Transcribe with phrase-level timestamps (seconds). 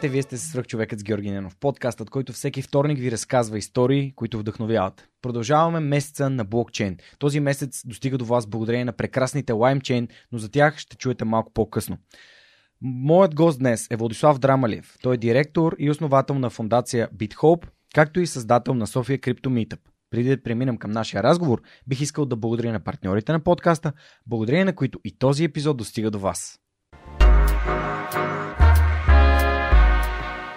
[0.00, 4.12] Здравейте, вие сте свръх човекът с Георги Ненов, подкастът, който всеки вторник ви разказва истории,
[4.16, 5.08] които вдъхновяват.
[5.22, 6.96] Продължаваме месеца на блокчейн.
[7.18, 11.52] Този месец достига до вас благодарение на прекрасните LimeChain, но за тях ще чуете малко
[11.52, 11.98] по-късно.
[12.82, 14.96] Моят гост днес е Владислав Драмалев.
[15.02, 19.80] Той е директор и основател на фундация BitHope, както и създател на София Crypto Meetup.
[20.10, 23.92] Преди да преминем към нашия разговор, бих искал да благодаря на партньорите на подкаста,
[24.26, 26.60] благодарение на които и този епизод достига до вас.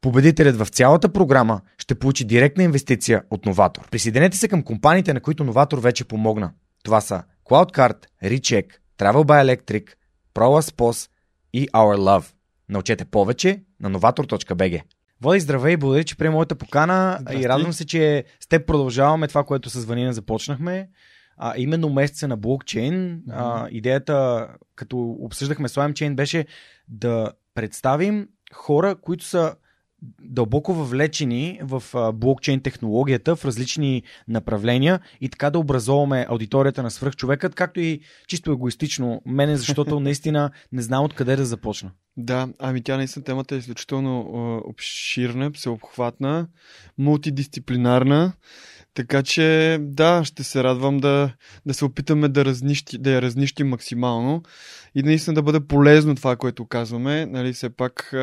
[0.00, 3.90] Победителят в цялата програма ще получи директна инвестиция от Новатор.
[3.90, 6.52] Присъединете се към компаниите, на които Новатор вече помогна.
[6.84, 8.66] Това са CloudCard, Recheck,
[8.98, 9.88] Travel by Electric,
[10.34, 11.10] ProLaspos
[11.52, 12.32] и Our Love.
[12.68, 14.82] Научете повече на novator.bg.
[15.20, 17.42] Води, здравей, благодаря, че приема моята покана Здрасти.
[17.42, 20.88] и радвам се, че с теб продължаваме това, което с Ванина започнахме.
[21.36, 23.22] А, именно месеца на блокчейн.
[23.30, 26.46] А, идеята, като обсъждахме с LimeChain, беше
[26.88, 29.54] да представим хора, които са
[30.22, 31.82] дълбоко въвлечени в
[32.14, 38.52] блокчейн технологията в различни направления и така да образоваме аудиторията на свръхчовекът, както и чисто
[38.52, 41.90] егоистично мене, защото наистина не знам откъде да започна.
[42.16, 44.26] Да, ами тя наистина темата е изключително
[44.64, 46.46] обширна, всеобхватна,
[46.98, 48.32] мултидисциплинарна.
[48.94, 51.32] Така че, да, ще се радвам да,
[51.66, 54.42] да се опитаме да, разнищи, да я разнищим максимално
[54.94, 57.26] и наистина да бъде полезно това, което казваме.
[57.26, 58.14] Нали, все пак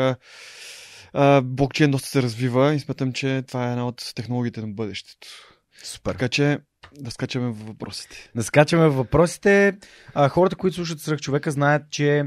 [1.14, 5.28] а, блокчейн доста се развива и смятам, че това е една от технологиите на бъдещето.
[5.84, 6.12] Супер.
[6.12, 6.60] Така че,
[7.00, 8.32] да скачаме в въпросите.
[8.36, 9.78] Да скачаме в въпросите.
[10.14, 12.24] А, хората, които слушат свръхчовека, знаят, че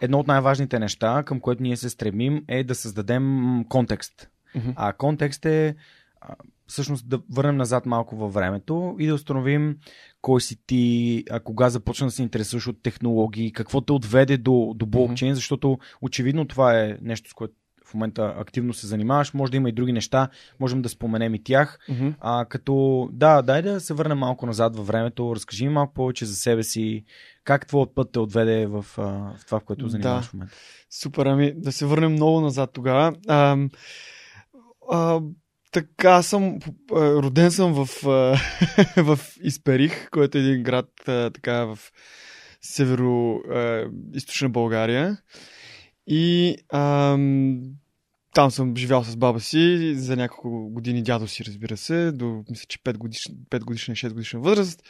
[0.00, 4.28] едно от най-важните неща, към което ние се стремим, е да създадем контекст.
[4.54, 4.70] Мгм.
[4.76, 5.76] А контекст е
[6.66, 9.76] всъщност да върнем назад малко във времето и да установим
[10.20, 14.72] кой си ти, а, кога започна да се интересуваш от технологии, какво те отведе до,
[14.76, 17.54] до блокчейн, защото очевидно това е нещо, с което
[17.86, 19.34] в момента активно се занимаваш.
[19.34, 20.28] Може да има и други неща,
[20.60, 21.78] можем да споменем и тях.
[21.88, 22.08] Мгм.
[22.20, 26.24] А, като, да, дай да се върнем малко назад във времето, разкажи ми малко повече
[26.24, 27.04] за себе си,
[27.44, 30.30] как твоят път те отведе в, в това, в което занимаваш Да.
[30.30, 30.54] в момента.
[30.90, 33.14] Супер, ами да се върнем много назад тогава.
[33.28, 33.56] А,
[34.90, 35.20] а,
[35.72, 36.58] така съм,
[36.92, 38.02] роден съм в,
[38.96, 41.78] в Исперих, който е един град така в
[42.62, 45.16] северо-источна България.
[46.06, 47.60] И ам,
[48.34, 52.64] там съм живял с баба си за няколко години дядо си, разбира се, до мисля,
[52.68, 54.82] че 5 годишна, 5 годишна и 6 годишна възраст.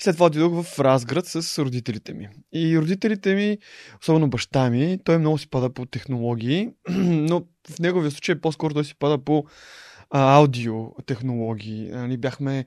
[0.00, 2.28] И след това отидох в Разград с родителите ми.
[2.52, 3.58] И родителите ми,
[4.02, 8.84] особено баща ми, той много си пада по технологии, но в неговия случай по-скоро той
[8.84, 9.44] си пада по
[10.16, 11.88] аудио технологии.
[11.90, 12.64] Нали, бяхме.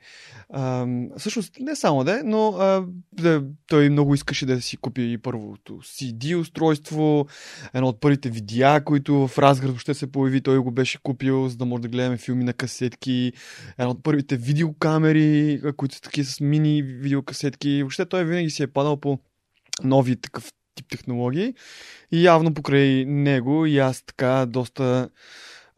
[0.50, 0.88] А,
[1.18, 5.74] всъщност, не само да, е, но а, да, той много искаше да си купи първото
[5.74, 7.28] CD устройство,
[7.74, 11.58] едно от първите видеа, които в Разград въобще се появи, той го беше купил, за
[11.58, 13.34] да може да гледаме филми на касетки,
[13.78, 17.84] едно от първите видеокамери, които са такива с мини видеокасетки.
[17.84, 19.20] Въобще той винаги си е падал по
[19.84, 21.54] нови такъв тип технологии.
[22.12, 25.10] И явно покрай него и аз така доста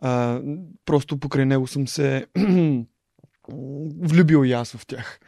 [0.02, 0.42] а,
[0.86, 2.26] просто покрай него съм се
[4.02, 5.20] влюбил и аз в тях.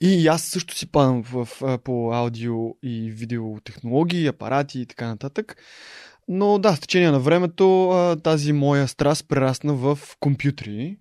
[0.00, 1.48] И аз също си падам в,
[1.84, 5.56] по аудио и видео технологии, апарати и така нататък.
[6.28, 7.92] Но да, с течение на времето
[8.22, 10.98] тази моя страст прерасна в компютри.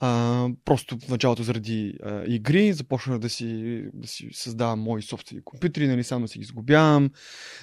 [0.00, 5.44] А, просто в началото заради а, игри започнах да си, да си създавам мои собствени
[5.44, 7.10] компютри, нали, сам да си ги сгубявам,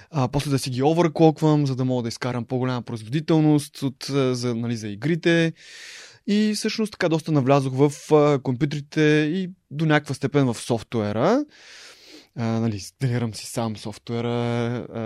[0.09, 4.55] а, после да си ги оверклоквам, за да мога да изкарам по-голяма производителност от, за,
[4.55, 5.53] нали, за игрите.
[6.27, 9.01] И всъщност така доста навлязох в а, компютрите
[9.33, 11.45] и до някаква степен в софтуера.
[12.35, 14.27] а, нали, инсталирам си сам софтуера,
[14.93, 14.99] а,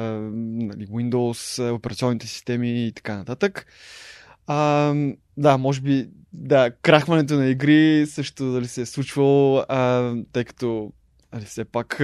[0.43, 3.65] нали, Windows, операционните системи и така нататък.
[4.47, 4.93] А,
[5.37, 10.91] да, може би, да, крахването на игри също дали се е случвало, а, тъй като
[11.35, 12.01] Али, все пак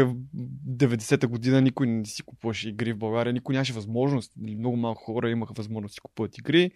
[0.69, 5.29] 90-та година никой не си купуваше игри в България, никой нямаше възможност, много малко хора
[5.29, 6.71] имаха възможност да си купуват игри,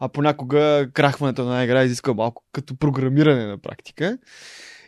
[0.00, 4.18] а понякога крахването на игра изисква малко като програмиране на практика.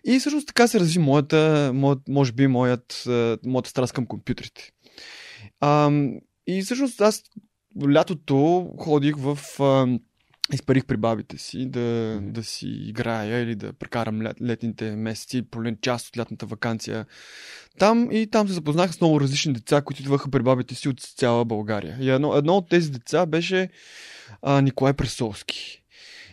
[0.04, 3.04] И всъщност така се разви моята, моят, може би, моят,
[3.44, 4.70] моята страст към компютрите.
[5.60, 5.90] А,
[6.46, 7.22] и всъщност аз
[7.92, 9.38] лятото ходих в...
[9.60, 9.98] А,
[10.52, 15.76] изпарих при бабите си да, да си играя или да прекарам лет, летните месеци, поне
[15.80, 17.06] част от лятната вакансия
[17.78, 21.00] там и там се запознах с много различни деца, които идваха при бабите си от
[21.00, 21.96] цяла България.
[22.00, 23.68] И едно, едно от тези деца беше
[24.42, 25.80] а, Николай Пресовски.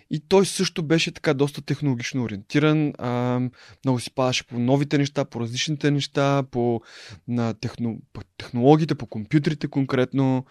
[0.10, 2.94] И той също беше така доста технологично ориентиран.
[2.98, 3.40] А,
[3.86, 6.82] много си падаше по новите неща, по различните неща, по,
[7.28, 10.46] на техно, по технологиите, по компютрите конкретно.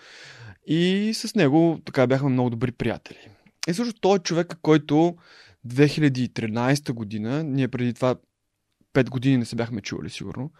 [0.66, 3.18] И с него така бяхме много добри приятели.
[3.68, 5.16] И също той е човек, който
[5.68, 8.16] 2013 година, ние преди това
[8.94, 10.50] 5 години не се бяхме чували сигурно,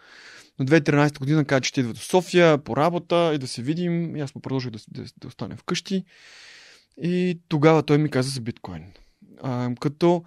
[0.59, 4.15] но 2013 година каза, че ще идва до София по работа и да се видим.
[4.15, 6.03] И аз му продължих да, да, да останем вкъщи.
[6.97, 8.83] И тогава той ми каза за биткоин.
[9.41, 10.23] А, като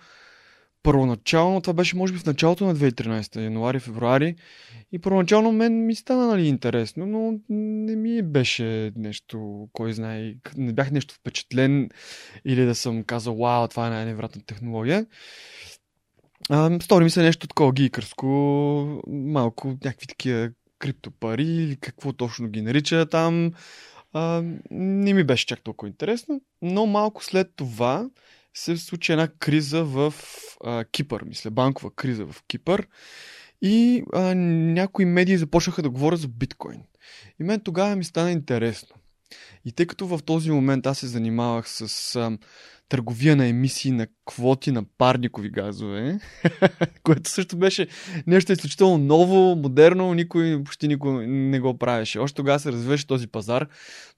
[0.84, 4.34] първоначално, това беше може би в началото на 2013, януари, февруари,
[4.92, 10.72] и първоначално мен ми стана нали, интересно, но не ми беше нещо, кой знае, не
[10.72, 11.90] бях нещо впечатлен
[12.44, 15.06] или да съм казал, вау, това е най-невратна технология.
[16.80, 18.26] Стори ми се нещо такова гикърско,
[19.06, 23.52] малко някакви такива криптопари или какво точно ги нарича там.
[24.12, 28.08] А, не ми беше чак толкова интересно, но малко след това
[28.54, 30.14] се случи една криза в
[30.64, 32.86] а, Кипър, мисля, банкова криза в Кипър.
[33.62, 36.82] И а, някои медии започнаха да говорят за биткоин.
[37.40, 38.96] И мен тогава ми стана интересно.
[39.64, 42.38] И тъй като в този момент аз се занимавах с а,
[42.88, 46.20] търговия на емисии на квоти на парникови газове,
[47.02, 47.86] което също беше
[48.26, 52.18] нещо изключително ново, модерно, никой, почти никой не го правеше.
[52.18, 53.68] Още тогава се развиваше този пазар,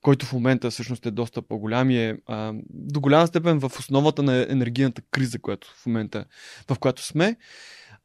[0.01, 4.23] който в момента всъщност е доста по-голям и е а, до голяма степен в основата
[4.23, 6.25] на енергийната криза, която в момента,
[6.71, 7.35] в която сме.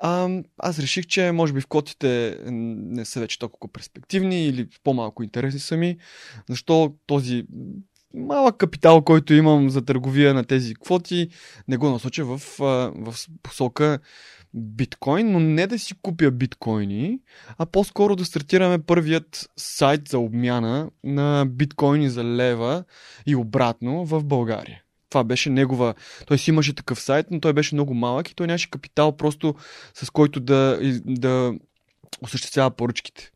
[0.04, 0.28] А,
[0.58, 5.60] аз реших, че може би в котите не са вече толкова перспективни или по-малко интересни
[5.60, 5.96] са ми.
[6.48, 7.44] Защо този
[8.14, 11.28] малък капитал, който имам за търговия на тези квоти,
[11.68, 13.98] не го насоча в, в посока
[14.54, 17.18] биткоин, но не да си купя биткоини,
[17.58, 22.84] а по-скоро да стартираме първият сайт за обмяна на биткоини за лева
[23.26, 24.82] и обратно в България.
[25.12, 25.94] Това беше негова.
[26.26, 29.54] Той си имаше такъв сайт, но той беше много малък и той нямаше капитал просто
[29.94, 31.54] с който да, да
[32.22, 33.30] осъществява поръчките.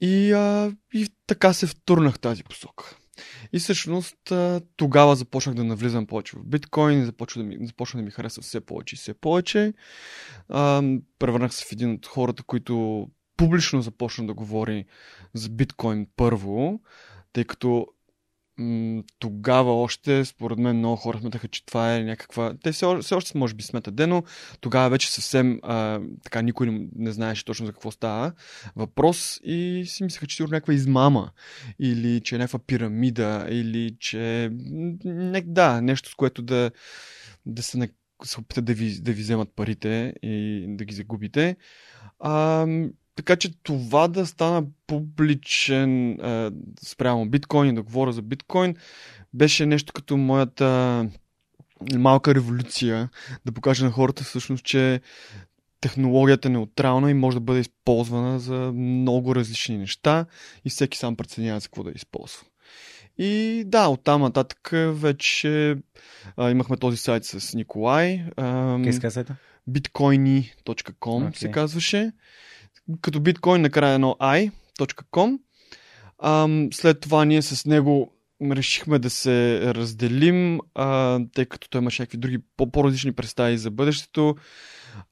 [0.00, 2.96] И, а, и така се втурнах тази посока.
[3.52, 4.32] И всъщност
[4.76, 8.94] тогава започнах да навлизам повече в биткоин, започна да започна да ми харесва все повече
[8.94, 9.72] и все повече.
[10.48, 10.82] А,
[11.18, 13.06] превърнах се в един от хората, които
[13.36, 14.84] публично започна да говори
[15.34, 16.80] за биткоин първо,
[17.32, 17.86] тъй като
[19.18, 22.54] тогава още, според мен, много хора смятаха, че това е някаква...
[22.62, 24.22] Те все, все още може би сметат дено.
[24.60, 28.32] Тогава вече съвсем а, така никой не, не знаеше точно за какво става
[28.76, 31.30] въпрос и си мислеха, че сигурно някаква измама
[31.78, 34.50] или че е някаква пирамида или че...
[35.04, 36.70] Не, да, нещо с което да,
[37.46, 37.88] да се, не,
[38.24, 41.56] се опитат да ви, да ви вземат парите и да ги загубите.
[42.18, 42.66] А,
[43.18, 46.50] така че това да стана публичен е,
[46.82, 48.76] спрямо биткоин и да говоря за биткоин
[49.34, 51.06] беше нещо като моята
[51.94, 53.08] малка революция
[53.46, 55.00] да покажа на хората всъщност, че
[55.80, 60.26] технологията е неутрална и може да бъде използвана за много различни неща
[60.64, 62.42] и всеки сам преценява за какво да използва.
[63.18, 65.76] И да, оттам нататък вече
[66.36, 68.24] а, имахме този сайт с Николай.
[68.36, 69.36] Къде сайта?
[69.70, 71.36] bitcoiny.com okay.
[71.36, 72.12] се казваше
[73.00, 75.38] като биткоин накрая едно i.com.
[76.74, 82.18] След това ние с него решихме да се разделим, а, тъй като той имаше някакви
[82.18, 84.36] други по-различни представи за бъдещето.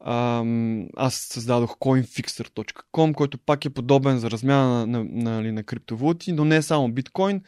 [0.05, 5.63] Ам, аз създадох coinfixer.com, който пак е подобен за размяна на, на, на, на, на
[5.63, 7.43] криптовалути, но не е само биткоин.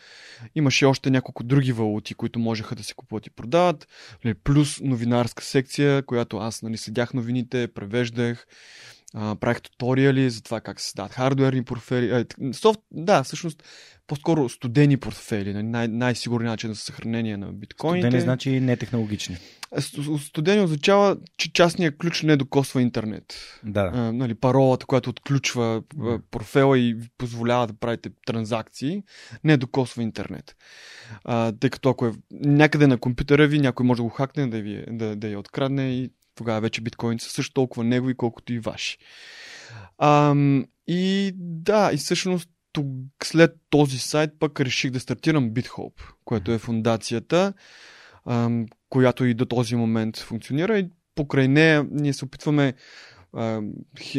[0.54, 3.88] Имаше още няколко други валути, които можеха да се купуват и продават.
[4.25, 8.47] Нали, плюс новинарска секция, която аз нали, следях новините, превеждах
[9.15, 12.11] а, правих туториали за това как се създават хардуерни портфели.
[12.11, 13.62] А, софт, да, всъщност
[14.07, 18.07] по-скоро студени портфели, нали, най- най-сигурен начин за съхранение на биткоините.
[18.07, 19.37] Студени значи не технологични.
[20.21, 23.35] Студени означава, че частният ключ не докосва интернет.
[23.65, 23.91] Да.
[23.95, 29.03] А, нали, паролата, която отключва а, портфела и ви позволява да правите транзакции,
[29.45, 30.57] не докосва интернет.
[31.25, 34.61] А, тъй като ако е някъде на компютъра ви, някой може да го хакне, да,
[34.61, 38.59] ви, да, да я открадне и тогава вече биткоините са също толкова негови, колкото и
[38.59, 38.99] ваши.
[39.99, 40.35] А,
[40.87, 42.50] и да, и всъщност
[43.23, 47.52] след този сайт пък реших да стартирам BitHope, което е фундацията,
[48.26, 52.75] ам, която и до този момент функционира и покрай нея ние се опитваме
[53.37, 53.73] ам,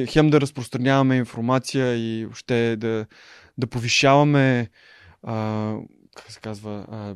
[0.07, 3.05] хем да разпространяваме информация и още да,
[3.57, 4.69] да повишаваме
[5.23, 5.75] а,
[6.21, 6.85] как се казва?
[6.91, 7.15] А,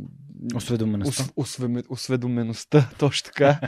[0.56, 1.26] осведомеността.
[1.36, 3.60] Ос, осведомеността, точно така.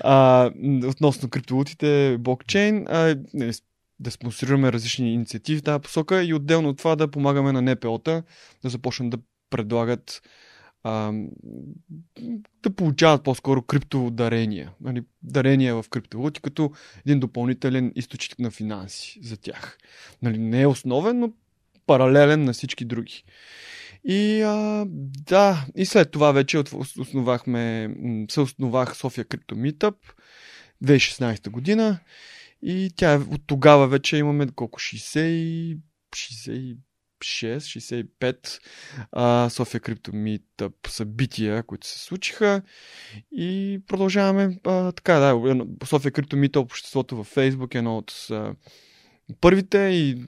[0.00, 0.50] а,
[0.86, 2.84] относно криптовалутите, блокчейн.
[2.88, 3.52] А, нали,
[4.00, 8.22] да спонсорираме различни инициативи в тази посока и отделно от това да помагаме на НПО-та
[8.62, 9.18] да започнат да
[9.50, 10.22] предлагат
[10.82, 11.12] а,
[12.62, 14.72] да получават по-скоро криптодарения.
[14.80, 16.72] Нали, дарения в криптовалути като
[17.06, 19.78] един допълнителен източник на финанси за тях.
[20.22, 21.32] Нали, не е основен, но
[21.86, 23.24] паралелен на всички други.
[24.04, 24.84] И а,
[25.26, 26.62] да, и след това вече
[26.98, 27.94] основахме,
[28.30, 29.94] съосновах София Крипто Meetup
[30.84, 31.98] 2016 година.
[32.62, 35.78] И тя от тогава вече имаме колко 60
[36.14, 36.76] 66,
[37.20, 38.60] 65
[39.12, 42.62] а, София Крипто Meetup събития, които се случиха.
[43.32, 48.54] И продължаваме а, така, да, София Крипто Meetup обществото във Facebook е едно от а,
[49.40, 50.24] първите и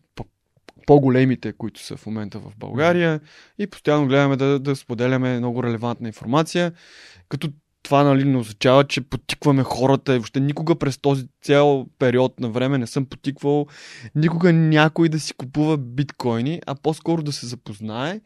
[0.87, 3.21] по-големите, които са в момента в България
[3.59, 6.73] и постоянно гледаме да, да споделяме много релевантна информация,
[7.29, 7.49] като
[7.83, 12.51] това нали, не означава, че потикваме хората и въобще никога през този цял период на
[12.51, 13.67] време не съм потиквал
[14.15, 18.21] никога някой да си купува биткоини, а по-скоро да се запознае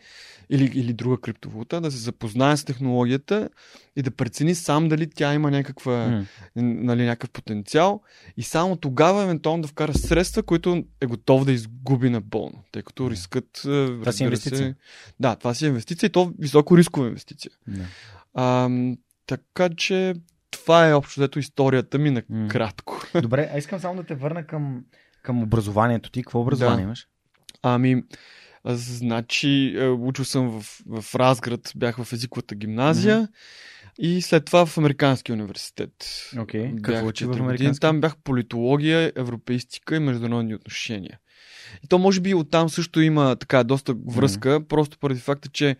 [0.50, 3.48] или, или друга криптовалута, да се запознае с технологията
[3.96, 6.26] и да прецени сам дали тя има някаква, mm.
[6.56, 8.02] нали, някакъв потенциал
[8.36, 13.10] и само тогава евентуално да вкара средства, които е готов да изгуби напълно, тъй като
[13.10, 13.46] рискът...
[13.62, 14.58] Това си инвестиция.
[14.58, 14.74] Се,
[15.20, 17.52] да, това си инвестиция и то високо рискова инвестиция.
[17.70, 17.84] Yeah.
[18.34, 18.68] А,
[19.26, 20.14] така че
[20.50, 23.02] това е общо взето историята ми на кратко.
[23.22, 24.84] Добре, а искам само да те върна към,
[25.22, 26.22] към образованието ти.
[26.22, 26.82] Какво образование да.
[26.82, 27.08] имаш?
[27.62, 28.02] Ами,
[28.64, 33.22] значи, е, учил съм в, в Разград, бях в езиковата гимназия.
[33.22, 33.28] Mm-hmm.
[33.98, 35.92] И след това в Американския университет.
[36.34, 36.82] Okay.
[36.82, 37.80] Какво учи в Американски?
[37.80, 41.18] Там бях политология, европеистика и международни отношения.
[41.84, 44.68] И то може би оттам също има така доста връзка, mm-hmm.
[44.68, 45.76] просто поради факта, че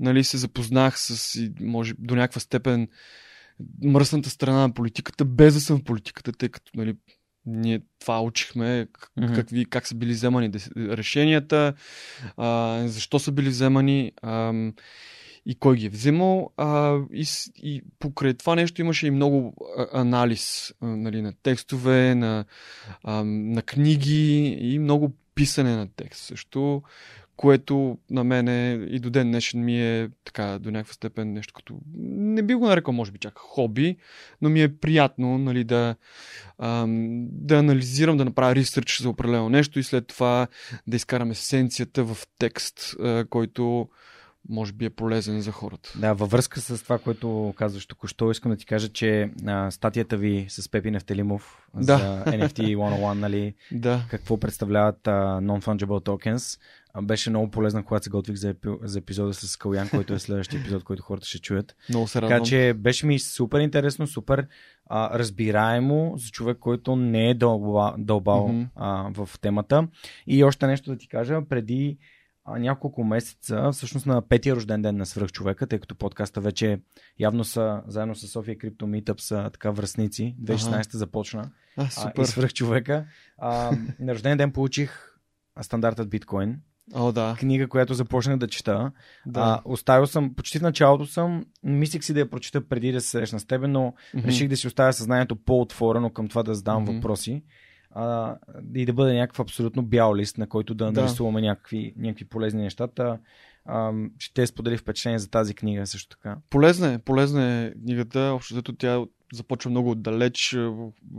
[0.00, 2.88] нали, се запознах с, може, до някаква степен
[3.84, 6.94] мръсната страна на политиката, без да съм в политиката, тъй като нали,
[7.46, 8.86] ние това учихме,
[9.18, 9.34] mm-hmm.
[9.34, 11.74] какви, как са били вземани решенията,
[12.36, 14.52] а, защо са били вземани а,
[15.46, 16.50] и кой ги е взимал.
[16.56, 17.26] А, и,
[17.56, 19.54] и покрай това нещо имаше и много
[19.92, 22.44] анализ а, нали, на текстове, на,
[23.02, 26.82] а, на книги и много писане на текст също,
[27.38, 31.78] което на мене и до ден днешен ми е така до някаква степен нещо като,
[31.96, 33.96] не би го нарекал може би чак хоби,
[34.42, 35.94] но ми е приятно нали, да,
[36.58, 40.46] ам, да анализирам, да направя ресърч за определено нещо и след това
[40.86, 43.88] да изкарам есенцията в текст, а, който
[44.48, 45.92] може би е полезен за хората.
[45.96, 50.16] Да, във връзка с това, което казваш току-що, искам да ти кажа, че а, статията
[50.16, 51.98] ви с Пепи Нефтелимов да.
[51.98, 54.00] за NFT 101, нали, да.
[54.10, 56.60] какво представляват а, Non-Fungible Tokens,
[56.94, 60.18] а, беше много полезна, когато се готвих за, епи, за епизода с Калян, който е
[60.18, 61.76] следващия епизод, който хората ще чуят.
[61.88, 62.38] Много се радвам.
[62.38, 64.46] Така че беше ми супер интересно, супер
[64.86, 68.66] а, разбираемо за човек, който не е дълбал, дълбал mm-hmm.
[68.76, 69.88] а, в темата.
[70.26, 71.98] И още нещо да ти кажа, преди
[72.58, 76.80] няколко месеца, всъщност на петия рожден ден на свръхчовека, тъй като подкаста вече
[77.18, 80.36] явно са, заедно с София Крипто Meetup са така връзници.
[80.42, 80.82] 2016 ага.
[80.92, 81.50] започна.
[81.76, 82.12] А, супер.
[82.18, 83.06] А, и свръхчовека.
[83.38, 85.18] А, на рожден ден получих
[85.60, 86.60] стандартът биткоин.
[86.94, 87.36] О, да.
[87.38, 88.92] Книга, която започнах да чета.
[89.26, 89.40] Да.
[89.40, 93.08] А, оставил съм, почти в началото съм, мислих си да я прочета преди да се
[93.08, 94.24] срещна с теб, но mm-hmm.
[94.24, 96.94] реших да си оставя съзнанието по-отворено към това да задавам mm-hmm.
[96.96, 97.42] въпроси
[97.90, 98.36] а,
[98.74, 101.00] и да бъде някакъв абсолютно бял лист, на който да, да.
[101.00, 103.18] нарисуваме някакви, някакви полезни нещата.
[103.64, 106.36] А, ще сподели впечатление за тази книга също така.
[106.50, 110.56] Полезна е, полезна е книгата, общо зато тя започва много отдалеч,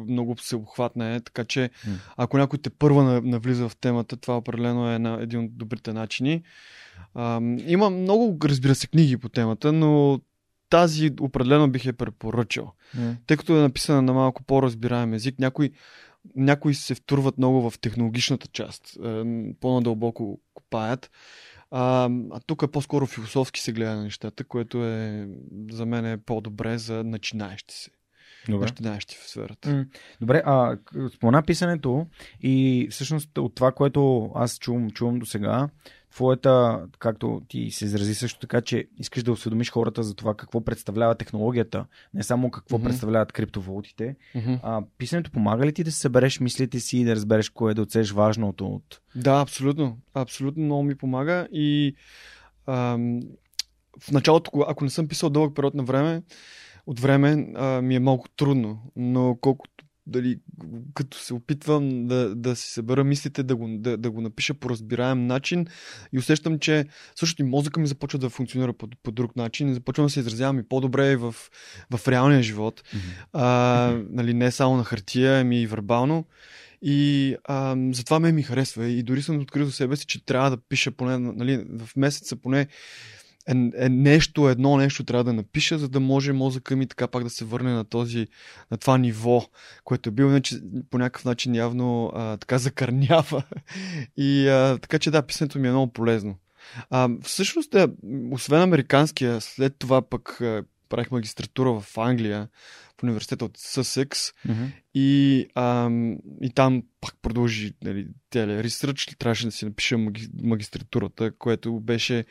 [0.07, 1.69] много всеобхватна е, така че
[2.17, 6.43] ако някой те първа навлиза в темата, това определено е на един от добрите начини.
[7.13, 10.19] А, има много, разбира се, книги по темата, но
[10.69, 12.73] тази определено бих я препоръчал.
[12.97, 13.15] Mm.
[13.27, 15.71] Тъй като е написана на малко по-разбираем език, някой
[16.35, 18.97] някои се втурват много в технологичната част,
[19.59, 21.11] по-надълбоко копаят.
[21.71, 25.29] А, а тук е по-скоро философски се гледа на нещата, което е
[25.71, 27.89] за мен е по-добре за начинаещи се.
[28.50, 28.65] Добре.
[28.65, 29.86] Начинаещи в сферата.
[30.22, 30.77] Добре, а
[31.15, 32.08] спомена писането
[32.41, 35.69] и всъщност от това, което аз чувам, чувам до сега,
[36.12, 40.62] твоята, както ти се изрази също така, че искаш да осведомиш хората за това какво
[40.62, 42.84] представлява технологията, не само какво mm-hmm.
[42.84, 44.15] представляват криптовалутите.
[44.36, 44.60] Mm-hmm.
[44.63, 47.75] А, писането помага ли ти да се събереш мислите си и да разбереш кое е
[47.75, 49.01] да оцеш важното от...
[49.15, 49.98] Да, абсолютно.
[50.13, 51.96] Абсолютно много ми помага и
[52.67, 53.19] ам,
[54.00, 56.22] в началото, ако не съм писал дълъг период на време,
[56.89, 60.39] от време а, ми е малко трудно, но колкото дали,
[60.93, 64.69] като се опитвам да, да си събера мислите, да го, да, да го напиша по
[64.69, 65.67] разбираем начин
[66.13, 70.05] и усещам, че също и мозъка ми започва да функционира по, по друг начин, започвам
[70.05, 71.36] да се изразявам и по-добре в,
[71.98, 72.81] в реалния живот.
[72.81, 73.25] Mm-hmm.
[73.34, 76.25] А, нали, не само на хартия, ами и вербално.
[76.81, 78.86] И а, затова ме ми харесва.
[78.86, 82.36] И дори съм открил за себе си, че трябва да пиша поне нали, в месеца
[82.36, 82.67] поне
[83.49, 87.23] е, е нещо, едно нещо трябва да напиша, за да може мозъка ми така пак
[87.23, 88.27] да се върне на, този,
[88.71, 89.45] на това ниво,
[89.83, 93.43] което е било, иначе по някакъв начин явно а, така закърнява.
[94.17, 96.35] И а, така че да, писането ми е много полезно.
[96.89, 97.87] А, всъщност, да,
[98.31, 102.47] освен американския, след това пък а, правих магистратура в Англия,
[102.99, 104.71] в университета от Съсекс mm-hmm.
[104.93, 105.39] и,
[106.41, 112.25] и там пак продължи нали, теле ресърч, трябваше да си напиша маги, магистратурата, което беше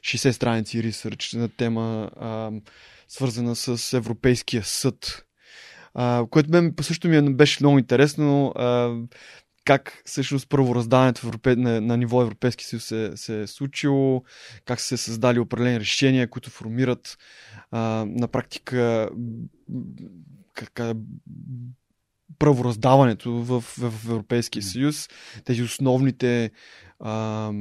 [0.00, 2.60] 60 страници ресърч на тема ам,
[3.08, 5.24] свързана с Европейския съд.
[5.94, 8.52] А, което мен също ми е, беше много интересно.
[8.56, 8.96] А,
[9.64, 11.56] как всъщност правораздаването в Европе...
[11.56, 14.22] на, на ниво Европейски съюз се, се е случило,
[14.64, 17.18] как са се създали определени решения, които формират
[17.70, 19.10] а, на практика
[20.54, 20.80] как,
[22.38, 25.08] правораздаването в, в, в Европейския съюз,
[25.44, 26.50] тези основните
[27.00, 27.52] а,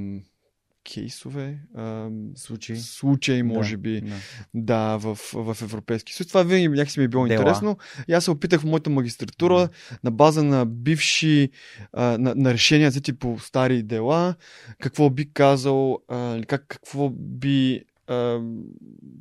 [0.83, 4.15] кейсове, а, случаи, случаи може да, би, да,
[4.53, 6.27] да в, в Европейски съюз.
[6.27, 7.39] Това винаги някакси ми е било Дела.
[7.39, 7.77] интересно.
[8.07, 9.69] И аз се опитах в моята магистратура да.
[10.03, 11.49] на база на бивши,
[11.93, 14.35] а, на, на решения взети по стари дела,
[14.79, 17.83] какво би казал, а, как, какво би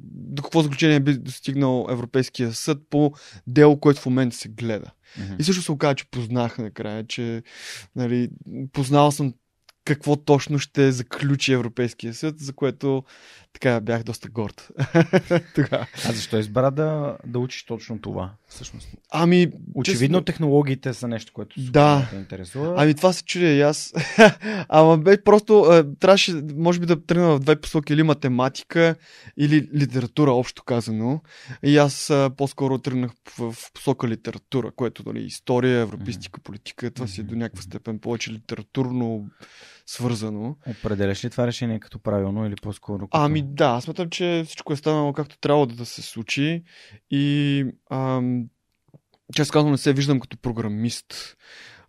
[0.03, 3.13] до какво заключение би достигнал Европейския съд по
[3.47, 4.91] дело, което в момента се гледа.
[5.19, 5.41] Mm-hmm.
[5.41, 7.43] И също се оказа, че познах накрая, че
[7.97, 8.31] нали,
[8.73, 9.35] познал съм
[9.95, 13.05] какво точно ще заключи Европейския съд, за което
[13.53, 14.69] така бях доста горд.
[16.05, 18.89] а защо избра да, да учиш точно това, всъщност?
[19.11, 20.25] Ами, Очевидно честно...
[20.25, 22.09] технологиите са нещо, което да.
[22.11, 22.75] те интересува.
[22.77, 23.93] Ами това се чудя и аз.
[24.69, 28.95] Ама бе, просто а, трябваше, може би да тръгна в две посоки, или математика,
[29.37, 31.21] или литература, общо казано.
[31.63, 37.07] И аз а, по-скоро тръгнах в, в посока литература, което, нали, история, европейстика, политика, това
[37.07, 39.27] си е до някаква степен повече литературно
[39.91, 40.57] свързано.
[40.67, 42.99] Определяш ли това решение като правилно или по-скоро?
[42.99, 43.25] Като...
[43.25, 46.63] Ами да, смятам, че всичко е станало както трябва да се случи
[47.11, 48.45] и ам,
[49.35, 51.37] често казвам не се виждам като програмист.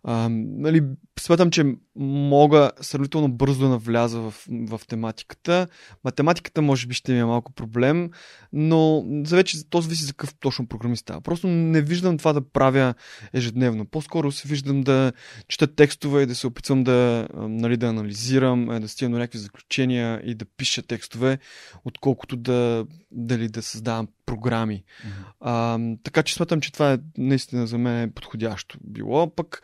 [0.04, 0.82] А, нали,
[1.20, 5.66] смятам, че мога сравнително бързо да навляза в, в тематиката.
[6.04, 8.10] Математиката може би ще ми е малко проблем,
[8.52, 11.20] но за вече то зависи за какъв точно програмист става.
[11.20, 12.94] Просто не виждам това да правя
[13.32, 13.84] ежедневно.
[13.84, 15.12] По-скоро се виждам да
[15.48, 19.38] чета текстове и да се опитвам да, нали, да анализирам, е, да стигам до някакви
[19.38, 21.38] заключения и да пиша текстове,
[21.84, 24.84] отколкото да, дали да създавам програми.
[24.84, 25.10] Mm-hmm.
[25.40, 29.34] А, така че смятам, че това е наистина за мен подходящо било.
[29.34, 29.62] Пък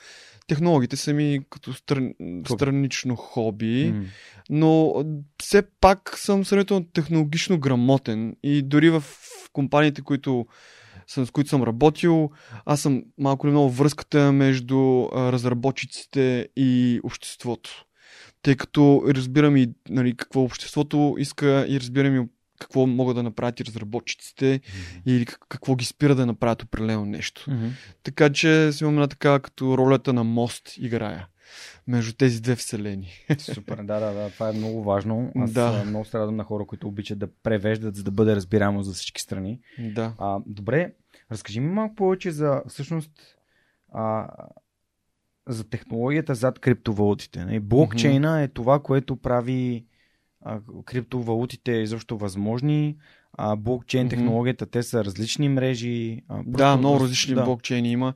[0.48, 2.14] технологиите са ми като стран...
[2.50, 4.04] странично хоби, mm.
[4.50, 4.94] но
[5.42, 9.04] все пак съм сравнително технологично грамотен и дори в
[9.52, 10.46] компаниите, които
[11.06, 12.30] с които съм работил,
[12.64, 17.84] аз съм малко или много връзката между разработчиците и обществото.
[18.42, 23.60] Тъй като разбирам и нали, какво обществото иска и разбирам и какво могат да направят
[23.60, 25.02] и разработчиците mm-hmm.
[25.06, 27.44] или какво ги спира да направят определено нещо.
[27.48, 27.70] Mm-hmm.
[28.02, 31.26] Така че си имам една така като ролята на мост играя
[31.86, 33.08] между тези две вселени.
[33.38, 35.32] Супер, да, да, да, това е много важно.
[35.36, 35.84] Аз да.
[35.86, 39.60] много страдам на хора, които обичат да превеждат, за да бъде разбираемо за всички страни.
[39.78, 40.14] Да.
[40.18, 40.92] А, добре,
[41.32, 43.12] разкажи ми малко повече за всъщност
[43.92, 44.28] а,
[45.48, 47.60] за технологията зад криптовалутите.
[47.60, 48.44] Блокчейна mm-hmm.
[48.44, 49.86] е това, което прави
[50.44, 52.96] а, криптовалутите изобщо възможни.
[53.32, 54.10] А, блокчейн mm-hmm.
[54.10, 56.22] технологията, те са различни мрежи.
[56.28, 57.44] А, да, много различни да.
[57.44, 58.14] блокчейни има.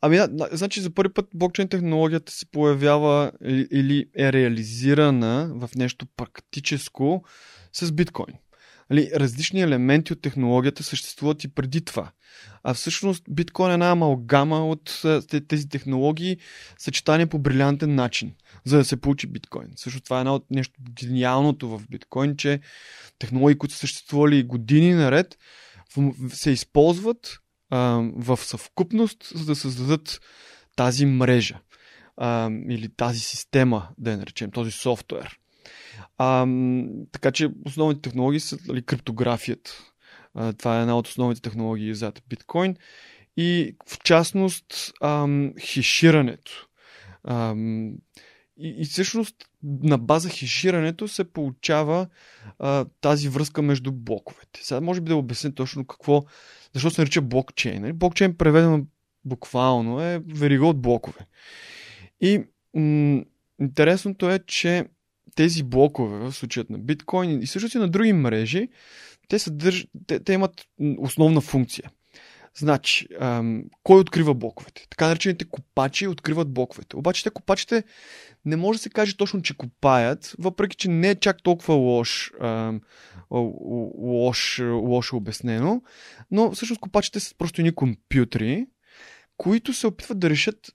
[0.00, 3.32] Ами, да, значи за първи път блокчейн технологията се появява
[3.70, 7.24] или е реализирана в нещо практическо
[7.72, 8.34] с биткоин.
[8.90, 12.10] Нали, различни елементи от технологията съществуват и преди това.
[12.62, 15.02] А всъщност биткоин е една амалгама от
[15.48, 16.36] тези технологии,
[16.78, 19.68] съчетание по брилянтен начин, за да се получи биткоин.
[19.76, 22.60] Също това е едно от нещо гениалното в биткоин, че
[23.18, 25.38] технологии, които са съществували години наред,
[26.28, 27.78] се използват а,
[28.16, 30.20] в съвкупност, за да създадат
[30.76, 31.58] тази мрежа
[32.16, 35.38] а, или тази система, да я наречем, този софтуер.
[36.18, 36.46] А,
[37.12, 39.70] така че основните технологии са нали, криптографията.
[40.34, 42.76] А, това е една от основните технологии зад биткоин.
[43.36, 46.68] И в частност ам, хеширането.
[47.24, 47.92] Ам,
[48.58, 52.06] и, и всъщност на база хеширането се получава
[52.58, 54.60] а, тази връзка между блоковете.
[54.62, 56.24] Сега може би да обясня точно какво,
[56.72, 57.82] защо се нарича блокчейн.
[57.82, 57.92] Нали?
[57.92, 58.86] Блокчейн преведено
[59.24, 61.26] буквално е верига от блокове.
[62.20, 63.22] И м-
[63.60, 64.84] интересното е, че
[65.34, 68.68] тези блокове в случаят на биткоин и също и на други мрежи,
[69.28, 69.86] те, съдърж...
[70.06, 70.66] те, те имат
[70.98, 71.90] основна функция.
[72.58, 74.86] Значи, ам, кой открива блоковете?
[74.90, 76.96] Така наречените копачи откриват блоковете.
[76.96, 77.84] Обаче те копачите
[78.44, 82.32] не може да се каже точно, че копаят, въпреки че не е чак толкова лош,
[82.40, 82.80] ам,
[83.30, 85.82] лош, лошо обяснено,
[86.30, 88.66] но всъщност копачите са просто едни компютри,
[89.36, 90.72] които се опитват да решат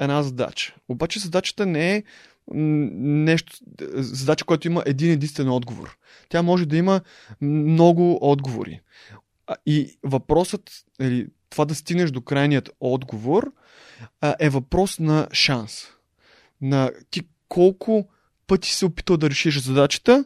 [0.00, 0.74] една задача.
[0.88, 2.02] Обаче задачата не е
[2.52, 3.56] нещо,
[3.92, 5.98] задача, която има един единствен отговор.
[6.28, 7.00] Тя може да има
[7.40, 8.80] много отговори.
[9.66, 13.52] И въпросът, или това да стигнеш до крайният отговор,
[14.38, 15.86] е въпрос на шанс.
[16.60, 18.08] На ти колко
[18.46, 20.24] пъти се опитал да решиш задачата,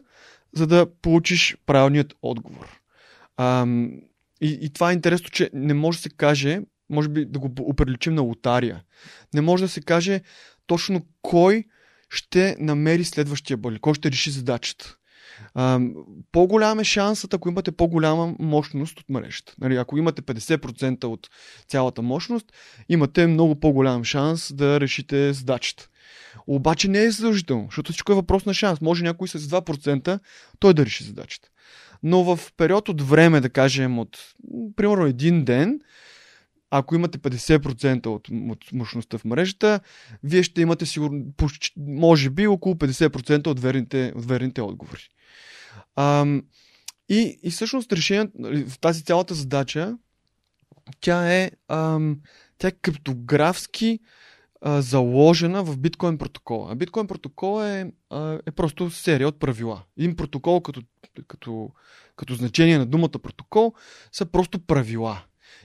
[0.53, 2.81] за да получиш правилният отговор.
[3.37, 3.91] Ам,
[4.41, 7.51] и, и това е интересно, че не може да се каже, може би да го
[7.59, 8.83] оприличим на лотария.
[9.33, 10.21] Не може да се каже
[10.67, 11.63] точно кой
[12.09, 14.95] ще намери следващия бъл, кой ще реши задачата.
[16.31, 19.55] По-голям е шансът, ако имате по-голяма мощност от мрежата.
[19.61, 21.29] Нали, ако имате 50% от
[21.67, 22.53] цялата мощност,
[22.89, 25.87] имате много по-голям шанс да решите задачата.
[26.47, 28.81] Обаче не е задължително, защото всичко е въпрос на шанс.
[28.81, 30.19] Може някой с 2%
[30.59, 31.49] той да реши задачата.
[32.03, 34.17] Но в период от време, да кажем от
[34.75, 35.79] примерно един ден,
[36.71, 39.79] ако имате 50% от, мощността в мрежата,
[40.23, 41.25] вие ще имате сигурно,
[41.77, 45.09] може би около 50% от верните, от верните отговори.
[45.95, 46.43] Ам,
[47.09, 49.97] и, и всъщност решението нали, в тази цялата задача,
[51.01, 52.19] тя е, ам,
[52.57, 53.99] тя е криптографски
[54.61, 56.71] а, заложена в биткоин протокола.
[56.71, 59.83] А биткоин протокол е, а, е просто серия от правила.
[59.97, 60.81] Един протокол като,
[61.27, 61.69] като,
[62.15, 63.73] като значение на думата протокол
[64.11, 65.21] са просто правила.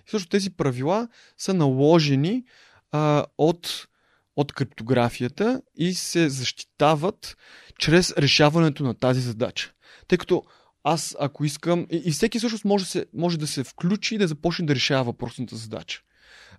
[0.07, 2.45] И също тези правила са наложени
[2.93, 3.89] а, от,
[4.37, 7.37] от криптографията и се защитават
[7.79, 9.73] чрез решаването на тази задача.
[10.09, 10.43] Тъй като
[10.85, 14.29] аз, ако искам, и, и всеки всъщност може, се, може да се включи и да
[14.29, 16.01] започне да решава въпросната задача.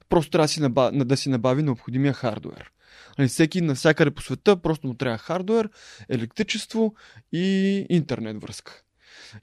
[0.09, 2.71] Просто трябва да си, наба, да си набави необходимия хардвер.
[3.17, 5.69] Нали, всеки навсякъде по света просто му трябва хардвер,
[6.09, 6.95] електричество
[7.31, 8.81] и интернет връзка.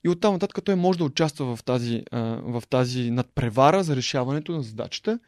[0.05, 2.03] И оттам нататък той може да участва в тази,
[2.43, 5.19] в тази надпревара за решаването на задачата.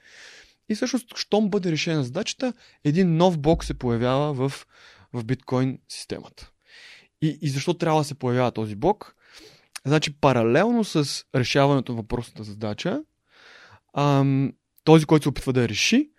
[0.68, 2.52] И всъщност, щом бъде решена задачата,
[2.84, 4.66] един нов блок се появява в,
[5.12, 6.50] в биткоин системата.
[7.22, 9.14] И, и защо трябва да се появява този блок?
[9.86, 13.02] Значи, паралелно с решаването на въпросната задача,
[14.84, 16.10] този, който се опитва да я реши,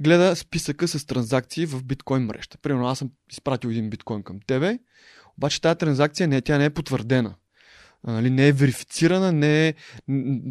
[0.00, 2.58] гледа списъка с транзакции в биткоин мрежата.
[2.58, 4.78] Примерно аз съм изпратил един биткоин към тебе,
[5.38, 7.34] обаче тази транзакция не, тя не е потвърдена.
[8.06, 9.74] Нали, не е верифицирана, не е,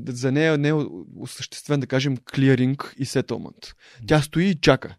[0.07, 0.73] за нея не е
[1.19, 3.75] осъществен, да кажем, клиринг и сетълмент.
[4.07, 4.95] Тя стои и чака.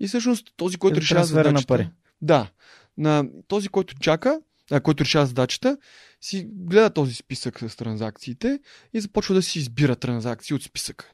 [0.00, 1.52] И всъщност този, който решава задачата...
[1.52, 1.88] на пари.
[2.22, 2.50] Да.
[2.98, 5.78] На този, който чака, а, който решава задачата,
[6.20, 8.58] си гледа този списък с транзакциите
[8.94, 11.10] и започва да си избира транзакции от списъка.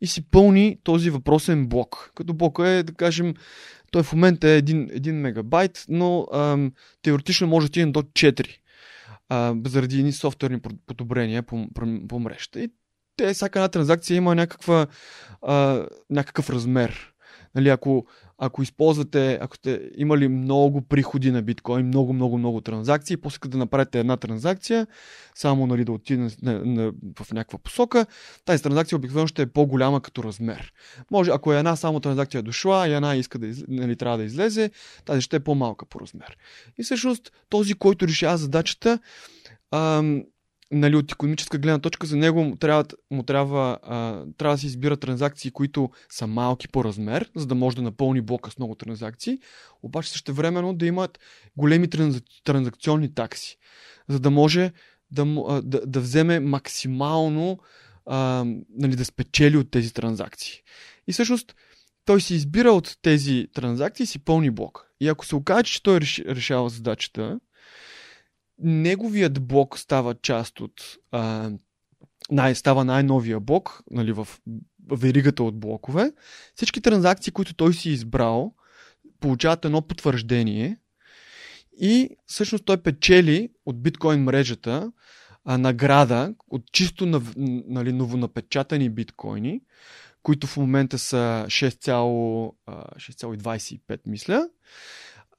[0.00, 2.10] И си пълни този въпросен блок.
[2.14, 3.34] Като блока е, да кажем,
[3.90, 8.56] той в момента е 1, 1 мегабайт, но ам, теоретично може да стигне до 4
[9.28, 12.60] а, заради едни софтуерни подобрения по, по, по мрежата.
[12.60, 12.70] И
[13.16, 14.86] те, всяка една транзакция има някаква,
[15.42, 17.13] а, някакъв размер.
[17.54, 18.06] Нали, ако,
[18.38, 23.58] ако използвате, ако сте имали много приходи на биткоин, много, много, много транзакции, после да
[23.58, 24.86] направите една транзакция,
[25.34, 28.06] само нали, да отиде на, на, на, в някаква посока,
[28.44, 30.72] тази транзакция обикновено ще е по-голяма като размер.
[31.10, 34.24] Може, ако е една само транзакция е дошла и една иска да нали, трябва да
[34.24, 34.70] излезе,
[35.04, 36.36] тази ще е по-малка по размер.
[36.78, 38.98] И всъщност този, който решава задачата,
[39.70, 40.22] ам,
[40.72, 44.66] нали, от економическа гледна точка, за него му трябва, му трябва, а, трябва да се
[44.66, 48.74] избира транзакции, които са малки по размер, за да може да напълни блока с много
[48.74, 49.38] транзакции,
[49.82, 51.18] обаче също времено да имат
[51.56, 52.24] големи транзак...
[52.44, 53.58] транзакционни такси,
[54.08, 54.72] за да може
[55.10, 55.24] да,
[55.62, 57.58] да, да вземе максимално
[58.06, 58.44] а,
[58.78, 60.54] нали, да спечели от тези транзакции.
[61.06, 61.54] И всъщност
[62.04, 64.90] той си избира от тези транзакции и си пълни блок.
[65.00, 67.40] И ако се окаже, че той решава задачата,
[68.58, 70.72] неговият блок става част от
[71.10, 71.50] а,
[72.30, 74.28] най, става най-новия блок нали, в
[74.90, 76.12] веригата от блокове.
[76.54, 78.54] Всички транзакции, които той си избрал,
[79.20, 80.76] получават едно потвърждение
[81.80, 84.92] и всъщност той печели от биткоин мрежата
[85.44, 89.60] а, награда от чисто нав, нали, новонапечатани биткоини,
[90.22, 94.48] които в момента са 6,25 6,25 мисля.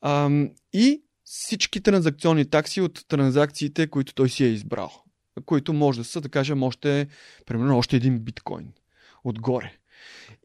[0.01, 4.91] Ам, и всички транзакционни такси от транзакциите, които той си е избрал.
[5.45, 7.07] Които може да са, да кажем, още,
[7.45, 8.73] примерно, още един биткоин
[9.23, 9.73] отгоре.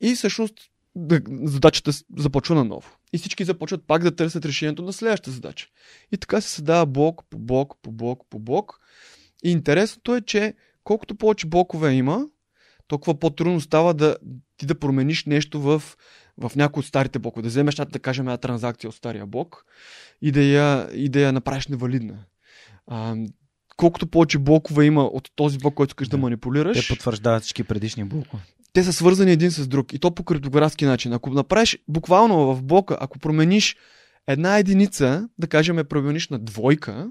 [0.00, 0.54] И всъщност
[0.94, 2.90] да- задачата започва наново.
[3.12, 5.66] И всички започват пак да търсят решението на следващата задача.
[6.12, 8.80] И така се създава блок по блок, по блок, по блок.
[9.44, 12.26] И интересното е, че колкото повече блокове има,
[12.88, 14.16] толкова по-трудно става да
[14.56, 15.82] ти да промениш нещо в,
[16.40, 17.42] в някои от старите блокове.
[17.42, 19.64] Да вземеш, да кажем, една транзакция от стария блок
[20.22, 22.18] и да я, и да я направиш невалидна.
[22.86, 23.16] А,
[23.76, 26.20] колкото повече блокове има от този блок, който искаш да, Да.
[26.20, 28.42] манипулираш, Те потвърждават всички предишни блокове.
[28.72, 29.92] те са свързани един с друг.
[29.92, 31.12] И то по криптографски начин.
[31.12, 33.76] Ако направиш буквално в блока, ако промениш
[34.26, 37.10] една единица, да кажем промениш на двойка,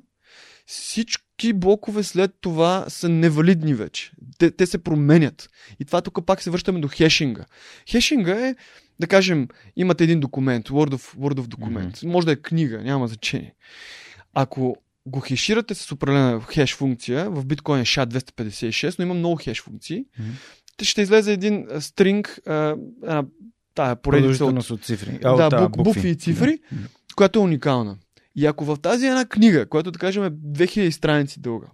[0.70, 4.12] всички блокове след това са невалидни вече.
[4.38, 5.50] Те, те се променят.
[5.80, 7.46] И това тук пак се връщаме до хешинга.
[7.90, 8.56] Хешинга е,
[9.00, 11.98] да кажем, имате един документ, Word of, документ.
[11.98, 12.08] Mm-hmm.
[12.08, 13.54] Може да е книга, няма значение.
[14.34, 19.62] Ако го хеширате с определена хеш функция, в биткоин е SHA-256, но има много хеш
[19.62, 20.06] функции,
[20.78, 22.76] те ще излезе един стринг, а,
[23.08, 23.24] а,
[23.76, 25.20] тая поредица от, от цифри.
[25.24, 26.88] А, да, бук, букви и цифри, Да.
[27.16, 27.98] която е уникална.
[28.40, 31.68] И ако в тази една книга, която да кажем е 2000 страници дълга,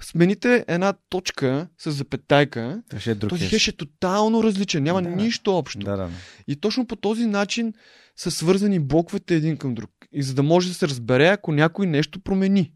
[0.00, 3.68] смените една точка с запетайка, ще е друг този хеш.
[3.68, 5.08] е тотално различен, няма Да.
[5.08, 5.78] нищо общо.
[5.78, 6.10] Да, да.
[6.48, 7.72] И точно по този начин
[8.16, 9.90] са свързани блоковете един към друг.
[10.12, 12.72] И за да може да се разбере, ако някой нещо промени.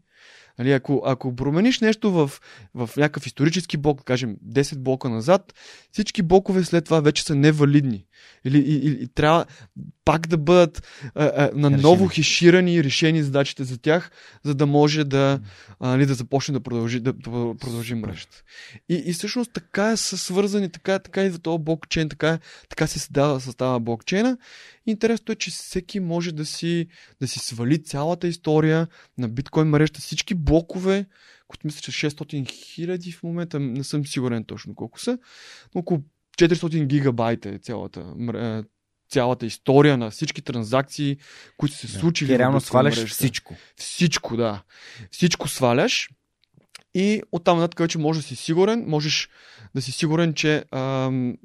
[0.59, 2.31] Нали, ако, ако промениш нещо в,
[2.73, 5.53] в някакъв исторически блок, кажем 10 блока назад,
[5.91, 8.05] всички блокове след това вече са невалидни.
[8.45, 9.45] Или, и, и, и трябва
[10.05, 12.15] пак да бъдат а, а, на ново Решени.
[12.15, 14.11] хеширани решени задачите за тях,
[14.43, 15.39] за да може да,
[15.79, 17.13] а, нали, да започне да продължи, да
[17.59, 18.43] продължи мрежата.
[18.89, 23.39] И, и всъщност така са свързани, така, така идва този блокчейн, така, така се създава,
[23.39, 24.37] състава блокчейна.
[24.85, 26.87] Интересното е, че всеки може да си,
[27.21, 28.87] да си свали цялата история
[29.17, 31.05] на биткоин мрежата, всички блокове,
[31.47, 35.17] които мисля, че 600 хиляди в момента, не съм сигурен точно колко са,
[35.75, 36.01] но около
[36.37, 38.13] 400 гигабайта е цялата,
[39.11, 41.17] цялата история на всички транзакции,
[41.57, 41.93] които се Да.
[41.93, 42.29] случили.
[42.29, 43.13] Ти реално сваляш мрежата.
[43.13, 43.55] всичко.
[43.75, 44.63] Всичко, да.
[45.11, 46.09] Всичко сваляш
[46.95, 49.29] и оттам нататък вече можеш да си сигурен, можеш
[49.75, 51.35] да си сигурен, че ам,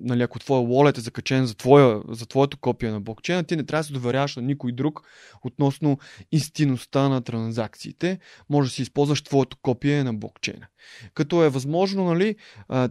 [0.00, 3.64] нали, ако твоя wallet е закачен за, твоя, за твоето копие на блокчейна, ти не
[3.66, 5.02] трябва да се доверяваш на никой друг
[5.42, 5.98] относно
[6.32, 8.18] истинността на транзакциите.
[8.50, 10.66] Може да си използваш твоето копие на блокчейна.
[11.14, 12.36] Като е възможно, нали,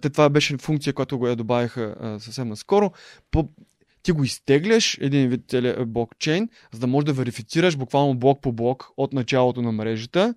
[0.01, 2.91] те това беше функция, която го я добавиха а, съвсем наскоро,
[3.31, 3.49] по,
[4.03, 8.51] ти го изтегляш един вид целият блокчейн, за да можеш да верифицираш буквално блок по
[8.51, 10.35] блок от началото на мрежата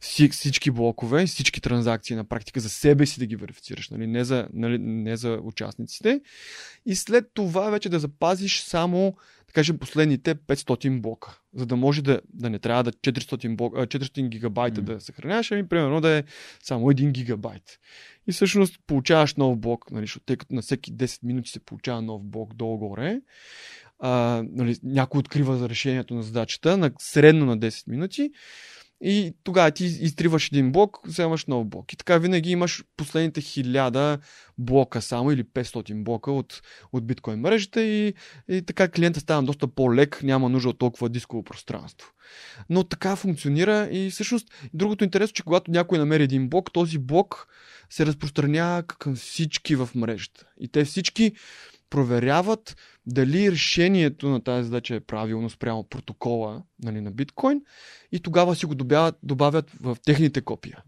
[0.00, 4.06] вси- всички блокове, всички транзакции на практика за себе си да ги верифицираш, нали?
[4.06, 4.78] Не, за, нали?
[4.78, 6.20] не за участниците.
[6.86, 9.16] И след това вече да запазиш само,
[9.56, 13.86] кажем, последните 500 блока, за да може да, да не трябва да 400, блок, а,
[13.86, 14.92] 400 гигабайта Мгм.
[14.92, 16.24] да съхраняваш, ами примерно да е
[16.62, 17.62] само 1 гигабайт.
[18.28, 22.24] И всъщност получаваш нов блок, нали, тъй като на всеки 10 минути се получава нов
[22.24, 23.20] блок долу-горе.
[23.98, 28.30] А, нали, някой открива за решението на задачата на средно на 10 минути.
[29.00, 31.92] И тогава ти изтриваш един блок, вземаш нов блок.
[31.92, 34.18] И така винаги имаш последните 1000
[34.58, 38.14] блока само или 500 блока от, от биткоин мрежата и,
[38.48, 42.12] и така клиента става доста по-лек, няма нужда от толкова дисково пространство.
[42.70, 47.48] Но така функционира и всъщност другото интересно, че когато някой намери един блок, този блок
[47.90, 50.46] се разпространява към всички в мрежата.
[50.60, 51.32] И те всички
[51.90, 52.76] проверяват
[53.06, 57.60] дали решението на тази задача е правилно спрямо протокола нали, на биткоин
[58.12, 60.82] и тогава си го добавят, добавят в техните копия.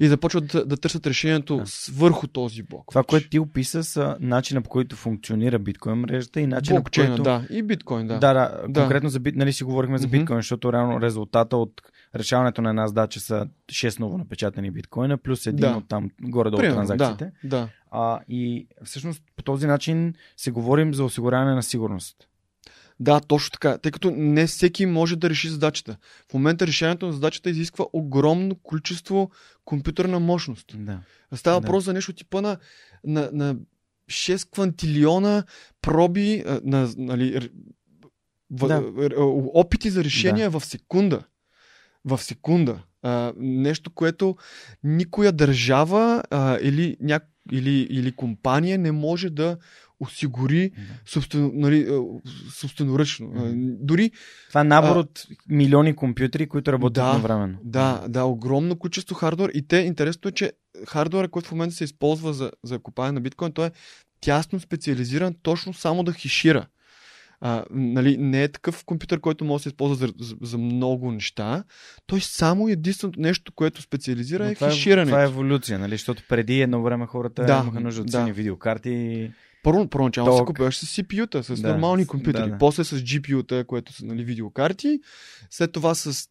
[0.00, 1.64] И започват да, да търсят решението Да.
[1.92, 2.84] върху този блок.
[2.88, 7.10] Това, което ти описа, са начина по който функционира биткоин мрежата и начина по Блокчейна,
[7.10, 7.22] който...
[7.22, 7.46] да.
[7.50, 8.18] И биткоин, да.
[8.18, 8.80] Да, да, Да.
[8.80, 11.82] конкретно за бит, нали си говорихме за биткоин, защото реално резултата от
[12.14, 15.76] решаването на една задача са 6 ново напечатани биткоина, плюс един Да.
[15.76, 17.32] от там горе-долу Примерно, транзакциите.
[17.44, 17.68] Да, да.
[17.90, 22.28] А, и всъщност по този начин се говорим за осигуряване на сигурност.
[23.00, 23.78] Да, точно така.
[23.78, 25.96] Тъй като не всеки може да реши задачата.
[26.30, 29.30] В момента решението на задачата изисква огромно количество
[29.64, 30.74] компютърна мощност.
[30.74, 31.00] Да.
[31.34, 31.66] Става Да.
[31.66, 32.56] въпрос за нещо типа на,
[33.04, 33.56] на, на
[34.10, 35.44] 6 квантилиона
[35.82, 37.50] проби, а, на, нали,
[38.50, 38.82] в, Да.
[39.54, 41.22] опити за решение в секунда.
[42.04, 42.82] В секунда.
[43.02, 44.36] А, нещо, което
[44.84, 47.20] никоя държава а, или, ня...
[47.52, 49.56] или, или компания не може да
[50.00, 50.70] осигури
[51.06, 51.88] собствено, нали,
[52.50, 53.32] собственоръчно.
[53.80, 54.10] Дори
[54.48, 57.08] Това е набор А- от милиони компютри, които работят Да.
[57.10, 57.58] едновременно.
[57.64, 59.50] Да, да, огромно количество хардвер.
[59.54, 60.52] И те, интересното е, че
[60.88, 63.70] хардвера, който в момента се използва за, за купане на биткоин, той е
[64.20, 66.66] тясно специализиран точно само да хишира.
[67.44, 71.12] А, нали, не е такъв компютър, който може да се използва за, за, за много
[71.12, 71.64] неща.
[72.06, 75.94] Той само единственото нещо, което специализира Но е това, е, това е еволюция, нали?
[75.94, 78.12] Защото преди едно време хората Да, имаха нужда от да.
[78.12, 79.30] силни видеокарти.
[79.62, 82.40] Първо, първоначално се купуваш с CPU-та, с Да, нормални компютри.
[82.40, 82.58] да, да.
[82.58, 85.00] После с GPU-та, което са нали, видеокарти.
[85.50, 86.28] След това с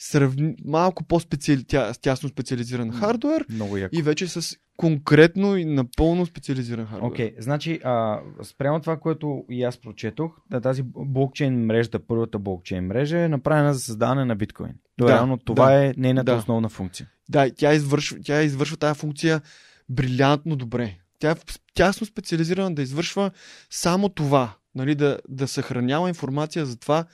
[0.00, 0.54] сравни...
[0.64, 3.46] малко по-тясно специализиран хардвер.
[3.50, 3.96] Много яко.
[3.96, 7.08] И вече с конкретно и напълно специализиран хардвер.
[7.08, 10.32] Окей, okay, значи, а, спрямо това, което и аз прочетох,
[10.62, 14.72] тази блокчейн мрежа, първата блокчейн мрежа е направена за създаване на биткоин.
[14.96, 16.38] То Да, реално това да, е нейната да.
[16.38, 17.08] основна функция.
[17.28, 19.40] Да, тя извършва, тя извършва тази функция
[19.88, 20.96] брилянтно добре.
[21.18, 21.34] Тя е
[21.74, 23.30] тясно специализирана да извършва
[23.70, 24.52] само това.
[24.74, 27.04] Нали, да, да съхранява информация за това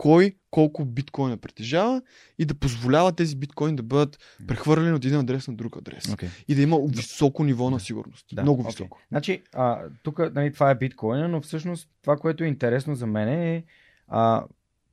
[0.00, 2.02] кой колко биткоина притежава
[2.38, 6.04] и да позволява тези биткоини да бъдат прехвърлени от един адрес на друг адрес.
[6.04, 6.28] Okay.
[6.48, 8.26] И да има високо ниво на сигурност.
[8.32, 8.98] Да, Много високо.
[9.08, 13.28] Значи, а, тук нали, това е биткоина, но всъщност това, което е интересно за мен
[13.28, 13.64] е
[14.08, 14.44] а,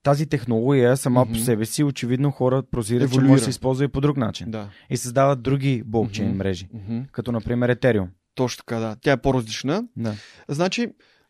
[0.03, 1.33] тази технология сама Мгм.
[1.33, 3.29] по себе си, очевидно хора прозират, че Еволюира.
[3.29, 4.51] може да се използва и по друг начин.
[4.51, 4.69] Да.
[4.89, 6.37] И създават други блокчейн Мгм.
[6.37, 6.99] мрежи, Мгм.
[7.11, 8.07] като например Ethereum.
[8.35, 8.95] Точно така, да.
[9.01, 9.83] Тя е по-различна.
[9.97, 10.13] Да.
[10.47, 10.87] Значи.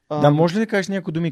[0.10, 1.32] А, Да, може ли да кажеш някои думи,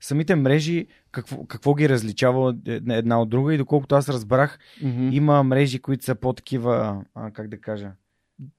[0.00, 5.08] самите мрежи, какво, какво ги различава от една- от друга и доколкото аз разбрах, мгм.
[5.12, 7.92] има мрежи, които са по-такива, а, как да кажа,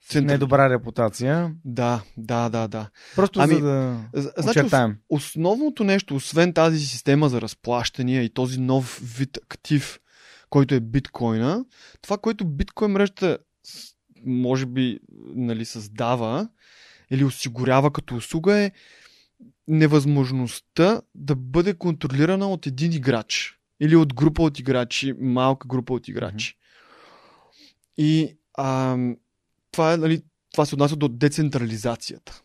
[0.10, 1.52] Център- недобра репутация.
[1.66, 2.90] Да, да, да, да.
[3.16, 4.00] Просто Ами, за да
[4.38, 4.98] Значи, очертаем.
[5.10, 10.00] основното нещо, освен тази система за разплащания и този нов вид актив,
[10.50, 11.66] който е биткоина,
[12.02, 13.38] това, което биткоин мрежата
[14.26, 16.50] може би нали, създава
[17.12, 18.72] или осигурява като услуга е
[19.68, 26.08] невъзможността да бъде контролирана от един играч или от група от играчи, малка група от
[26.08, 26.58] играчи.
[27.98, 29.18] И ам,
[29.72, 32.42] това, е, нали, това се отнася до децентрализацията.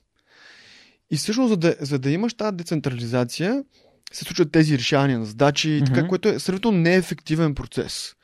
[1.11, 3.64] И всъщност, за да, за да имаш тази децентрализация,
[4.12, 8.14] се случват тези решавания на задачи, и така, което е сравнително неефективен процес.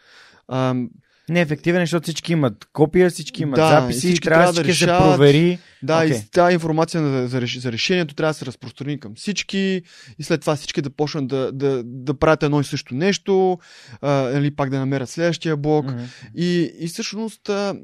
[0.48, 0.90] Ам,
[1.28, 4.86] Неефективен, защото всички имат копия, всички имат Да, записи, всички трябва трябва да всички се
[4.86, 5.16] решават.
[5.16, 5.58] провери.
[5.82, 6.16] да, Окей.
[6.16, 9.82] и тази информация за, за, за решението трябва да се разпространи към всички
[10.18, 13.58] и след това всички да почнат да, да, да правят едно и също нещо,
[14.00, 15.86] а, или пак да намерят следващия блок.
[15.86, 16.02] Мгм.
[16.36, 17.74] И, и всъщност а,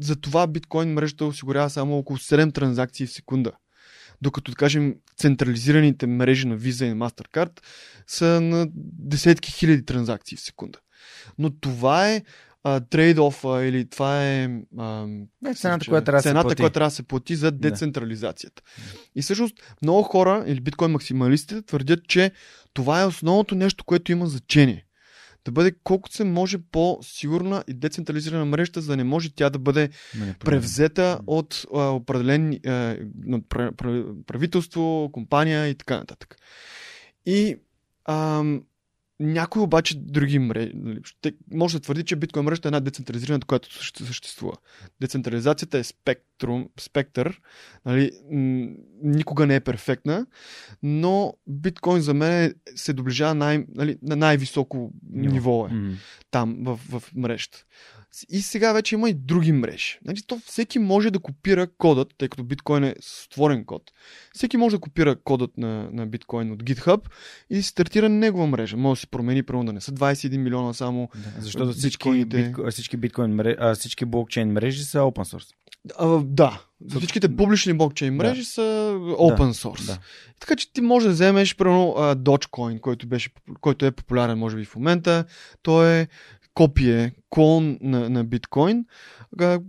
[0.00, 3.52] за това биткоин мрежата осигурява само около 7 транзакции в секунда.
[4.22, 7.60] Докато, да кажем, централизираните мрежи на Visa и на MasterCard
[8.06, 8.66] са на
[8.98, 10.78] десетки хиляди транзакции в секунда.
[11.38, 12.22] Но това е
[12.64, 14.44] а, трейд-офа или това е
[14.78, 15.06] а,
[15.46, 16.56] Е, цената, която трябва да цената, плати.
[16.56, 18.62] която трябва да се плати за децентрализацията.
[19.14, 22.30] И всъщност много хора или биткоин максималистите твърдят, че
[22.72, 24.86] това е основното нещо, което има значение.
[25.44, 29.58] Да бъде колкото се може по-сигурна и децентрализирана мрежата, за да не може тя да
[29.58, 30.34] бъде Манипулиран.
[30.40, 32.70] превзета от а, определени а,
[33.16, 36.36] на пра- пра- правителство, компания и така нататък.
[37.26, 37.56] И
[38.04, 38.62] ам,
[39.20, 41.00] някои обаче други мрежи, нали,
[41.52, 44.52] може да твърди, че биткоин мрежата е една децентрализираната, която съще- съществува.
[45.00, 45.84] Децентрализацията е
[46.40, 47.40] спектрум, спектър,
[47.86, 48.10] нали,
[49.02, 50.26] никога не е перфектна,
[50.82, 55.32] но биткоин за мен се доближава най, нали, на най-високо Ниво.
[55.32, 55.92] ниво е Мгм.
[56.30, 57.64] там в, в мрежата.
[58.28, 59.98] И сега вече има и други мрежи.
[60.04, 63.82] Значи, то всеки може да копира кодът, тъй като биткоин е с отворен код.
[64.34, 67.00] Всеки може да копира кодът на, на биткоин от GitHub
[67.50, 68.76] и стартира негова мрежа.
[68.76, 71.08] Може да се промени, примерно да не са 21 милиона само.
[71.14, 72.42] Да, защото всички, биткоините.
[72.42, 75.54] битко, всички биткоин мрежи, а, всички блокчейн мрежи са open source.
[75.98, 78.24] А, да, Защото- всичките публични блокчейн Да.
[78.24, 78.60] мрежи са
[79.00, 79.86] open source.
[79.86, 79.98] Да.
[80.40, 83.30] Така че ти можеш да вземеш, примерно, Dogecoin, който, беше,
[83.60, 85.24] който е популярен, може би, в момента.
[85.62, 86.08] Той е
[86.54, 88.84] копие, клон на, на биткоин,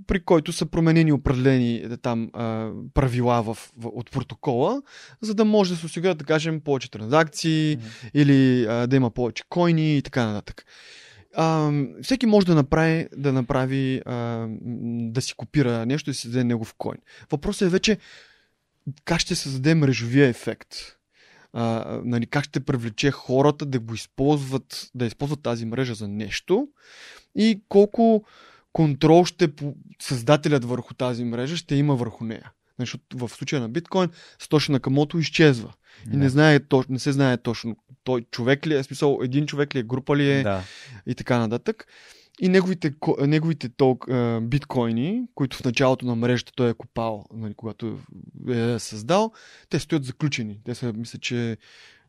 [0.08, 4.82] при който са променени определени е, там а, правила в, в, от протокола,
[5.22, 7.88] за да може да се осигурят, да кажем, повече транзакции Мгм.
[8.14, 10.66] или а, да има повече койни и така нататък.
[11.36, 11.72] А,
[12.02, 14.48] всеки може да направи, да направи а,
[15.12, 16.98] да си копира нещо и да си даде негов койн.
[17.32, 17.98] Въпросът е вече
[19.06, 20.76] как ще създаде мрежовия ефект.
[21.54, 26.68] а, нали, как ще привлече хората да го използват, да използват тази мрежа за нещо
[27.36, 28.24] и колко
[28.74, 29.50] контрол ще
[30.02, 32.52] създателят върху тази мрежа ще има върху нея.
[32.80, 34.10] Защото в случая на биткоин
[34.40, 35.74] Сатоши Накамото изчезва.
[36.14, 39.76] И не, знае, то- не се знае точно той човек ли е, смисъл един човек
[39.76, 40.64] ли е, група ли е Да.
[41.06, 41.88] и така нататък.
[42.40, 44.08] И неговите, неговите толк,
[44.42, 48.00] биткоини, които в началото на мрежата той е копал, нали, когато
[48.50, 49.32] е създал,
[49.70, 50.60] те стоят заключени.
[50.66, 51.58] Те са, мисля, че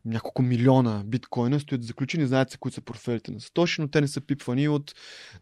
[0.05, 2.25] няколко милиона биткоина стоят заключени.
[2.27, 4.93] Знаете се, които са портфелите на Сатоши, но те не са пипвани от,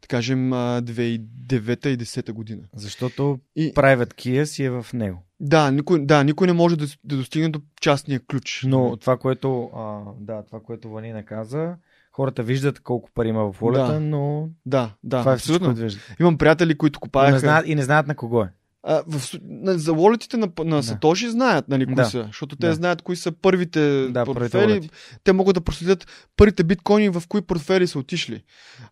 [0.02, 2.62] да кажем, а, 2009 и 10 година.
[2.76, 5.24] Защото И, private key си е в него.
[5.40, 8.64] да, никой, да, никой не може да, да достигне до частния ключ.
[8.68, 11.76] Но това, което, а, да, това, което Ванина каза,
[12.12, 14.00] хората виждат колко пари има в волета, Да.
[14.00, 15.76] но Да, да, това е абсолютно.
[16.20, 17.00] Имам приятели, които.
[17.16, 18.50] Не знаят, и не знаят на кого е.
[18.84, 20.84] А, в, су- на, за волетите на, на Да.
[20.84, 22.06] Сатоши знаят, нали, кои Да.
[22.06, 22.74] са, защото те Да.
[22.76, 24.90] знаят кои са първите Да, портфели.
[25.24, 26.08] те могат да проследят
[26.38, 28.44] първите биткоини в кои портфели са отишли.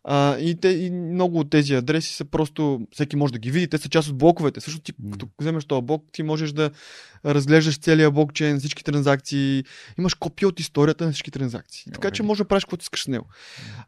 [0.04, 3.68] А, и, те, и много от тези адреси са просто, всеки може да ги види,
[3.68, 4.62] те са част от блоковете.
[4.62, 5.12] Също ти, М.
[5.12, 6.72] като вземеш този блок, ти можеш да
[7.26, 9.64] разглеждаш целия блокчейн, всички транзакции,
[10.00, 11.92] имаш копия от историята на всички транзакции.
[11.94, 12.28] Така че Добре.
[12.28, 13.26] може да правиш каквото искаш с него.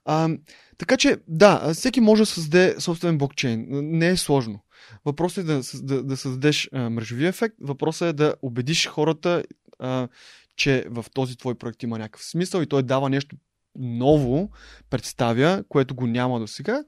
[0.06, 0.30] А,
[0.78, 3.66] така че, да, всеки може да създаде собствен блокчейн.
[3.70, 4.60] Не е сложно.
[5.06, 7.56] Въпросът е да, да, да създадеш а, мрежови ефект.
[7.62, 9.44] Въпросът е да убедиш хората,
[9.80, 10.08] а,
[10.56, 13.36] че в този твой проект има някакъв смисъл и той дава нещо
[13.76, 14.52] ново,
[14.90, 16.84] представя, което го няма до сега.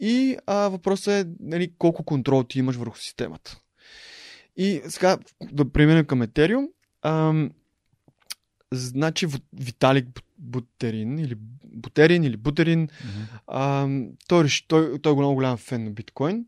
[0.00, 3.58] И а, въпросът е нали, колко контрол ти имаш върху системата.
[4.56, 5.18] И сега
[5.52, 6.28] да преминем към.
[7.02, 7.50] Ам,
[8.72, 12.88] значи Виталик Бу- Бутерин или Бутерин или Бутерин
[13.46, 13.88] а,
[14.28, 16.46] той, реши, той, той е много голям фен на биткоин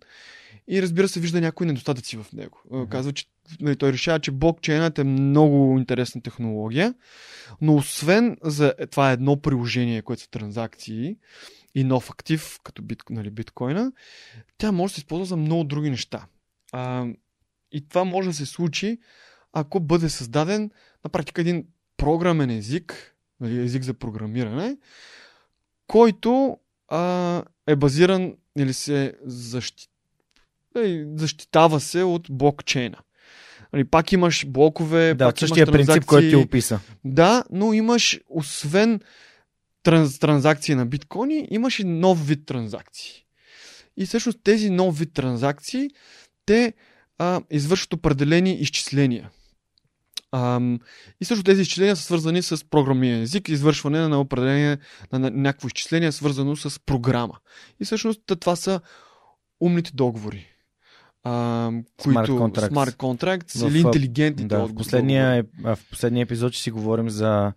[0.69, 2.61] и разбира се вижда някои недостатъци в него.
[2.71, 2.89] Мгм.
[2.89, 3.27] Казва, че
[3.61, 6.95] нали, той решава, че блокчейнът е много интересна технология,
[7.61, 11.17] но освен за е, това едно приложение, което са транзакции
[11.75, 13.93] и нов актив, като бит, нали, биткоина,
[14.59, 16.27] тя може да се използва за много други неща.
[16.73, 17.07] А,
[17.73, 18.99] и това може да се случи,
[19.53, 20.71] ако бъде създаден
[21.05, 24.77] на практика един програмен език, нали, език за програмиране,
[25.87, 26.59] който
[26.89, 29.89] а, е базиран или се защи...
[31.17, 32.99] защитава се от блокчейна.
[33.73, 36.81] Нали, пак имаш блокове, Да, пак същия имаш принцип, който ти описа.
[37.05, 39.01] Да, но имаш, освен
[39.83, 43.13] транз, транзакции на биткоини, имаш и нов вид транзакции.
[43.97, 45.91] И всъщност тези нов вид транзакции,
[46.47, 46.73] те
[47.19, 49.31] а, извършват определени изчисления.
[50.33, 50.81] Ам,
[51.21, 54.79] и също тези изчисления са свързани с програмния език, извършване на определение
[55.13, 57.39] на, на някакво изчисление, свързано с програма.
[57.81, 58.81] И всъщност това са
[59.61, 60.52] умните договори.
[61.25, 62.71] Ам, които contracts.
[62.71, 66.71] smart contracts В, или а, интелигентните Да, в последния, а, в последния епизод ще си
[66.71, 67.53] говорим за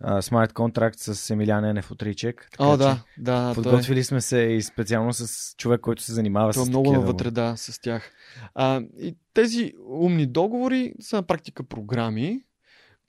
[0.00, 2.48] а, смарт контракт с Емилян Енев от Ричек.
[2.58, 3.42] О, да, да.
[3.42, 6.84] той е- Подготвили сме се и специално с човек, който се занимава с е много
[6.84, 8.12] такива навътре, да, с тях.
[8.54, 12.40] А, и тези умни договори са на практика програми,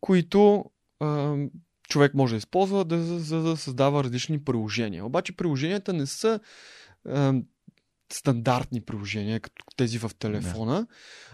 [0.02, 0.66] които
[1.00, 1.36] а,
[1.90, 5.06] човек може да използва да, за, за да създава различни приложения.
[5.06, 6.40] Обаче приложенията не са
[7.10, 7.34] а,
[8.14, 10.88] стандартни приложения, като тези в телефона,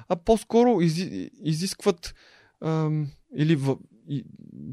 [0.09, 2.15] а по-скоро изи, изискват
[2.61, 2.89] а,
[3.36, 3.78] или в,
[4.09, 4.23] и,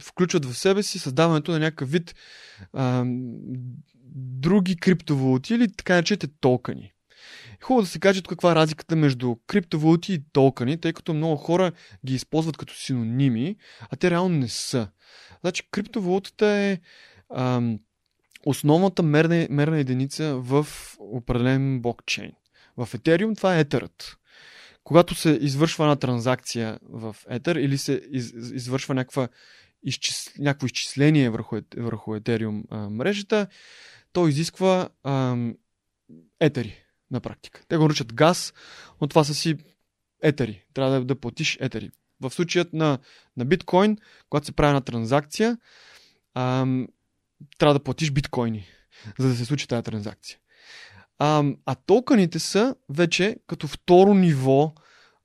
[0.03, 2.15] включват в себе си създаването на някакъв вид
[2.73, 3.05] а,
[4.17, 6.95] други криптовалути или така наречените токени.
[7.63, 11.73] Хубаво да се каже каква е разликата между криптовалути и токени, тъй като много хора
[12.07, 13.57] ги използват като синоними,
[13.91, 14.89] а те реално не са.
[15.41, 16.79] Значи криптовалутата е
[17.35, 17.79] ам,
[18.47, 20.67] основната мерна, мерна единица в
[20.99, 22.33] определен блокчейн.
[22.77, 24.17] В Ethereum това е етерът.
[24.85, 29.29] Когато се извършва една транзакция в етер или се из, извършва някаква
[29.83, 33.47] изчис, някакво изчисление върху, върху Ethereum а, мрежата,
[34.13, 35.55] то изисква ам,
[36.41, 37.63] етери на практика.
[37.69, 38.55] Те го наричат газ,
[39.01, 39.57] но това са си
[40.23, 40.65] етери.
[40.75, 41.91] Трябва да, да платиш етери.
[42.21, 42.99] В случаят на,
[43.37, 45.59] на биткоин, когато се прави една транзакция,
[46.35, 46.89] ам,
[47.59, 48.67] трябва да платиш биткоини,
[49.19, 50.39] за да се случи тази транзакция.
[51.19, 54.73] Ам, а токените са вече като второ ниво,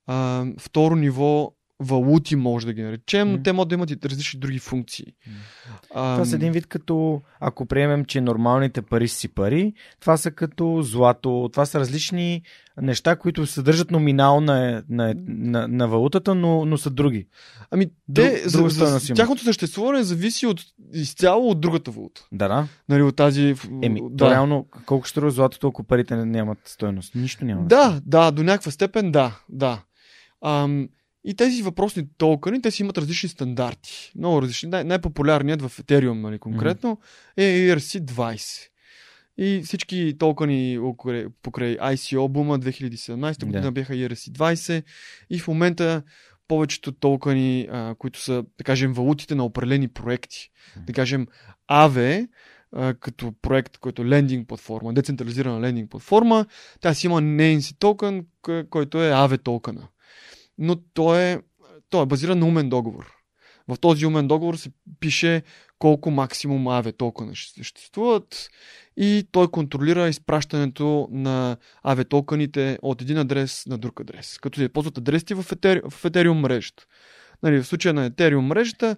[0.07, 4.39] ам, второ ниво валути, може да ги наречем, но те могат да имат и различни
[4.39, 5.05] други функции.
[5.89, 10.81] Това са един вид като, ако приемем, че нормалните пари си пари, това са като
[10.81, 12.41] злато, това са различни
[12.81, 17.27] неща, които съдържат номинал на, на, на, на валутата, но, но са други.
[17.71, 19.17] Ами, Друг- те, за, друга за, за, имат.
[19.17, 20.61] тяхното съществуване зависи от,
[20.93, 22.27] изцяло от другата валута.
[22.31, 22.67] Да, да.
[22.89, 23.55] Нали, от тази...
[23.81, 24.17] Еми, да.
[24.17, 27.15] то реално, колко ще струва златото, ако парите нямат стойност?
[27.15, 27.65] Нищо няма.
[27.65, 29.81] Да, да, до някаква степен да, да.
[30.45, 30.89] Ам,
[31.23, 34.11] И тези въпросни токени, те си имат различни стандарти.
[34.15, 34.69] Много различни.
[34.69, 36.99] Най- най-популярният в Ethereum нали, конкретно
[37.37, 37.69] mm-hmm.
[37.71, 38.67] е ERC-20.
[39.37, 40.79] И всички токени
[41.43, 43.71] покрай, ICO бума 2017 година yeah.
[43.71, 44.83] бяха ERC-20
[45.29, 46.03] и в момента
[46.47, 50.37] повечето токени, а, които са, да кажем, валутите на определени проекти.
[50.37, 50.85] Mm-hmm.
[50.85, 51.27] Да кажем,
[51.71, 52.27] AVE,
[52.71, 56.45] а, като проект, който е лендинг платформа, децентрализирана лендинг платформа,
[56.79, 58.25] тя си има нейн си токен,
[58.69, 59.87] който е AVE токена.
[60.59, 61.39] Но той е,
[61.89, 63.19] той е базиран на умен договор.
[63.67, 65.43] В този умен договор се пише
[65.79, 68.49] колко максимум AVE токена ще съществуват
[68.97, 74.69] и той контролира изпращането на AVE токените от един адрес на друг адрес, като се
[74.69, 76.85] ползват адресите в, Ethereum, в Ethereum мрежата.
[77.43, 78.95] Нали, в случая на Ethereum мрежата,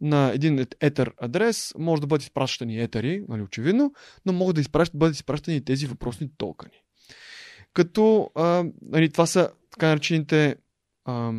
[0.00, 3.92] на един етер адрес може да бъдат изпращани етери, нали, очевидно,
[4.26, 6.82] но могат да изпращат, бъдат изпращани тези въпросни токени.
[7.74, 10.56] Като а, нали, това са така наречените
[11.04, 11.32] а,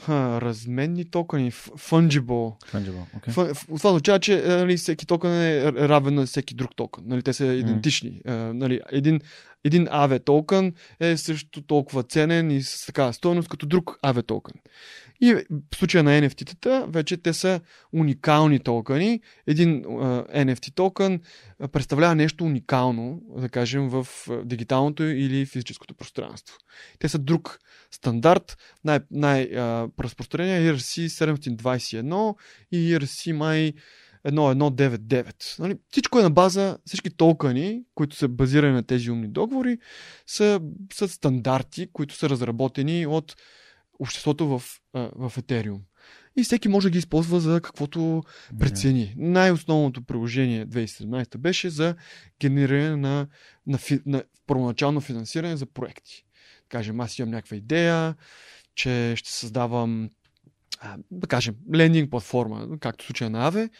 [0.00, 2.70] Ха, разменни токени, fungible.
[2.72, 3.52] Fungible, okay.
[3.52, 7.04] Ф, това означава, че нали, всеки токен е равен на всеки друг токен.
[7.06, 8.22] Нали, те са идентични.
[8.26, 8.52] Mm.
[8.52, 9.20] нали, един,
[9.66, 14.54] един AV токен е също толкова ценен и с така стоеност като друг AV токен.
[15.20, 17.60] И в случая на NFT-тата, вече те са
[17.92, 19.20] уникални токени.
[19.46, 21.20] Един uh, NFT токен
[21.72, 24.06] представлява нещо уникално, да кажем, в
[24.44, 26.56] дигиталното или физическото пространство.
[26.98, 27.58] Те са друг
[27.90, 28.58] стандарт.
[28.84, 32.36] Най- най-разпространение е ERC 721
[32.72, 33.72] и ERC май
[34.26, 35.58] 1199.
[35.58, 35.76] Нали?
[35.90, 39.78] Всичко е на база, всички токени, които са базирани на тези умни договори,
[40.26, 40.60] са,
[40.92, 43.36] са стандарти, които са разработени от
[43.98, 44.62] обществото в,
[44.94, 45.80] в Ethereum.
[46.38, 48.22] И всеки може да ги използва за каквото
[48.58, 49.14] прецени.
[49.16, 51.94] Най-основното приложение 2017 беше за
[52.40, 53.26] генериране на,
[53.66, 56.24] на, на, на първоначално финансиране за проекти.
[56.68, 58.14] Кажем, аз имам някаква идея,
[58.74, 60.10] че ще създавам,
[61.10, 63.70] да кажем, лендинг платформа, както в случая на Аве,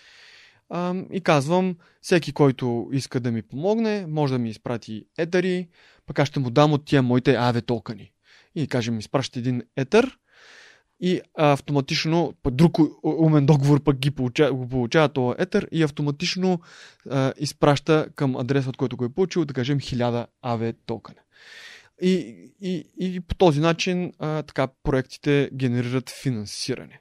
[1.12, 5.68] и казвам, всеки, който иска да ми помогне, може да ми изпрати етери,
[6.06, 8.12] пък аз ще му дам от тия моите Аве токени
[8.54, 10.18] и кажем, изпращате един етър
[11.00, 16.60] и автоматично друг умен договор пък ги получава, го получава този етър и автоматично
[17.10, 21.20] а, изпраща към адреса, от който го е получил, да кажем 1000 AV токена.
[22.02, 22.10] И,
[22.60, 27.00] и, и по този начин а, така проектите генерират финансиране.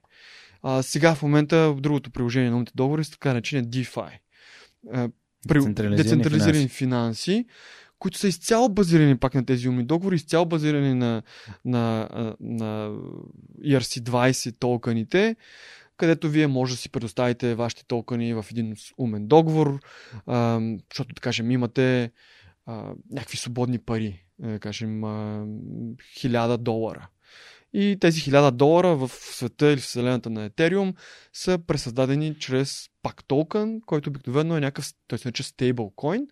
[0.68, 4.10] А, сега в момента в другото приложение на умните договори са така наречени DeFi.
[4.94, 5.10] А,
[5.48, 6.78] децентрализирани, децентрализирани финанси.
[6.78, 7.46] финанси
[8.00, 11.22] които са изцяло базирани пак на тези умни договори, изцяло базирани на,
[11.66, 12.10] на,
[12.40, 12.98] на
[13.66, 15.36] ERC20 токените,
[15.98, 19.80] където вие може да си предоставите вашите токени в един умен договор,
[20.26, 20.62] а,
[20.92, 22.12] защото, да кажем, имате
[22.66, 25.46] а, някакви свободни пари, да кажем, а,
[26.18, 27.08] 1000 долара.
[27.78, 30.96] И тези 1000 долара в света или в вселената на Ethereum
[31.34, 36.28] са пресъздадени чрез пак токен, който обикновено е някакъв, той нарича стейблкоин,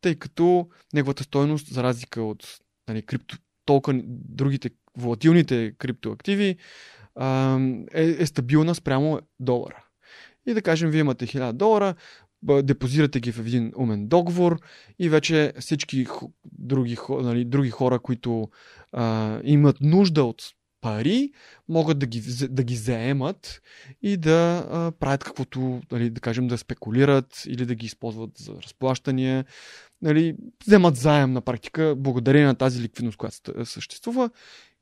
[0.00, 2.58] тъй като неговата стойност, за разлика от
[2.88, 6.56] нали, крипто, толкова другите волатилните криптоактиви,
[7.94, 9.84] е, е стабилна спрямо долара.
[10.46, 11.94] И да кажем, вие имате 1000 долара,
[12.62, 14.60] депозирате ги в един умен договор
[14.98, 16.06] и вече всички
[16.44, 18.50] други, нали, други хора, които
[18.92, 20.42] а, имат нужда от
[20.86, 21.30] пари,
[21.68, 23.62] могат да ги, да ги заемат
[24.02, 28.52] и да а, правят каквото, нали, да кажем, да спекулират или да ги използват за
[28.62, 29.44] разплащания,
[30.02, 34.30] нали, вземат заем на практика, благодарение на тази ликвидност, която съществува,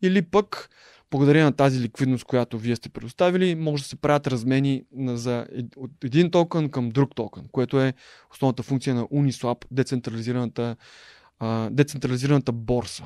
[0.02, 0.70] или пък
[1.10, 5.46] благодарение на тази ликвидност, която вие сте предоставили, може да се правят размени за,
[5.76, 7.94] от един токен към друг токен, което е
[8.32, 10.76] основната функция на Uniswap, децентрализираната,
[11.70, 13.04] децентрализираната борса,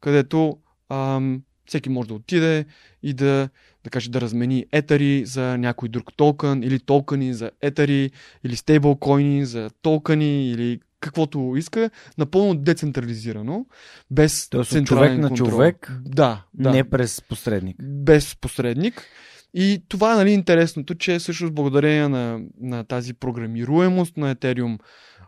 [0.00, 0.58] където
[0.88, 2.64] ам, всеки може да отиде
[3.02, 3.48] и да,
[3.84, 8.10] да каже да размени етари за някой друг токен или токени за етари
[8.44, 13.66] или стейблкоини за токени или каквото иска, напълно децентрализирано,
[14.10, 15.48] без Тоест, човек на контрол.
[15.48, 16.70] човек, да, да.
[16.70, 17.76] не през посредник.
[17.82, 19.06] Без посредник.
[19.54, 24.78] И това е нали, интересното, че всъщност благодарение на, на тази програмируемост на Ethereum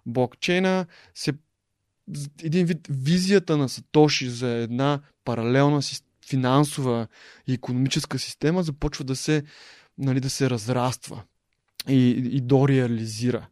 [0.07, 1.32] блокчейна се
[2.43, 5.82] един вид визията на Сатоши за една паралелна
[6.29, 7.07] финансова
[7.47, 9.43] и економическа система започва да се,
[9.99, 11.22] нали, да се разраства
[11.89, 13.49] и, и дореализира.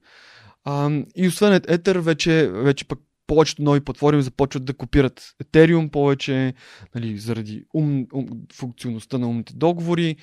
[0.65, 6.55] А, и освен Ether, вече, вече пък повечето нови платформи започват да копират Ethereum повече,
[6.95, 10.17] нали, заради ум, ум, функционалността на умните договори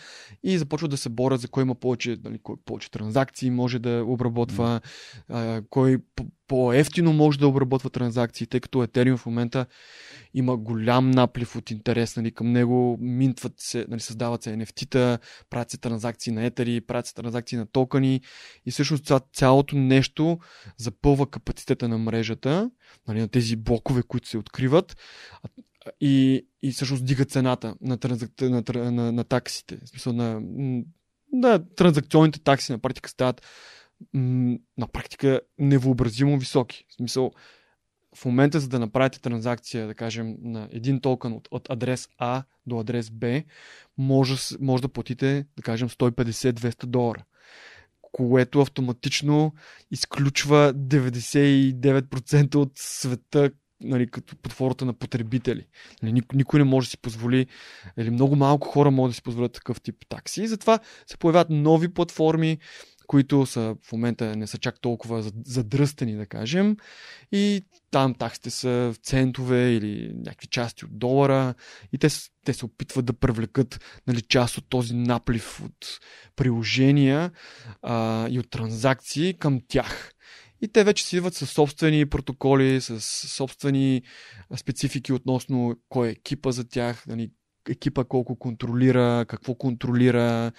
[0.43, 4.03] и започват да се борят за кой има повече, нали, кой повече транзакции може да
[4.07, 4.81] обработва,
[5.29, 5.97] а, кой
[6.47, 9.65] по-ефтино може да обработва транзакции, тъй като Ethereum в момента
[10.33, 15.17] има голям наплив от интерес нали, към него, минтват се, нали, създават се NFT-та,
[15.49, 18.21] правят се транзакции на етери, правят се транзакции на токени
[18.65, 20.39] и всъщност цялото нещо
[20.77, 22.71] запълва капацитета на мрежата,
[23.07, 24.97] нали, на тези блокове, които се откриват
[26.01, 28.31] и, и всъщност дига цената на, транзак...
[28.41, 30.41] на, на, на, на таксите, в смисъл на,
[31.33, 33.41] на транзакционните такси на практика стават
[34.13, 36.85] на практика невъобразимо високи.
[36.89, 37.31] В смисъл,
[38.15, 42.43] в момента, за да направите транзакция, да кажем, на един токен от, от адрес А
[42.65, 43.43] до адрес Б,
[43.97, 47.23] може, може да платите, да кажем, 150-200 долара
[48.13, 49.53] което автоматично
[49.91, 53.51] изключва 99% от света
[53.83, 55.65] нали, като под формата на потребители.
[56.03, 57.47] Нали, никой не може да си позволи,
[57.97, 60.43] или много малко хора могат да си позволят такъв тип такси.
[60.43, 62.57] И затова се появяват нови платформи,
[63.07, 66.77] които са в момента не са чак толкова задръстени, да кажем.
[67.31, 71.53] И там таксите са в центове или някакви части от долара.
[71.93, 72.07] И те,
[72.45, 75.99] те се опитват да привлекат нали, част от този наплив от
[76.35, 77.31] приложения
[77.81, 80.13] а, и от транзакции към тях.
[80.61, 84.01] И те вече си идват с собствени протоколи, с собствени
[84.55, 87.31] специфики относно кой е екипа за тях, нали,
[87.69, 90.51] екипа колко контролира, какво контролира,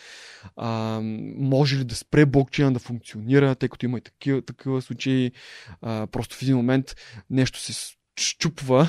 [0.56, 1.00] а,
[1.36, 5.32] може ли да спре блокчейна да функционира, тъй като има и такива, такива случаи.
[5.80, 6.96] А, просто в един момент
[7.30, 8.88] нещо се щупва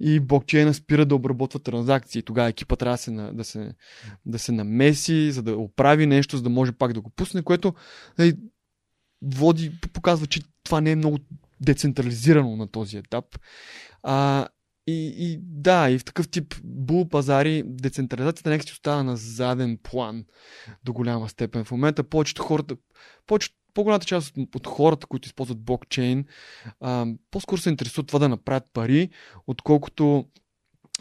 [0.00, 2.22] и блокчейна спира да обработва транзакции.
[2.22, 3.74] Тогава екипа трябва да се, да, се,
[4.26, 7.74] да се намеси, за да оправи нещо, за да може пак да го пусне, което
[8.18, 8.36] нали,
[9.22, 11.18] води, показва, че това не е много
[11.60, 13.24] децентрализирано на този етап.
[14.02, 14.48] А,
[14.86, 19.78] и, и да, и в такъв тип бул пазари децентрализацията някак си остава на заден
[19.82, 20.24] план
[20.84, 21.64] до голяма степен.
[21.64, 22.76] В момента повечето хората,
[23.26, 26.24] повечето, по-голямата част от, от хората, които използват блокчейн,
[26.80, 29.10] а, по-скоро се интересуват това да направят пари,
[29.46, 30.24] отколкото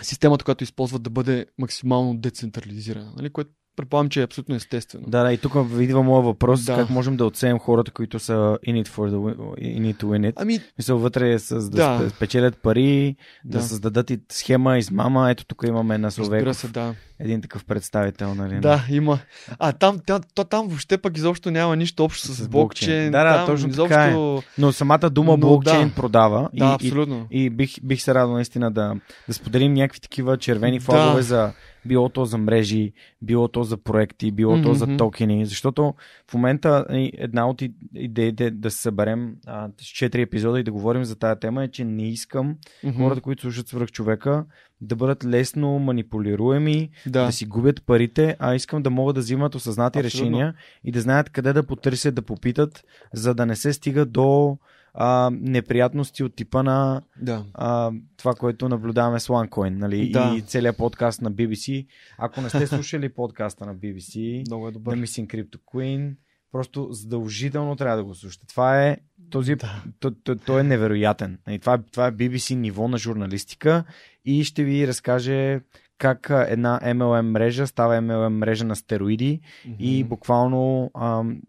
[0.01, 3.29] системата, която използват да бъде максимално децентрализирана, нали?
[3.29, 5.03] което Предполагам, че е абсолютно естествено.
[5.07, 6.76] Да, да, и тук идва моят въпрос, да.
[6.76, 8.34] как можем да оценим хората, които са
[8.67, 10.34] in it for the in it to win it.
[10.36, 10.59] Ами...
[10.78, 13.15] Мисля, вътре с да, да спечелят пари,
[13.45, 13.57] да.
[13.57, 15.32] да създадат и схема, измама.
[15.32, 16.57] Ето тук имаме на Словеков.
[16.57, 16.95] се, да.
[17.19, 18.59] Един такъв представител, нали?
[18.59, 19.19] Да, има.
[19.59, 23.11] А там, там, там, там въобще пък изобщо няма нищо общо с, с блокчейн.
[23.11, 23.89] Да, да, там точно изобщо...
[23.89, 24.15] така е.
[24.57, 25.95] Но самата дума Но, блокчейн да.
[25.95, 26.49] продава.
[26.53, 27.28] Да, и, абсолютно.
[27.32, 28.95] И, и бих, бих се радвал наистина да,
[29.28, 31.24] да споделим някакви такива червени флагове да.
[31.24, 31.53] за
[31.86, 34.63] било то за мрежи, било то за проекти, било mm-hmm.
[34.63, 35.93] то за токени, защото
[36.31, 36.86] в момента
[37.17, 37.63] една от
[37.95, 41.67] идеите да се съберем а, с четири епизода и да говорим за тази тема е,
[41.67, 42.97] че не искам mm-hmm.
[42.97, 44.45] хората, които слушат свръх човека,
[44.81, 47.25] да бъдат лесно манипулируеми, да.
[47.25, 50.19] да си губят парите, а искам да могат да взимат осъзнати Абсолютно.
[50.19, 50.53] решения
[50.84, 54.57] и да знаят къде да потърсят, да попитат, за да не се стига до
[54.94, 57.46] а, неприятности от типа на да.
[57.54, 60.12] а, това, което наблюдаваме с OneCoin нали?
[60.12, 60.34] да.
[60.38, 61.88] и целият подкаст на BBC.
[62.18, 64.96] Ако не сте слушали подкаста на BBC, Много е добър.
[64.96, 66.16] на Missing Crypto Queen,
[66.52, 68.48] просто задължително трябва да го слушате.
[68.48, 68.98] Това е
[69.30, 69.84] този, да.
[70.00, 71.39] то, то, то е невероятен.
[71.48, 71.60] Нали?
[71.60, 73.84] Това, това е BBC ниво на журналистика
[74.26, 75.62] и ще ви разкаже
[75.98, 79.78] как една MLM мрежа става MLM мрежа на стероиди mm-hmm.
[79.78, 81.41] и буквално ам,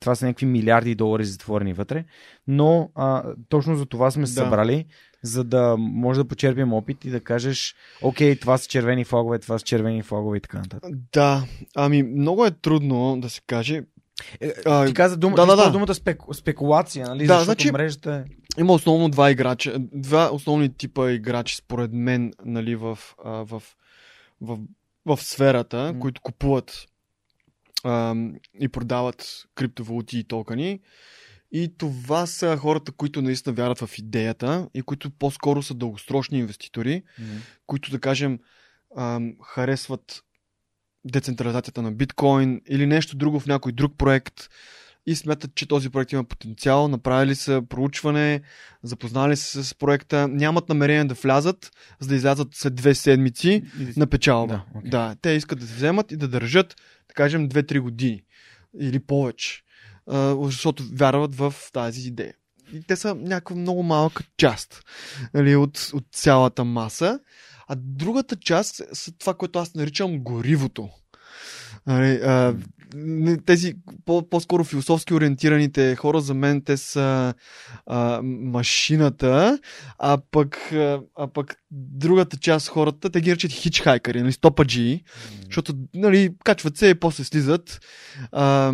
[0.00, 2.04] това са някакви милиарди долари затворени вътре,
[2.46, 4.40] но а, точно за това сме се да.
[4.40, 4.86] събрали,
[5.22, 9.58] за да може да почерпим опит и да кажеш, окей, това са червени флагове, това
[9.58, 10.90] са червени флагове и така нататък.
[11.12, 11.44] Да,
[11.76, 13.82] ами много е трудно да се каже.
[14.40, 15.70] Е, а, ти каза дума, да, да, да.
[15.70, 17.26] думата спек, спекулация, нали?
[17.26, 18.60] Да, Защото значи, мрежата е...
[18.60, 23.62] Има основно два играча, два основни типа играчи, според мен, нали, в, а, в, в,
[24.40, 24.58] в,
[25.06, 25.98] в сферата, mm.
[25.98, 26.86] които купуват
[27.84, 28.14] а,
[28.60, 30.80] и продават криптовалути и токени.
[31.52, 37.02] И това са хората, които наистина вярват в идеята и които по-скоро са дългосрочни инвеститори,
[37.02, 37.38] mm-hmm.
[37.66, 38.38] които, да кажем,
[38.96, 40.22] а, харесват
[41.04, 44.48] децентрализацията на биткоин или нещо друго в някой друг проект
[45.06, 48.40] и смятат, че този проект има потенциал, направили са проучване,
[48.82, 51.70] запознали се с проекта, нямат намерение да влязат,
[52.00, 53.62] за да излязат след две седмици
[53.96, 54.64] на печалба.
[54.74, 54.90] Да, okay.
[54.90, 56.76] да, те искат да се вземат и да държат
[57.08, 58.22] да кажем, 2-3 години
[58.80, 59.62] или повече,
[60.42, 62.34] защото вярват в тази идея.
[62.72, 64.84] И те са някаква много малка част
[65.34, 67.20] нали, от, от цялата маса.
[67.68, 70.88] А другата част са това, което аз наричам горивото.
[71.86, 72.54] Нали, а,
[73.46, 77.34] тези по- по-скоро философски ориентираните хора, за мен те са
[77.86, 79.58] а, машината,
[79.98, 80.72] а пък,
[81.16, 85.02] а пък другата част хората, те ги речат хичхайкъри, нали, стопаджи,
[85.44, 87.80] защото нали, качват се и после слизат.
[88.32, 88.72] А,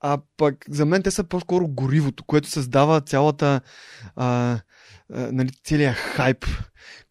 [0.00, 3.60] а пък за мен те са по-скоро горивото, което създава цялата
[4.16, 4.60] а, а,
[5.32, 6.46] нали, целият хайп,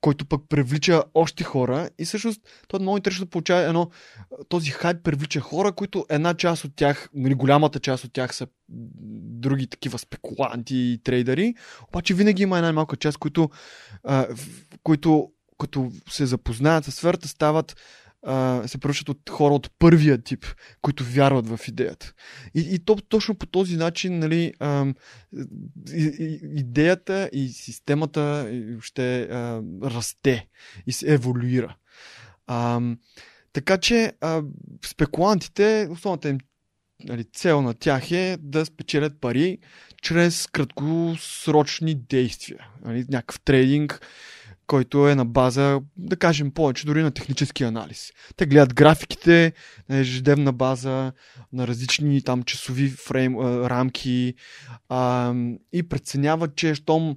[0.01, 1.89] който пък привлича още хора.
[1.99, 3.89] И всъщност това е много интересно да получава едно,
[4.49, 8.47] този хайп привлича хора, които една част от тях, нали, голямата част от тях са
[8.69, 11.53] други такива спекуланти и трейдери,
[11.87, 13.49] обаче винаги има една малка част, които,
[14.03, 14.27] а,
[14.83, 17.75] които като се запознаят с сферата, стават
[18.67, 20.45] се превръщат от хора от първия тип,
[20.81, 22.13] които вярват в идеята.
[22.55, 24.85] И, и то, точно по този начин нали, а,
[25.93, 28.51] и, и, идеята и системата
[28.81, 30.47] ще а, расте
[30.87, 31.75] и се еволюира.
[32.47, 32.81] А,
[33.53, 34.43] така че а,
[34.85, 36.37] спекулантите, основната им
[37.03, 39.57] нали, цел на тях е да спечелят пари
[40.01, 42.67] чрез краткосрочни действия.
[42.85, 44.01] Нали, някакъв трейдинг,
[44.71, 48.11] който е на база, да кажем повече, дори на технически анализ.
[48.35, 49.53] Те гледат графиките
[49.89, 51.11] на ежедневна база,
[51.53, 54.33] на различни там часови фрейм, рамки
[54.89, 55.33] а,
[55.73, 57.15] и преценяват, че щом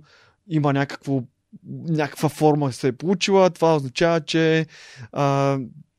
[0.49, 1.23] има някакво,
[1.89, 4.67] някаква форма се е получила, това означава, че
[5.13, 5.59] а,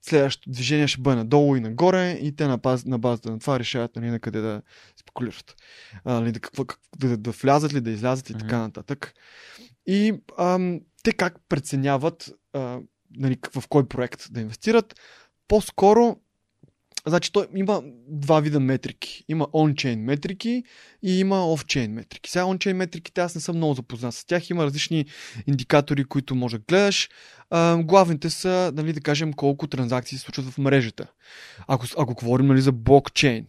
[0.10, 3.60] следващото движение ще бъде надолу и нагоре и те на, баз, на базата на това
[3.60, 4.62] решават нали, на къде да
[5.00, 5.56] спекулират.
[6.04, 6.66] А, нали, да, какво,
[6.98, 8.40] да, да влязат ли, да излязат и mm-hmm.
[8.40, 9.14] така нататък.
[9.88, 12.80] И ам, те как преценяват а,
[13.18, 15.00] нали, в кой проект да инвестират.
[15.48, 16.20] По-скоро,
[17.08, 19.26] значи той има два вида метрики.
[19.28, 20.64] Има on-chain метрики
[21.04, 22.30] и има off-chain метрики.
[22.30, 24.50] Сега on-chain метриките аз не съм много запознат с тях.
[24.50, 25.06] Има различни
[25.48, 27.10] индикатори, които може да гледаш.
[27.50, 31.08] А, главните са, нали, да кажем, колко транзакции се случват в мрежата.
[31.68, 33.48] Ако, ако говорим нали, за блокчейн,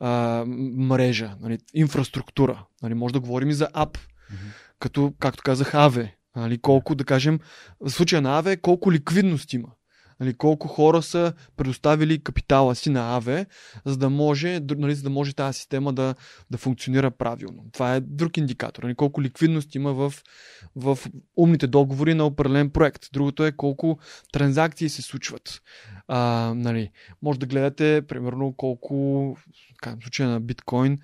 [0.00, 0.44] а,
[0.76, 4.34] мрежа, нали, инфраструктура, нали, може да говорим и за ап, mm-hmm.
[4.78, 7.38] като, както казах, AVE, Нали, колко, да кажем,
[7.80, 9.68] в случая на АВЕ, колко ликвидност има.
[10.20, 13.46] Нали, колко хора са предоставили капитала си на АВЕ,
[13.84, 16.14] за да може, нали, за да може тази система да,
[16.50, 17.64] да функционира правилно.
[17.72, 18.82] Това е друг индикатор.
[18.82, 20.14] Нали, колко ликвидност има в,
[20.76, 20.98] в
[21.36, 23.08] умните договори на определен проект.
[23.12, 23.98] Другото е колко
[24.32, 25.62] транзакции се случват.
[26.08, 26.90] А, нали,
[27.22, 28.94] може да гледате, примерно, колко,
[29.82, 30.98] в случая на биткоин,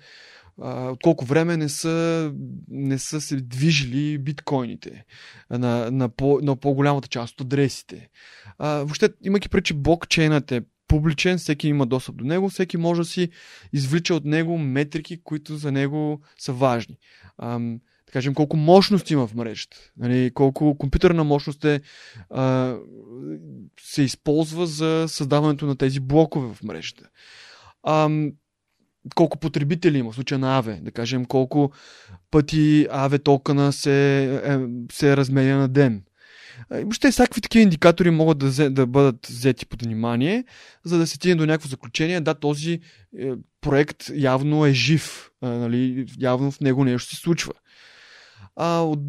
[0.61, 2.31] от колко време не са,
[2.67, 5.05] не са се движили биткоините
[5.49, 8.09] на, на, по, на по-голямата част от адресите.
[8.57, 13.05] А, въобще, имайки пречи блокчейнът е публичен, всеки има достъп до него, всеки може да
[13.05, 13.29] си
[13.73, 16.97] извлича от него метрики, които за него са важни.
[17.37, 21.81] А, да кажем, колко мощност има в мрежата, нали, колко компютърна мощност е,
[22.29, 22.75] а,
[23.79, 27.09] се използва за създаването на тези блокове в мрежата.
[27.83, 28.09] А,
[29.15, 31.71] колко потребители има, в случая на Аве, да кажем колко
[32.31, 34.57] пъти Аве токена се, е,
[34.91, 36.03] се разменя на ден.
[36.69, 40.43] Въобще всякакви такива индикатори могат да, да бъдат взети под внимание,
[40.83, 42.21] за да се стигне до някакво заключение.
[42.21, 42.79] Да, този
[43.19, 43.31] е,
[43.61, 47.53] проект явно е жив, а, нали, явно в него нещо се случва.
[48.55, 48.99] А от,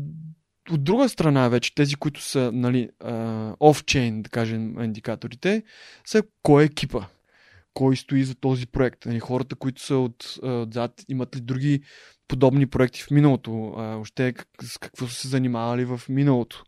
[0.71, 2.89] от друга страна вече, тези, които са нали,
[3.61, 5.63] офчейн, да кажем, индикаторите,
[6.05, 7.05] са кой е екипа
[7.75, 9.07] кой стои за този проект.
[9.07, 11.81] Нали, хората, които са от, отзад, имат ли други
[12.29, 13.75] подобни проекти в миналото?
[13.77, 16.65] А, още с какво са се занимавали в миналото?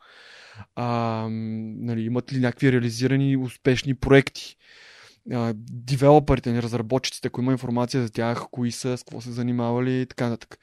[0.74, 4.56] А, нали, имат ли някакви реализирани успешни проекти?
[5.54, 10.06] девелоперите, нали, разработчиците, ако има информация за тях, кои са, с какво са занимавали и
[10.06, 10.58] така нататък.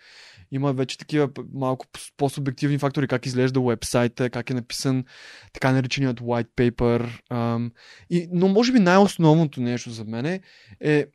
[0.54, 1.86] Има вече такива малко
[2.18, 5.06] по-субективни фактори, как изглежда уебсайта, как е написан
[5.54, 7.22] така нареченият white paper.
[7.30, 7.72] Ам,
[8.10, 10.42] и, но може би най-основното нещо за мен
[10.80, 11.06] е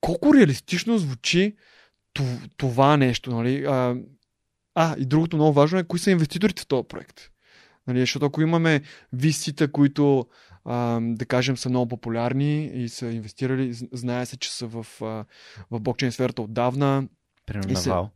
[0.00, 1.56] колко реалистично звучи
[2.56, 3.30] това нещо.
[3.30, 3.64] Нали?
[3.64, 3.96] А,
[4.74, 7.20] а, и другото много важно е кои са инвеститорите в този проект.
[7.86, 8.82] Нали, защото ако имаме
[9.14, 10.26] vc които
[11.00, 14.86] да кажем са много популярни и са инвестирали, знае се, че са в,
[15.70, 17.08] в блокчейн сферата отдавна,
[17.46, 18.10] Примерно на Вал.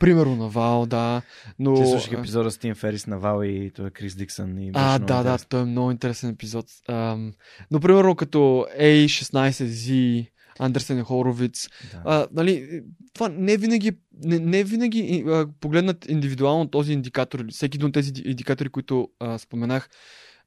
[0.00, 1.22] Примерно на Вал, да.
[1.58, 1.74] Но...
[1.74, 4.58] Ти слушах епизода с Тим Ферис на Вал и той е Крис Диксън.
[4.58, 5.22] И а, да, интересен.
[5.24, 6.66] да, той е много интересен епизод.
[6.88, 7.32] Um,
[7.70, 10.26] но примерно като A16Z,
[10.58, 12.02] Андерсен Хоровиц, да.
[12.04, 12.82] а, нали,
[13.14, 13.92] това не винаги,
[14.24, 19.38] не, не винаги а, погледнат индивидуално този индикатор, всеки един от тези индикатори, които а,
[19.38, 19.88] споменах,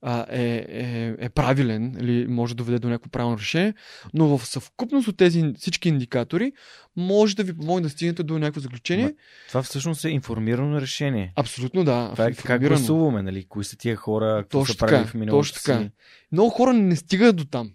[0.04, 3.74] а, е, е, е правилен или може да доведе до някакво правилно решение,
[4.14, 6.52] но в съвкупност от тези всички индикатори
[6.96, 9.06] може да ви помогне да стигнете до някакво заключение.
[9.06, 9.12] Ма,
[9.48, 11.34] това всъщност е информирано решение.
[11.36, 12.10] Абсолютно да.
[12.12, 13.46] Това е как гласуваме, нали?
[13.50, 15.84] Кои са тия хора, какво точно са правили в миналото Точно така.
[15.84, 15.92] Си.
[16.32, 17.72] Много хора не стигат до там.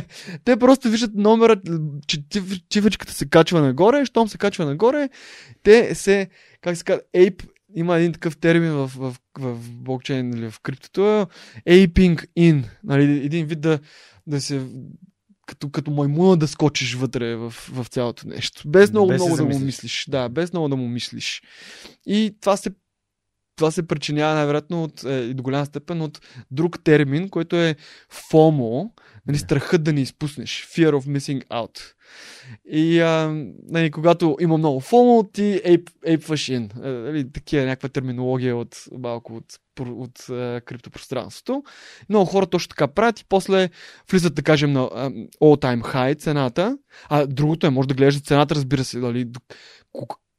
[0.44, 1.60] Те просто виждат номера,
[2.06, 2.22] че
[2.72, 5.08] цифричката се качва нагоре, щом се качва нагоре,
[5.62, 6.28] те се,
[6.60, 10.60] как се казва, ape има един такъв термин в, в, в, в блокчейн или в
[10.60, 11.26] криптото,
[11.68, 13.78] aping in, нали, един вид да,
[14.26, 14.66] да се
[15.46, 18.62] като, като маймуна да скочиш вътре в, в цялото нещо.
[18.66, 20.06] Без много, Без много да му мислиш.
[20.08, 21.42] Да, без много да му мислиш.
[22.06, 22.70] И това се
[23.56, 26.20] това се причинява най-вероятно от, е, до голяма степен от
[26.50, 27.76] друг термин, който е
[28.30, 28.90] FOMO,
[29.26, 30.66] нали, страхът да не изпуснеш.
[30.66, 31.78] Fear of missing out.
[32.64, 36.48] И а, нали, когато има много FOMO, ти ейп, ейпваш.
[36.48, 39.44] Е, Нали, такива някаква терминология от малко от,
[39.76, 41.62] про- от, е, криптопространството.
[42.08, 43.70] Много хора точно така правят и после
[44.10, 45.10] влизат, да кажем, на а,
[45.40, 46.78] all-time high цената.
[47.08, 49.26] А другото е, може да гледаш цената, разбира се, дали,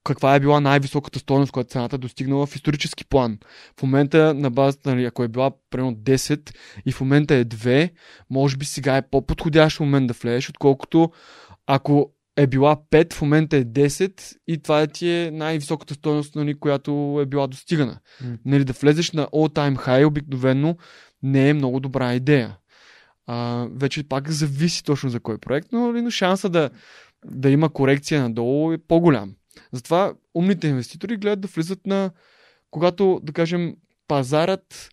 [0.04, 3.38] каква е била най-високата стоеност, която цената е достигнала в исторически план.
[3.80, 7.90] В момента на базата, нали, ако е била примерно 10 и в момента е 2,
[8.30, 11.12] може би сега е по-подходящ момент да влезеш, отколкото
[11.68, 16.60] ако е била 5, в момента е 10 и това ти е най-високата стоеност, нали,
[16.60, 18.00] която е била достигана.
[18.22, 18.38] М.
[18.46, 20.78] Нали, да влезеш на all-time high обикновено
[21.24, 22.58] не е много добра идея.
[23.28, 26.70] А, вече пак зависи точно за кой проект, но, нали, но шанса да,
[27.26, 29.36] да има корекция надолу е по-голям.
[29.72, 32.12] Затова умните инвеститори гледат да влизат на
[32.72, 33.76] когато, да кажем,
[34.08, 34.90] пазарът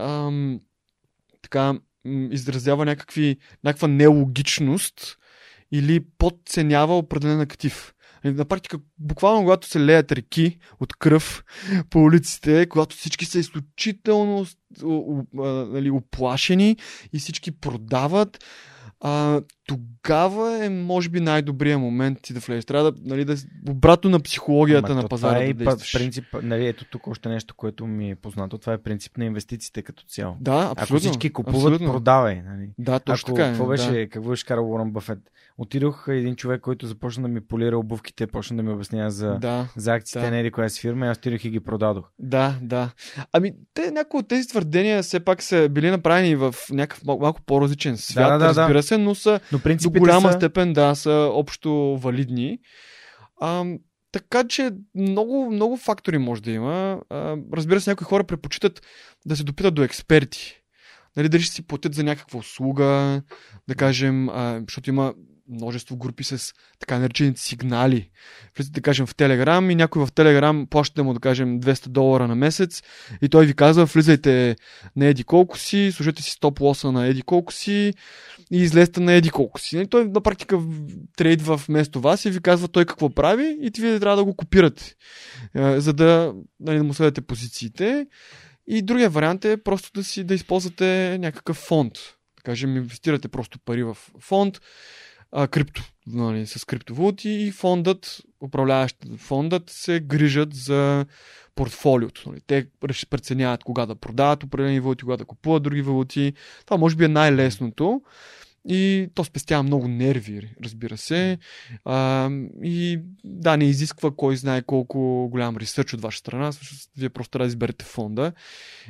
[0.00, 0.60] ам,
[1.42, 1.78] така
[2.30, 5.18] изразява някакви, някаква нелогичност
[5.72, 7.94] или подценява определен актив.
[8.24, 11.44] Нали, На практика, буквално когато се леят реки от кръв
[11.90, 14.46] по улиците, когато всички са изключително
[15.72, 16.76] нали, оплашени
[17.12, 18.44] и всички продават,
[19.00, 22.64] а, тогава е, може би, най-добрият момент ти да влезеш.
[22.64, 23.36] Трябва да, нали, да
[23.68, 25.92] обратно на психологията Ама на пазара това е да действаш.
[25.92, 28.58] принцип, нали, ето тук още нещо, което ми е познато.
[28.58, 30.36] Това е принцип на инвестициите като цяло.
[30.40, 30.96] Да, абсолютно.
[30.96, 31.92] Ако всички купуват, абсолютно.
[31.92, 32.42] продавай.
[32.42, 32.68] Нали?
[32.78, 33.50] Да, точно Ако, така е.
[33.50, 34.08] какво беше, Да.
[34.08, 35.18] какво беше карал Уорън Бафет?
[35.58, 39.68] Отидох един човек, който започна да ми полира обувките, почна да ми обяснява за, Да,
[39.76, 40.30] за акциите да.
[40.30, 42.04] на еди коя си фирма и аз отидох и ги продадох.
[42.18, 42.90] да, да.
[43.32, 47.40] Ами, те, някои от тези твърдения все пак са били направени в някакъв мал- малко
[47.42, 48.60] по-различен свят, да, да, да.
[48.62, 50.36] разбира се, но са Но до принципите голяма са...
[50.36, 52.58] степен, да, са общо валидни.
[53.40, 53.64] А,
[54.12, 57.00] така че много, много фактори може да има.
[57.10, 58.82] А, разбира се, някои хора предпочитат
[59.26, 60.58] да се допитат до експерти.
[61.16, 63.22] Нали, дали ще си платят за някаква услуга,
[63.68, 65.14] да кажем, а, защото има
[65.52, 68.10] множество групи с така наречените сигнали.
[68.56, 72.28] Влизате, да кажем, в Телеграм и някой в Телеграм плащате му, да кажем, 200 долара
[72.28, 72.82] на месец
[73.22, 74.56] и той ви казва, влизайте
[74.96, 77.92] на еди колко си, служете си стоп лоса на еди колко си
[78.52, 79.76] и излезте на еди колко си.
[79.76, 80.58] Нали, той на практика
[81.16, 84.94] трейдва вместо вас и ви казва той какво прави и вие трябва да го копирате,
[85.54, 88.06] е, за да, нали, да му следвате позициите.
[88.66, 91.92] И другия вариант е просто да си да използвате някакъв фонд.
[92.36, 94.60] Да кажем, инвестирате просто пари в фонд,
[95.32, 101.06] а, крипто, нали, с криптовалути и фондът, управляващ фондът се грижат за
[101.54, 102.30] портфолиото.
[102.30, 102.40] Нали.
[102.46, 102.66] Те
[103.10, 106.32] преценяват кога да продават определени валути, кога да купуват други валути.
[106.64, 108.02] Това може би е най-лесното.
[108.68, 111.38] И то спестява много нерви, разбира се.
[111.84, 112.30] А,
[112.62, 116.50] и да, не изисква кой знае колко голям ресърч от ваша страна.
[116.96, 118.32] Вие просто трябва да изберете фонда.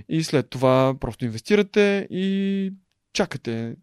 [0.08, 2.72] И след това просто инвестирате и
[3.12, 3.76] чакате.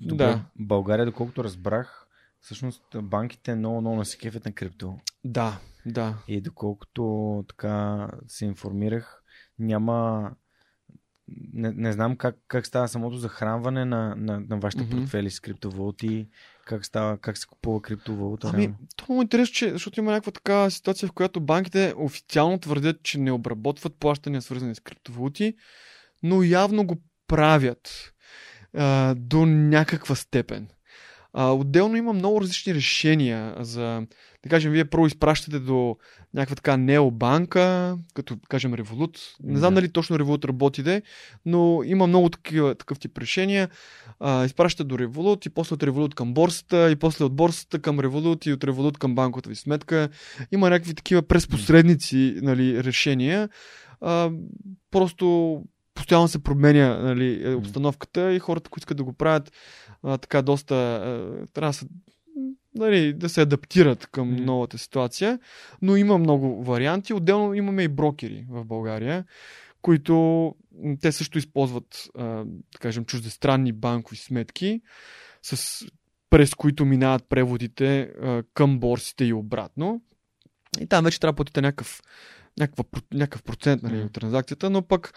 [0.00, 0.16] Добре.
[0.16, 2.06] Да, България, доколкото разбрах,
[2.40, 4.98] всъщност банките много, много не се кефят на крипто.
[5.24, 6.14] да, да.
[6.28, 9.22] И доколкото така се информирах,
[9.58, 10.30] няма...
[11.52, 14.90] Не, не знам как, как става самото захранване на, на, на вашите mm-hmm.
[14.90, 16.28] портфели с криптовалути,
[16.66, 18.50] как, става, как се купува криптовалута.
[18.54, 22.58] Ами, то е много интересно, че, защото има някаква така ситуация, в която банките официално
[22.58, 25.54] твърдят, че не обработват плащания, свързани с криптовалути,
[26.22, 26.96] но явно го
[27.26, 28.13] правят
[28.76, 30.68] а, до някаква степен.
[31.32, 34.06] А, отделно има много различни решения за,
[34.42, 35.96] да кажем, вие първо изпращате до
[36.34, 39.18] някаква така необанка, като, да кажем, Revolut.
[39.42, 39.80] Не знам Да.
[39.80, 41.02] дали точно Revolut работи, де,
[41.46, 43.68] но има много такива, такъв тип решения.
[44.20, 47.98] А, изпращате до Revolut и после от Revolut към борсата и после от борсата към
[47.98, 50.08] Revolut и от Revolut към банковата ви сметка.
[50.52, 53.48] Има някакви такива през посредници нали, решения.
[54.00, 54.30] А,
[54.90, 55.62] просто
[55.94, 59.52] постоянно се променя нали, е, обстановката и хората, които искат да го правят
[60.02, 61.88] а, така доста а, трябва да
[62.74, 64.44] нали, да се адаптират към Мгм.
[64.44, 65.38] новата ситуация,
[65.82, 67.14] но има много варианти.
[67.14, 69.24] Отделно имаме и брокери в България,
[69.82, 70.54] които
[71.00, 74.80] те също използват, а, да кажем, чуждестранни банкови сметки,
[75.42, 75.84] с,
[76.30, 80.02] през които минават преводите а, към борсите и обратно.
[80.80, 82.02] И там вече трябва да платите някакъв,
[82.60, 85.14] някаква, някакъв процент нали, от транзакцията, но пък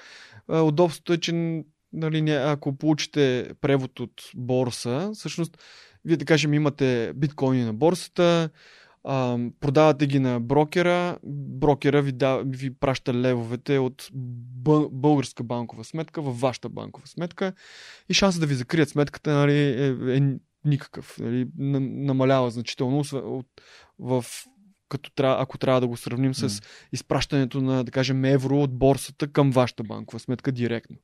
[0.47, 1.63] а, удобството е, че
[1.93, 5.57] нали, ако получите превод от борса, всъщност,
[6.05, 8.49] вие да кажем имате биткоини на борсата,
[9.03, 15.83] а, продавате ги на брокера, брокера ви, да, ви праща левовете от бъ, българска банкова
[15.83, 17.53] сметка във вашата банкова сметка
[18.09, 21.17] и шансът да ви закрият сметката нали, е, е никакъв.
[21.19, 23.03] Нали, намалява значително
[23.99, 24.25] в
[24.89, 26.61] като трябва, ако трябва да го сравним с
[26.93, 30.97] изпращането на, да кажем, евро от борсата към вашата банкова сметка директно.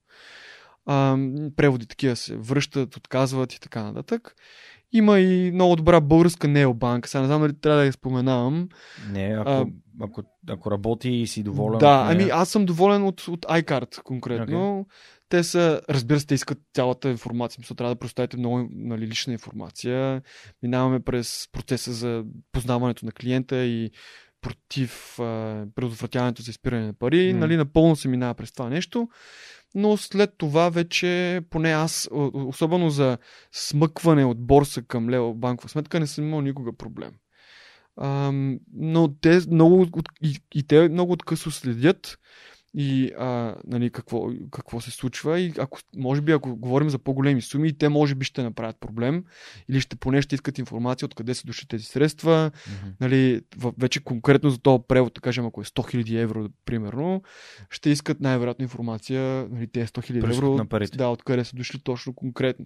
[0.86, 1.18] А,
[1.56, 4.36] преводи такива се връщат, отказват и така нататък.
[4.92, 7.10] Има и много добра българска необанка.
[7.10, 8.70] Сега не знам дали трябва да я споменавам.
[9.12, 9.66] Не, ако, а,
[10.02, 11.80] ако, ако работи и си доволен.
[11.80, 14.86] Да, ами аз съм доволен от, от iCard конкретно.
[14.90, 14.94] Okay.
[15.34, 17.60] Те са, разбира се, те искат цялата информация.
[17.60, 20.22] Мисля, трябва да проставите много нали, лична информация.
[20.64, 23.92] Минаваме през процеса за познаването на клиента и
[24.42, 27.34] против а, предотвратяването за изпиране на пари.
[27.34, 27.38] Mm.
[27.38, 29.08] Нали, напълно се минава през това нещо
[29.76, 33.18] но след това вече, поне аз, особено за
[33.52, 37.12] смъкване от борса към лева банкова сметка, не съм имал никога проблем.
[37.96, 38.32] А,
[38.74, 39.88] но те много,
[40.22, 42.20] и, и те много откъсно следят
[42.74, 45.40] и а, нали, какво, какво се случва.
[45.40, 49.24] И ако, може би, ако говорим за по-големи суми, те може би ще направят проблем
[49.70, 52.52] или ще поне ще искат информация откъде са дошли тези средства.
[52.54, 52.94] Mm-hmm.
[53.02, 53.42] Нали,
[53.78, 57.24] вече конкретно за този превод, да кажем, ако е 100 000 евро, примерно,
[57.70, 60.98] ще искат най-вероятно информация, нали, тези 100 000 евро, на парите.
[60.98, 62.66] да, откъде са дошли точно конкретно.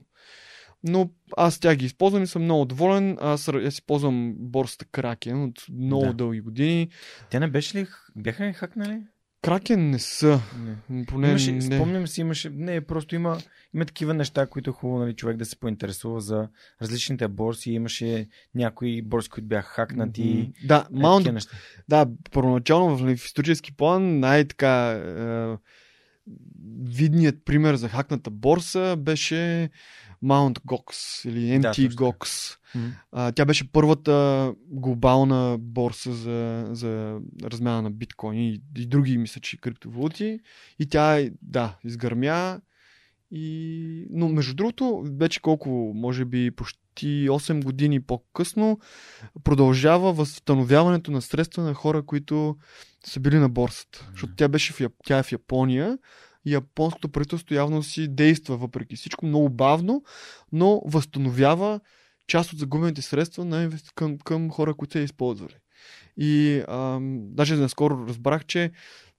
[0.83, 3.17] Но аз тя ги използвам и съм много доволен.
[3.21, 6.13] Аз, аз използвам борсата Кракен от много да.
[6.13, 6.89] дълги години.
[7.29, 9.01] Те не беше ли, бяха ли хакнали?
[9.41, 10.41] Кракен не са.
[10.89, 11.05] Не.
[11.05, 11.61] Поне имаше, не.
[11.61, 12.49] Спомням си, имаше.
[12.49, 13.37] Не, просто има,
[13.75, 16.49] има такива неща, които е хубаво нали, човек да се поинтересува за
[16.81, 17.71] различните борси.
[17.71, 20.21] Имаше някои борси, които бяха хакнати.
[20.21, 20.67] Mm-hmm.
[20.67, 21.33] Да, е, Маунт.
[21.33, 21.57] Неща.
[21.89, 25.57] Да, първоначално в, в исторически план най-така е,
[26.83, 29.69] видният пример за хакната борса беше
[30.23, 32.19] Mount Gox или MT да, Gox.
[32.19, 32.91] Mm-hmm.
[33.11, 39.41] А, тя беше първата глобална борса за, за размяна на биткоини и, и други, мисля,
[39.41, 40.39] че криптовалути.
[40.79, 42.61] И тя, да, изгърмя.
[43.31, 44.07] И...
[44.09, 48.79] Но между другото, вече колко, може би почти 8 години по-късно,
[49.43, 52.57] продължава възстановяването на средства на хора, които
[53.05, 54.07] са били на борсата.
[54.11, 55.97] Защото тя беше в, тя е в Япония
[56.45, 60.03] японското правителство явно си действа въпреки всичко много бавно,
[60.51, 61.79] но възстановява
[62.27, 65.55] част от загубените средства на към, към хора, които се използвали.
[66.17, 68.71] И ам, даже наскоро разбрах, че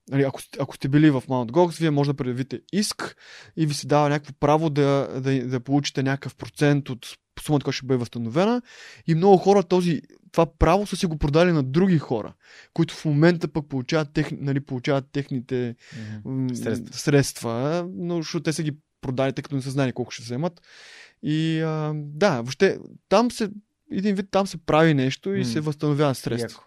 [0.09, 3.15] нали, ако, ако сте били в Mount Gox, вие може да предявите иск
[3.57, 7.07] и ви се дава някакво право да, да, да получите някакъв процент от
[7.41, 8.61] сумата, която ще бъде възстановена.
[9.07, 12.33] И много хора този, това право са си го продали на други хора,
[12.73, 15.75] които в момента пък получават, тех, нали, получават техните
[16.25, 16.53] mm-hmm.
[16.53, 16.97] средства.
[16.97, 18.71] средства, но защото те са ги
[19.01, 20.61] продали, тъй като не са знали колко ще вземат.
[21.23, 22.77] И а, да, въобще
[23.09, 23.49] там се
[23.91, 25.53] един вид там се прави нещо и mm.
[25.53, 26.63] се възстановява средства.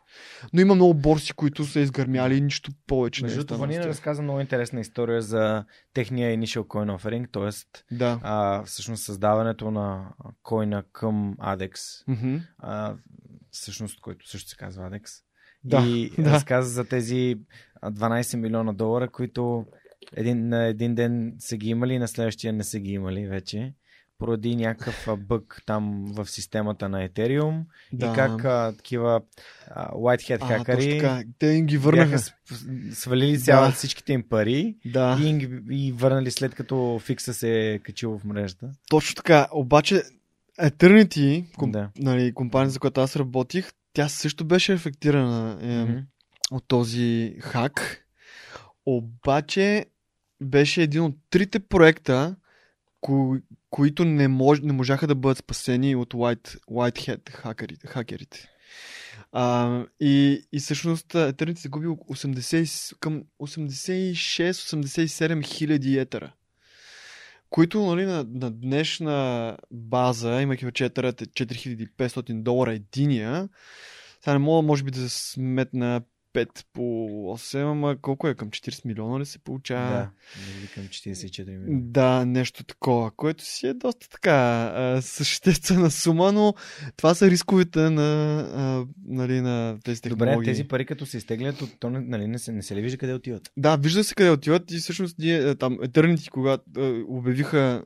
[0.52, 3.22] Но има много борси, които са изгърмяли и нищо повече.
[3.22, 5.64] Между другото, Ванина разказа много интересна история за
[5.94, 7.94] техния initial coin offering, т.е.
[7.96, 8.20] Да.
[8.22, 10.08] А, всъщност създаването на
[10.42, 12.42] койна към ADEX, mm-hmm.
[12.58, 12.94] а,
[13.50, 15.08] всъщност, който също се казва ADEX.
[15.64, 16.30] Да, и да.
[16.30, 17.36] разказа за тези
[17.84, 19.66] 12 милиона долара, които
[20.16, 23.74] един, на един ден са ги имали, на следващия не са ги имали вече
[24.22, 27.62] поради някакъв бък там в системата на Ethereum
[27.92, 28.06] да.
[28.06, 29.20] и как а, такива
[29.70, 31.22] а, white hat хакари така.
[31.38, 32.18] те им ги върнаха.
[32.92, 33.72] свалили цяло да.
[33.72, 35.18] всичките им пари да.
[35.20, 38.70] и, им, и върнали след като фикса се е качил в мрежата.
[38.90, 39.48] Точно така.
[39.52, 40.02] Обаче
[40.60, 41.90] Eternity, ком, да.
[41.98, 46.04] нали, компания, за която аз работих, тя също беше ефектирана е, mm-hmm.
[46.50, 48.04] от този хак.
[48.86, 49.86] Обаче
[50.40, 52.36] беше един от трите проекта,
[53.00, 53.40] кои,
[53.72, 57.86] които не, мож, не можаха да бъдат спасени от White, Whitehead хакерите.
[57.86, 58.48] хакерите.
[59.32, 66.32] А, и, и всъщност Eternity се губи 80, към 86-87 хиляди етера.
[67.50, 73.48] Които нали, на, на днешна база, имайки вече етерът е 4500 долара единия,
[74.20, 76.02] сега не мога, може би, да сметна
[76.34, 79.90] 5 по 8, ама колко е към 40 милиона ли се получава?
[79.90, 80.10] Да,
[80.74, 81.80] към 44 милиона.
[81.82, 86.54] Да, нещо такова, което си е доста така съществена сума, но
[86.96, 90.34] това са рисковете на, а, нали, на тези технологии.
[90.34, 93.14] Добре, тези пари като се изтеглят, то нали, не, се, не се ли вижда къде
[93.14, 93.50] отиват?
[93.56, 96.64] Да, вижда се къде отиват и всъщност ние там Eternity, когато
[97.08, 97.84] обявиха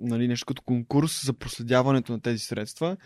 [0.00, 2.96] нали, нещо като конкурс за проследяването на тези средства,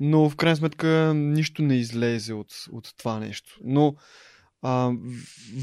[0.00, 3.58] но в крайна сметка нищо не излезе от, от това нещо.
[3.64, 3.94] Но
[4.62, 4.92] а,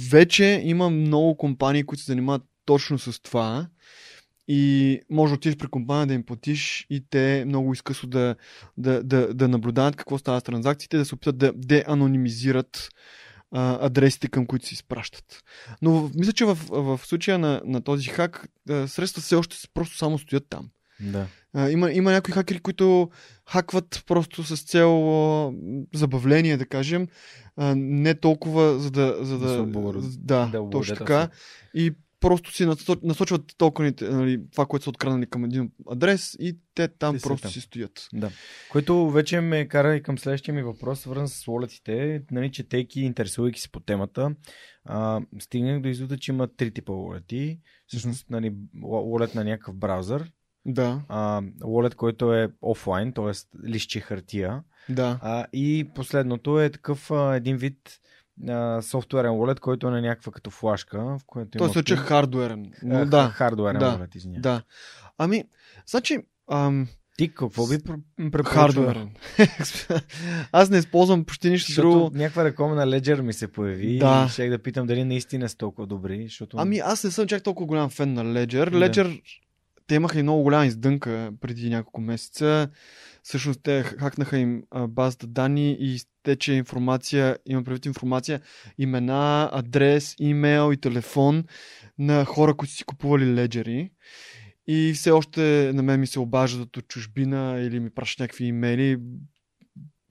[0.10, 3.68] вече има много компании, които се занимават точно с това
[4.48, 8.36] и може да отидеш при компания да им платиш и те много изкъсно да,
[8.78, 12.90] да, да, да наблюдават какво става с транзакциите, да се опитат да деанонимизират
[13.52, 15.44] а, адресите, към които се изпращат.
[15.82, 20.20] Но мисля, че в, в случая на, на този хак средства все още просто само
[20.20, 20.70] стоят там.
[21.04, 21.28] Да.
[21.54, 23.10] А, има, има някои хакери, които
[23.50, 25.54] хакват просто с цел а,
[25.94, 27.08] забавление, да кажем,
[27.56, 29.18] а, не толкова за да...
[29.22, 29.58] За Да
[30.18, 31.30] да, да, да точно така.
[31.74, 31.94] И
[32.24, 36.88] просто си насоч- насочват токените, нали, това, което са откраднали към един адрес и те
[36.88, 37.52] там Те просто там.
[37.52, 38.08] си стоят.
[38.14, 38.32] Да.
[38.72, 43.60] Което вече ме кара и към следващия ми въпрос, свързан с wallet Нали, четейки, интересувайки
[43.60, 44.36] се по темата,
[44.86, 50.32] а, стигнах до извода, че има три типа wallet Всъщност, нали, wallet на някакъв браузър,
[50.66, 53.32] Да, а, wallet, който е офлайн, т.е.
[53.68, 54.64] листче хартия.
[54.90, 55.20] да.
[55.22, 58.00] А, и последното е такъв а, един вид
[58.82, 61.98] софтуерен wallet, който е на някаква като флашка, в което Той има се учи пин-
[61.98, 62.72] хардуерен.
[62.84, 64.40] Но а, да, хардуерен да, wallet, извиня.
[64.42, 64.62] да.
[65.18, 65.44] Ами,
[65.88, 66.18] значи,
[66.52, 66.88] ам,
[67.18, 68.52] Ти какво би пр- препоръчал?
[68.54, 69.10] хардуерен.
[70.52, 72.12] Аз не използвам почти нищо Защото друго.
[72.14, 74.26] някаква реклама на Ledger ми се появи Да.
[74.28, 76.58] и щех да питам дали наистина са толкова добри, защото...
[76.60, 78.70] Ами аз не съм чак толкова голям фен на Ledger.
[78.70, 79.22] Ledger,
[79.88, 82.70] те имаха и много голяма издънка преди няколко месеца.
[83.24, 88.42] Всъщност те хакнаха им базата данни и изтече информация, има предвид информация,
[88.78, 91.44] имена, адрес, имейл и телефон
[91.98, 93.92] на хора, които си купували леджери.
[94.68, 98.98] И все още на мен ми се обаждат от чужбина или ми пращат някакви имейли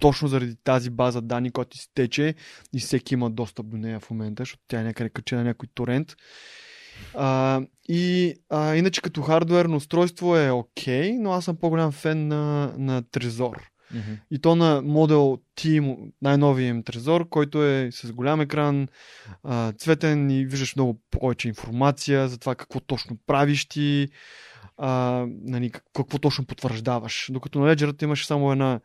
[0.01, 2.35] точно заради тази база данни, която изтече
[2.75, 5.69] и всеки има достъп до нея в момента, защото тя е някъде качена на някой
[5.75, 6.17] торент.
[7.15, 12.75] А, и а, иначе като хардуерно устройство е окей, но аз съм по-голям фен на,
[12.79, 13.57] на Trezor.
[13.95, 14.13] Мгм.
[14.31, 18.89] И то на Model T, най-новия им Trezor, който е с голям екран,
[19.45, 24.09] а, цветен и виждаш много повече информация за това какво точно правиш ти,
[24.77, 27.29] а, нали, как- какво точно потвърждаваш.
[27.33, 28.81] Докато на Ledger имаш само една,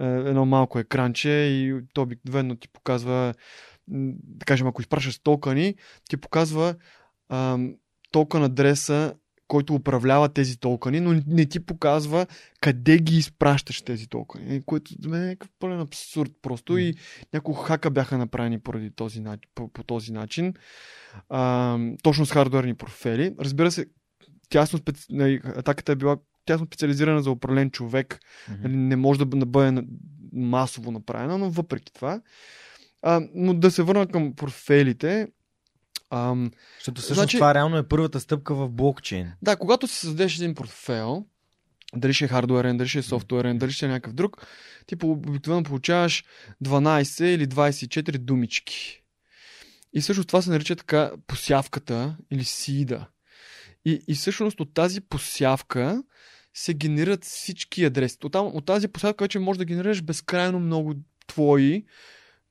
[0.00, 3.34] е, едно малко екранче и то обикновено ти показва,
[3.88, 5.74] да кажем, ако изпращаш токени,
[6.08, 6.74] ти показва
[7.28, 7.58] а,
[8.10, 9.14] токен адреса,
[9.48, 12.26] който управлява тези токени, но не ти показва
[12.60, 16.94] къде ги изпращаш тези токени, което за мен е някакъв пълен абсурд просто и
[17.32, 19.22] няколко хака бяха направени поради този,
[19.54, 20.54] по, по този начин.
[21.28, 23.34] А, точно с хардуерни профили.
[23.40, 23.86] Разбира се,
[24.48, 25.06] тясно специ...
[25.10, 28.20] нали, атаката е била тясно специализирана за определен човек.
[28.62, 29.82] Нали, не може да, бъ- да бъде
[30.32, 32.20] масово направена, но въпреки това.
[33.02, 35.28] А, но да се върна към портфелите.
[36.14, 39.32] Ам, Защото всъщност Значи- това реално е първата стъпка в блокчейн.
[39.42, 41.26] да, когато си създадеш един портфел,
[41.96, 44.46] дали ще е хардуерен, дали ще е софтуерен, дали ще е някакъв друг,
[44.86, 46.24] ти обикновено получаваш
[46.64, 49.02] 12 или 24 думички.
[49.92, 53.06] И всъщност това се нарича така посявката или сида.
[53.84, 56.02] И, и всъщност от тази посявка
[56.54, 58.16] се генерират всички адреси.
[58.24, 60.94] От, там, от тази посявка вече можеш да генерираш безкрайно много
[61.26, 61.84] твои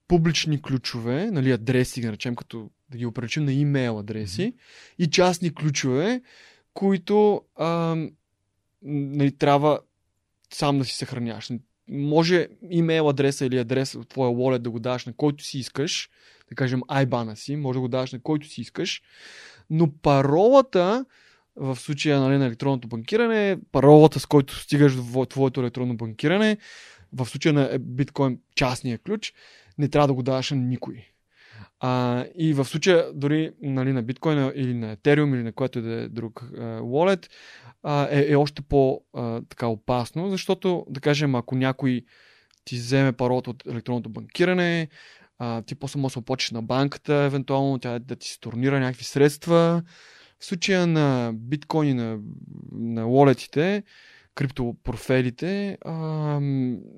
[0.08, 4.54] публични ключове, нали, адреси, да речем, като да ги опречим на имейл адреси,
[5.00, 6.22] и частни ключове,
[6.74, 8.12] които ам,
[8.82, 9.80] нали, трябва
[10.54, 11.50] сам да си съхраняваш.
[11.90, 16.10] Може имейл адреса или адреса от твоя wallet да го даваш на който си искаш,
[16.50, 19.02] да кажем IBAN си, може да го даваш на който си искаш,
[19.70, 21.06] но паролата
[21.56, 26.58] в случая нали, на електронното банкиране, паролата с който стигаш до твоето електронно банкиране,
[27.14, 29.34] в случая на биткоин частния ключ,
[29.78, 31.06] не трябва да го даваш на никой.
[31.80, 35.82] А, и в случая дори нали, на биткоин или на Ethereum или на което и
[35.82, 36.44] да е друг
[36.82, 37.30] wallet
[38.10, 42.02] е, е още по-така опасно, защото да кажем ако някой
[42.66, 44.88] ти вземе паролата от електронното банкиране,
[45.40, 49.04] а, ти после може да оплачеш на банката, евентуално тя да ти се турнира някакви
[49.04, 49.84] средства.
[50.40, 52.20] В случая на биткоин и на,
[52.72, 53.84] на walletите,
[54.36, 55.94] криптопортфелите, а,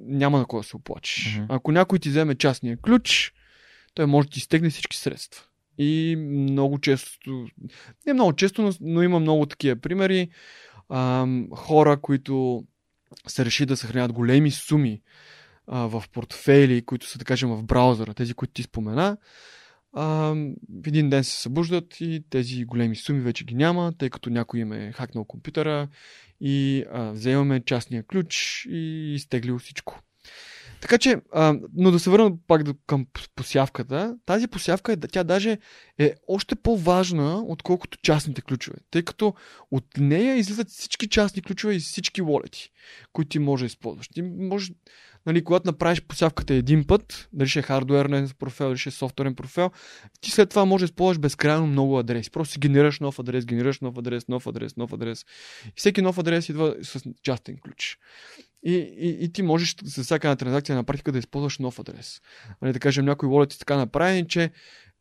[0.05, 1.35] няма на кой да се оплачеш.
[1.35, 1.45] Мгм.
[1.49, 3.33] Ако някой ти вземе частния ключ,
[3.93, 5.43] той може да ти изтегне всички средства.
[5.77, 7.47] И много често,
[8.07, 10.29] не много често, но, но има много такива примери.
[10.89, 12.63] Ам, хора, които
[13.27, 15.01] са решили да съхраняват големи суми
[15.67, 19.17] а, в портфейли, които са, да кажем, в браузъра, тези, които ти спомена,
[19.95, 20.35] а,
[20.85, 24.73] един ден се събуждат и тези големи суми вече ги няма, тъй като някой им
[24.73, 25.87] е хакнал компютъра
[26.41, 30.01] и а, вземаме частния ключ и изтеглил всичко.
[30.81, 34.17] Така че, а, но да се върна пак към посявката.
[34.25, 35.57] Тази посявка, е, тя даже
[35.99, 38.77] е още по-важна, отколкото частните ключове.
[38.91, 39.33] Тъй като
[39.71, 42.71] от нея излизат всички частни ключове и всички волети,
[43.13, 44.07] които ти може да използваш.
[44.07, 44.71] Ти може,
[45.25, 49.35] нали, когато направиш посявката един път, дали ще е хардуерен профил, дали ще е софтуерен
[49.35, 49.71] профил,
[50.21, 52.31] ти след това може да използваш безкрайно много адреси.
[52.31, 55.25] Просто си генерираш нов адрес, генерираш нов адрес, нов адрес, нов адрес.
[55.67, 57.97] И всеки нов адрес идва с частен ключ.
[58.63, 62.21] И, и, и ти можеш за всяка една транзакция на практика да използваш нов адрес.
[62.61, 64.51] Нали, да кажем, някои wallet така направени, че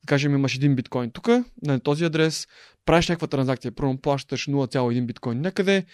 [0.03, 1.29] да кажем, имаш един биткоин тук,
[1.63, 2.49] на този адрес,
[2.85, 5.85] правиш някаква транзакция, първо плащаш 0,1 биткоин някъде,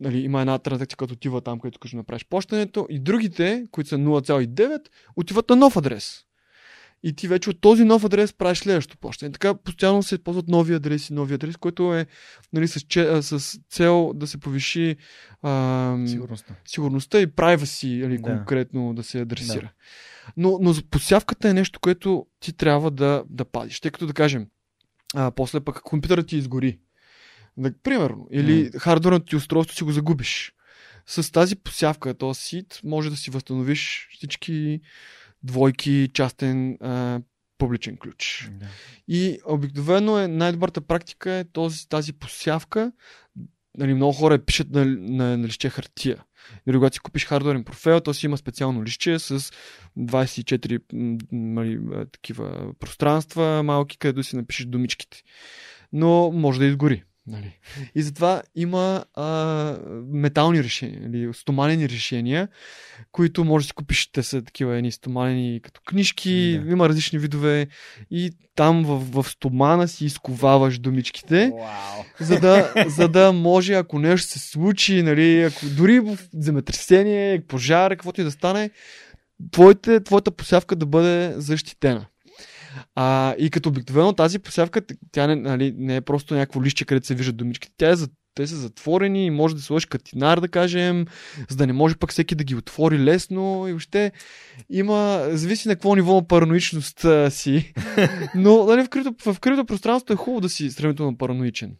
[0.00, 3.88] нали, има една транзакция, която отива там, където искаш да направиш плащането, и другите, които
[3.88, 4.80] са 0,9,
[5.16, 6.22] отиват на нов адрес.
[7.02, 9.32] И ти вече от този нов адрес правиш следващото плащане.
[9.32, 12.06] Така постоянно се ползват нови адреси, нови адрес, който е
[12.52, 14.96] нали, с, че, а, с цел да се повиши
[15.42, 16.54] а, Сигурността.
[16.64, 18.22] сигурността и privacy нали, Да.
[18.22, 19.72] конкретно да се адресира.
[20.36, 23.80] Но, но за посявката е нещо, което ти трябва да, да пазиш.
[23.80, 24.46] Тъй като да кажем,
[25.14, 26.78] а, после пък компютърът ти изгори.
[27.56, 28.28] Да, примерно.
[28.30, 28.80] Или М.
[28.80, 30.52] хардверното ти устройство си го загубиш.
[31.06, 34.80] С тази посявка, този сит, може да си възстановиш всички
[35.42, 37.20] двойки, частен а,
[37.58, 38.50] публичен ключ.
[38.52, 38.66] Да.
[39.08, 42.92] И обикновено е най-добрата практика е този, тази посявка.
[43.78, 46.24] Нали, много хора пишат на, на, на лище хартия.
[46.68, 49.40] Или когато си купиш хардуерен профил, то си има специално лище с
[49.98, 51.78] 24 м, нали,
[52.12, 55.22] такива пространства малки, където си напишеш думичките.
[55.92, 57.02] Но може да изгори.
[57.26, 57.58] Нали.
[57.94, 59.24] И затова има а,
[60.12, 62.48] метални решения, или стоманени решения,
[63.12, 64.06] които може да си купиш.
[64.12, 66.72] Те са такива едни стоманени като книжки, Да.
[66.72, 67.66] има различни видове.
[68.10, 71.52] И там в, в стомана си изковаваш думичките
[72.20, 77.90] за да, за да може, ако нещо се случи, нали, ако дори в земетресение, пожар,
[77.90, 78.70] каквото и да стане,
[79.50, 82.06] твоите, твоята посявка да бъде защитена.
[82.94, 84.82] А, и като обикновено тази посявка,
[85.12, 88.08] тя не, нали, не е просто някакво лище, където се виждат думичките, тя е за,
[88.34, 91.06] те са затворени и може да сложиш катинар, да кажем,
[91.48, 94.12] за да не може пък всеки да ги отвори лесно и въобще
[94.70, 97.72] има, зависи на какво ниво на параноичност а, си,
[98.34, 101.76] но нали, в, крипто, в крипто пространството е хубаво да си сравнително параноичен.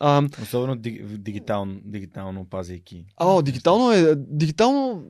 [0.00, 3.06] А, Особено ди- дигитално, дигитално пазейки.
[3.16, 4.14] а, дигитално е.
[4.16, 5.04] Дигитално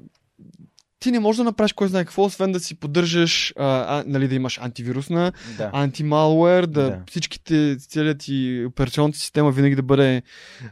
[1.00, 3.64] ти не можеш да направиш кой знае какво, освен да си поддържаш, а,
[3.98, 5.70] а, нали, да имаш антивирусна, Да.
[5.74, 7.02] антималуер, да, Да.
[7.10, 10.22] всичките, целият ти операционната система винаги да бъде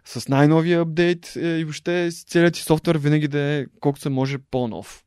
[0.05, 4.39] с най-новия апдейт е, и въобще целият ти софтуер винаги да е колкото се може
[4.51, 5.03] по-нов.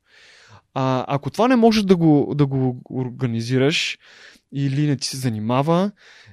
[0.74, 3.98] А, ако това не можеш да го, да го организираш
[4.54, 5.92] или не ти се занимава,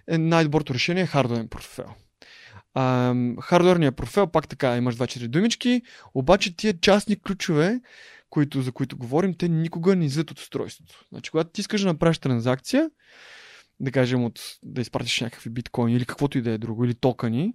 [0.08, 1.86] е най-доброто решение е хардуерен портфел.
[3.40, 5.82] Хардуерният портфел, пак така, имаш 2-4 думички,
[6.14, 7.80] обаче тия частни ключове,
[8.30, 11.04] които, за които говорим, те никога не излизат от устройството.
[11.08, 12.90] Значи, когато ти искаш да направиш транзакция,
[13.80, 17.54] да кажем от, да изпратиш някакви биткоини или каквото и да е друго, или токани,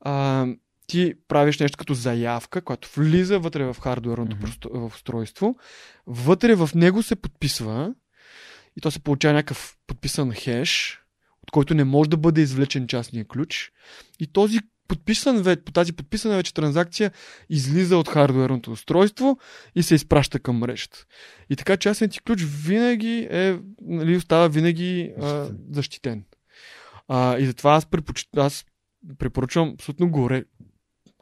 [0.00, 0.46] а,
[0.86, 4.86] ти правиш нещо като заявка, която влиза вътре в хардуерното mm-hmm.
[4.86, 5.56] устройство,
[6.06, 7.94] вътре в него се подписва
[8.76, 11.00] и то се получава някакъв подписан хеш,
[11.42, 13.72] от който не може да бъде извлечен частния ключ.
[14.20, 17.10] И този подписан по тази подписана вече транзакция
[17.50, 19.38] излиза от хардуерното устройство
[19.74, 21.04] и се изпраща към мрежата.
[21.50, 26.24] И така частният ти ключ винаги е, нали, остава винаги а, защитен.
[27.08, 28.28] А, и затова аз, предпоч...
[28.36, 28.64] аз
[29.18, 30.44] препоръчвам абсолютно горе,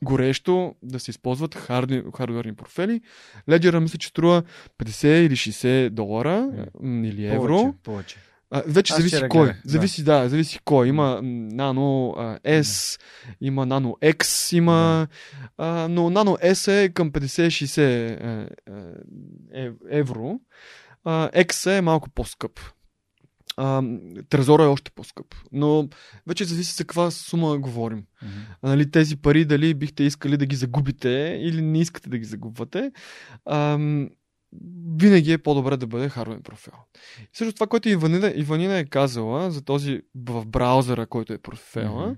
[0.02, 3.00] горещо да се използват харди, хардуерни портфели.
[3.48, 4.42] Леджера мисля, че струва
[4.78, 7.56] 50 или 60 долара м, или евро.
[7.56, 8.16] Повече, повече.
[8.56, 9.44] А, вече Аз зависи кой.
[9.46, 9.70] гледах, да.
[9.70, 10.28] Зависи, да.
[10.28, 10.88] зависи кой.
[10.88, 13.00] Има Nano а, S,
[13.40, 15.08] има Nano X, има...
[15.58, 18.48] А, но Nano S е към 50-60 е,
[19.54, 20.40] е, евро.
[21.04, 22.60] А, X е малко по-скъп.
[23.56, 23.82] А,
[24.28, 25.34] Трезора е още по-скъп.
[25.52, 25.88] Но
[26.26, 28.04] вече зависи за каква сума говорим.
[28.62, 32.24] А, нали, тези пари дали бихте искали да ги загубите или не искате да ги
[32.24, 32.92] загубвате.
[33.50, 34.08] Ам,
[34.98, 36.72] винаги е по-добре да бъде хардуерен профил.
[37.22, 42.16] И също това, което Иванина, Иванина е казала за този в браузъра, който е профила,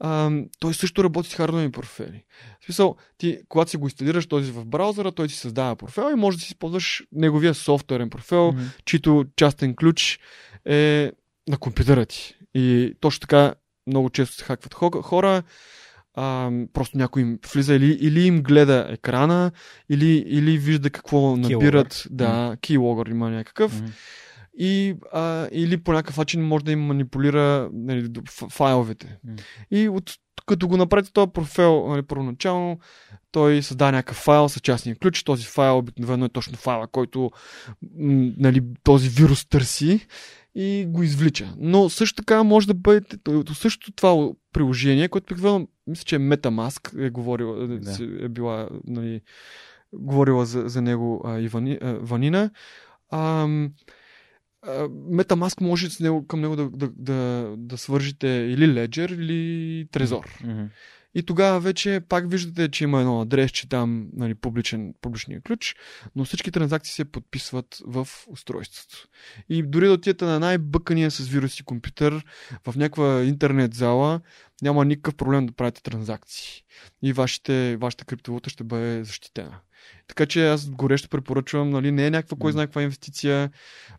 [0.00, 2.24] ам, той също работи с хардуерни профили.
[2.60, 6.14] В смисъл, ти, когато си го инсталираш този в браузъра, той ти създава профил и
[6.14, 8.62] може да си използваш неговия софтуерен профил, Мгм.
[8.84, 10.18] чийто частен ключ
[10.64, 11.12] е
[11.48, 12.36] на компютъра ти.
[12.54, 13.54] И точно така
[13.86, 15.42] много често се хакват хо- хора.
[16.14, 19.52] А, просто някой им влиза или, или им гледа екрана,
[19.88, 22.06] или, или вижда какво набират.
[22.10, 23.80] Да, keylogger има някакъв.
[23.80, 23.90] Мгм.
[24.58, 28.08] И, а, или по някакъв начин може да им манипулира нали,
[28.50, 29.18] файловете.
[29.24, 29.36] М.
[29.70, 30.14] И от,
[30.46, 32.78] като го направите този профил нали, първоначално,
[33.32, 35.22] той създава някакъв файл с частния ключ.
[35.22, 37.30] Този файл обикновено е точно файла, който
[38.38, 40.06] нали, този вирус търси
[40.54, 41.54] и го извлича.
[41.58, 43.00] Но също така може да бъде
[43.54, 47.78] също това приложение, което обикновено мисля, че е Metamask е говорила, Да.
[47.78, 48.24] да.
[48.24, 49.20] е била нали,
[49.92, 52.50] говорила за, за него а, Ивани, а, Ванина.
[53.10, 53.72] Ам,
[54.62, 59.86] а, Metamask може с него, към него да, да, да, да свържите или Ledger, или
[59.86, 60.44] Trezor.
[60.44, 60.64] Мгм.
[61.14, 65.74] И тогава вече пак виждате, че има едно адрес, че там нали, публичен, публичния ключ,
[66.16, 69.08] но всички транзакции се подписват в устройството.
[69.48, 72.24] И дори да отидете на най-бъкания с вируси компютър
[72.66, 74.20] в някаква интернет зала,
[74.62, 76.62] няма никакъв проблем да правите транзакции.
[77.02, 79.60] И вашите, вашата криптовалута ще бъде защитена.
[80.08, 83.50] Така че аз горещо препоръчвам, нали, не е някаква кой знае каква инвестиция.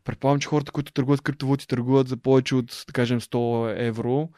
[0.03, 4.29] Предполагам, че хората, които търгуват криптовалути, търгуват за повече от, да кажем, 100 евро.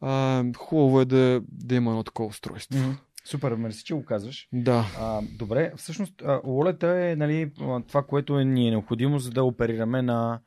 [0.00, 2.78] А, хубаво е да, да има едно такова устройство.
[2.78, 2.96] Mm-hmm.
[3.24, 4.48] Супер, мерси, че го казваш.
[4.52, 4.86] Да.
[4.98, 7.52] А, добре, всъщност Wallet е нали,
[7.88, 10.40] това, което е, ни е необходимо, за да оперираме на,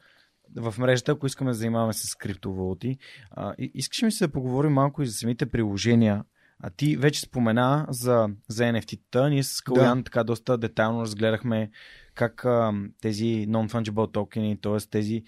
[0.56, 2.98] в мрежата, ако искаме да занимаваме с криптовалути.
[3.32, 6.24] А, искаш ми се да поговорим малко и за самите приложения.
[6.64, 9.30] А ти вече спомена за, за NFT-та.
[9.30, 10.04] Ние с Калян да.
[10.04, 11.72] така доста детайлно разгледахме
[12.14, 14.78] как а, тези non-fungible токени, т.е.
[14.92, 15.24] тези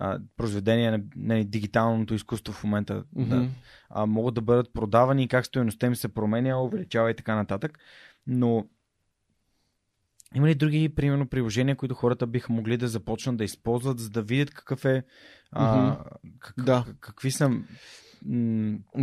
[0.00, 3.28] а, произведения на, на дигиталното изкуство в момента mm-hmm.
[3.28, 3.48] да,
[3.90, 7.78] а, могат да бъдат продавани и как стоеността им се променя, увеличава и така нататък.
[8.26, 8.66] Но
[10.34, 14.22] има ли други, примерно, приложения, които хората биха могли да започнат да използват, за да
[14.22, 15.04] видят какъв е.
[15.52, 15.96] А,
[16.38, 16.84] как, да.
[17.00, 17.50] какви са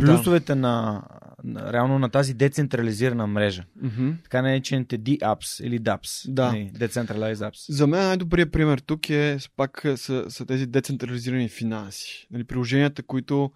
[0.00, 0.60] плюсовете да.
[0.60, 1.02] на,
[1.44, 3.64] на, реално на тази децентрализирана мрежа.
[3.84, 4.22] Mm-hmm.
[4.22, 6.32] Така наречените DApps или DApps.
[6.32, 6.46] Да.
[6.46, 7.72] Нали, Decentralized Apps.
[7.72, 12.28] За мен най-добрият пример тук е пак са, са тези децентрализирани финанси.
[12.30, 13.50] Нали, приложенията, които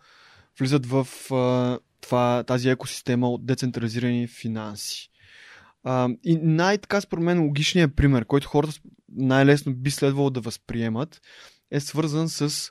[0.59, 5.11] влизат в а, това, тази екосистема от децентрализирани финанси.
[5.85, 8.73] А, и най-така според мен логичният пример, който хората
[9.09, 11.21] най-лесно би следвало да възприемат,
[11.71, 12.71] е свързан с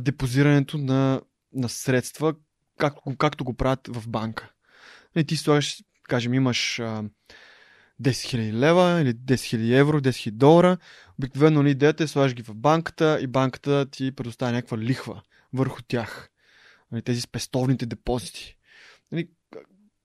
[0.00, 1.20] депозирането на,
[1.54, 2.34] на средства,
[2.78, 4.50] както, както го правят в банка.
[5.16, 7.04] И ти слагаш, кажем, имаш а,
[8.02, 10.78] 10 000 лева или 10 000 евро, 10 000 долара.
[11.18, 15.22] Обикновено ли нали, идеята е слагаш ги в банката и банката ти предоставя някаква лихва
[15.52, 16.30] върху тях.
[16.92, 18.56] Нали, тези спестовните депозити.
[19.12, 19.28] Нали,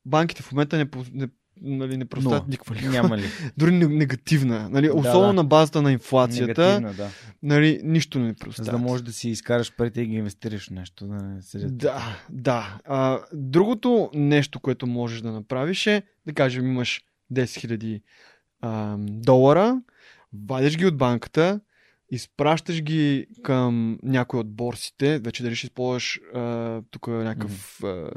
[0.06, 1.28] банките в момента не, не
[1.61, 2.90] нали, не проставят никаква лихва.
[2.90, 3.23] Няма ли.
[3.57, 4.69] Дори негативна.
[4.69, 5.34] Нали, особено да.
[5.34, 6.94] на базата на инфлацията.
[6.98, 7.10] да.
[7.44, 8.65] Нали, нищо не проставят.
[8.65, 11.07] За да можеш да си изкараш парите и ги инвестираш в нещо.
[11.07, 11.77] Да, не седят.
[11.77, 12.77] да, да.
[12.86, 17.02] А, другото нещо, което можеш да направиш е, да кажем, имаш
[17.34, 18.02] 10
[18.64, 19.81] 000 долара,
[20.34, 21.60] вадиш ги от банката,
[22.11, 26.19] изпращаш ги към някой от борсите, вече дали ще използваш
[26.91, 28.11] тук някакъв mm-hmm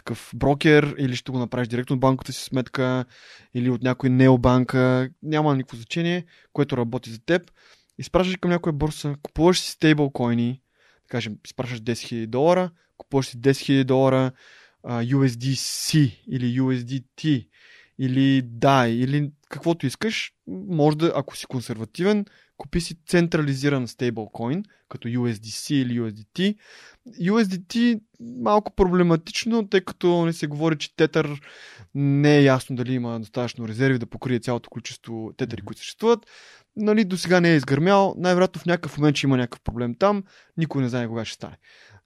[0.00, 3.04] такъв брокер или ще го направиш директно от банката си сметка
[3.54, 7.50] или от някой необанка, няма никакво значение, което работи за теб.
[7.98, 10.62] Изпращаш към някоя борса, купуваш си стейблкоини,
[11.02, 14.32] да кажем, изпращаш 10 000 долара, купуваш си 10 000 долара
[14.84, 17.48] uh, USDC или USDT
[17.98, 20.32] или DAI или каквото искаш,
[20.68, 22.26] може да, ако си консервативен,
[22.60, 26.56] купи си централизиран стейблкоин, като USDC или USDT.
[27.20, 31.40] USDT малко проблематично, тъй като не се говори, че тетър
[31.94, 36.26] не е ясно дали има достатъчно резерви да покрие цялото количество тетъри, които съществуват.
[36.76, 40.24] Нали, до сега не е изгърмял, най-вероятно в някакъв момент ще има някакъв проблем там,
[40.56, 41.56] никой не знае кога ще стане.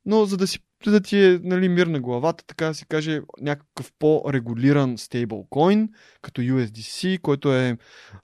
[0.07, 0.59] Но за да си
[0.91, 5.89] да ти е нали, мир на главата, така да се каже, някакъв по-регулиран стейблкоин,
[6.23, 7.77] като USDC, който е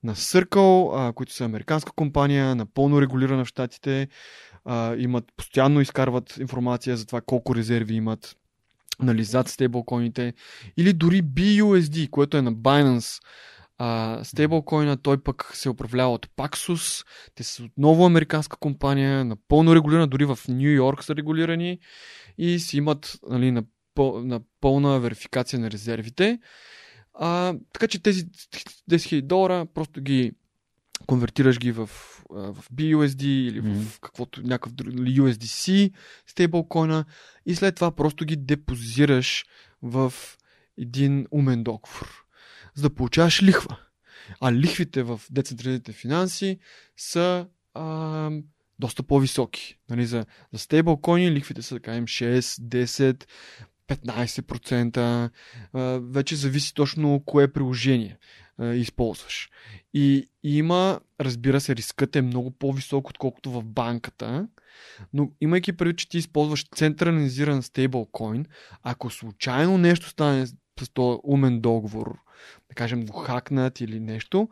[0.03, 4.09] на Circle, а, които са американска компания, напълно регулирана в щатите,
[4.65, 8.37] а, имат, постоянно изкарват информация за това колко резерви имат,
[9.03, 10.33] нали, зад стейблкоините,
[10.77, 13.23] или дори BUSD, което е на Binance,
[14.23, 17.07] стейблкоина той пък се управлява от Paxos.
[17.35, 21.79] Те са отново американска компания, напълно регулирана, дори в Нью Йорк са регулирани
[22.39, 23.63] и си имат нали, на,
[23.95, 26.39] пъл, на пълна верификация на резервите.
[27.15, 30.33] А, така че тези 10 000 долара просто ги
[31.07, 31.87] конвертираш ги в,
[32.31, 33.83] в BUSD или mm-hmm.
[33.83, 35.93] в каквото някакъв друг, USDC
[36.27, 37.05] стейблкоина
[37.47, 39.45] и след това просто ги депозираш
[39.83, 40.13] в
[40.79, 42.25] един умен договор,
[42.75, 43.77] за да получаваш лихва.
[44.41, 46.59] А лихвите в децентрализираните финанси
[46.97, 48.31] са а,
[48.79, 49.79] доста по-високи.
[49.91, 53.25] Нали, за, за стейблкоини лихвите са, да кажем, 6, 10,
[53.89, 54.97] 15%.
[54.97, 55.31] А,
[56.03, 58.19] вече зависи точно кое приложение
[58.59, 59.51] а, използваш.
[59.95, 64.49] И, и има, разбира се, рискът е много по-висок, отколкото в банката.
[65.13, 68.47] Но имайки предвид, че ти използваш централизиран стейблкоин,
[68.83, 70.47] ако случайно нещо стане
[70.85, 72.19] с този умен договор,
[72.69, 74.49] да кажем, го хакнат или нещо,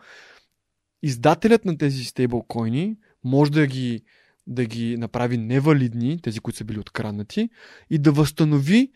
[1.03, 4.03] издателят на тези стейблкоини може да ги,
[4.47, 7.49] да ги направи невалидни, тези, които са били откраднати,
[7.91, 8.93] и да възстанови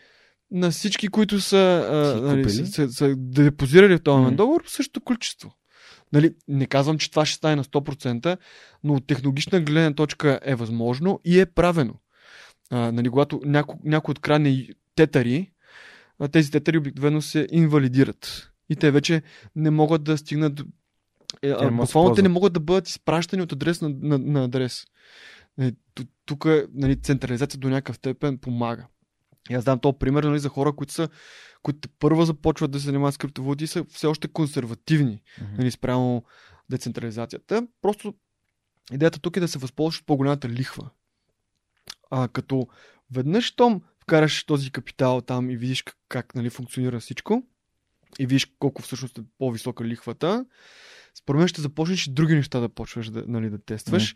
[0.50, 4.34] на всички, които са, а, нали, са, са депозирали в този mm.
[4.34, 5.54] договор, същото количество.
[6.12, 8.38] Нали, не казвам, че това ще стане на 100%,
[8.84, 11.94] но от технологична гледна точка е възможно и е правено.
[12.70, 15.51] А, нали, когато някой, някой открадне тетари,
[16.32, 18.52] тези тетъри обикновено се инвалидират.
[18.68, 19.22] И те вече
[19.56, 20.60] не могат да стигнат.
[20.60, 20.64] Е,
[21.40, 23.80] Те не а, могат да се буквално те не могат да бъдат изпращани от адрес
[23.80, 24.84] на, на, на адрес.
[25.94, 28.86] Ту- Тук нали, централизация до някакъв степен помага.
[29.50, 31.08] И аз дам този пример нали, за хора, които са
[31.62, 35.54] които първо започват да се занимават с криптовалути и са все още консервативни Мгм.
[35.58, 36.24] нали, спрямо
[36.70, 37.66] децентрализацията.
[37.82, 38.14] Просто
[38.92, 40.90] идеята тук е да се възползваш от по-голямата лихва.
[42.10, 42.66] А, като
[43.12, 47.42] веднъж, щом вкараш този капитал там и видиш как, как нали, функционира всичко
[48.18, 50.46] и видиш колко всъщност е по-висока лихвата,
[51.14, 54.14] според мен ще започнеш и други неща да почваш да, нали, да тестваш,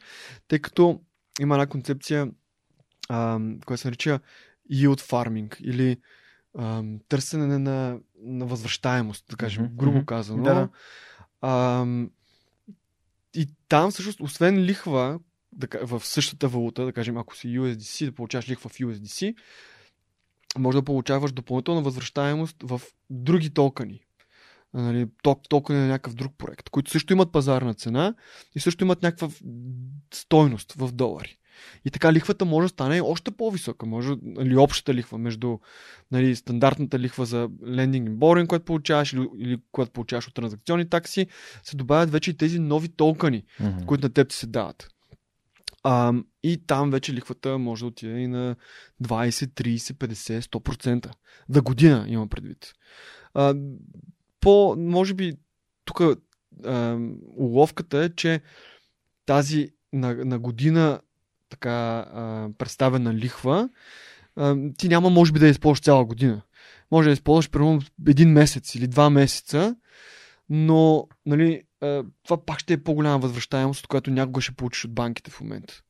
[0.48, 1.00] тъй като
[1.40, 2.28] има една концепция,
[3.08, 4.20] а, която се нарича
[4.72, 6.00] yield farming или
[6.58, 10.42] а, търсене на, на възвръщаемост, да кажем, Мгм, грубо казано.
[10.42, 10.68] Да.
[11.40, 11.86] А,
[13.34, 15.20] и там всъщност, освен лихва
[15.52, 19.36] да, в същата валута, да кажем, ако си USDC, да получаваш лихва в USDC,
[20.60, 22.80] може да получаваш допълнителна възвръщаемост в
[23.10, 24.00] други токени.
[24.74, 28.14] Нали, ток, токени на някакъв друг проект, които също имат пазарна цена
[28.54, 29.28] и също имат някаква
[30.14, 31.38] стойност в долари.
[31.84, 33.86] И така лихвата може да стане още по-висока.
[33.86, 35.58] Може, или общата лихва между
[36.12, 40.88] нали, стандартната лихва за лендинг и боринг, която получаваш, или, или която получаваш от транзакционни
[40.88, 41.26] такси,
[41.62, 43.86] се добавят вече и тези нови токени, Мгм.
[43.86, 44.88] които на теб ти се дават.
[45.88, 48.56] А, и там вече лихвата може да отиде и на
[49.02, 51.10] 20, 30, 50, 100%.
[51.48, 52.72] За година има предвид.
[53.34, 53.54] А,
[54.40, 55.36] по, може би,
[55.84, 56.00] тук
[57.36, 58.40] уловката е, че
[59.26, 61.00] тази на, на година
[61.48, 63.68] така а, представена лихва,
[64.36, 66.42] а, ти няма може би да я използваш цяла година.
[66.90, 69.76] Може да я използваш примерно един месец или два месеца,
[70.48, 71.62] но нали,
[72.24, 75.82] това пак ще е по-голяма възвръщаемост, която някога ще получиш от банките в момента.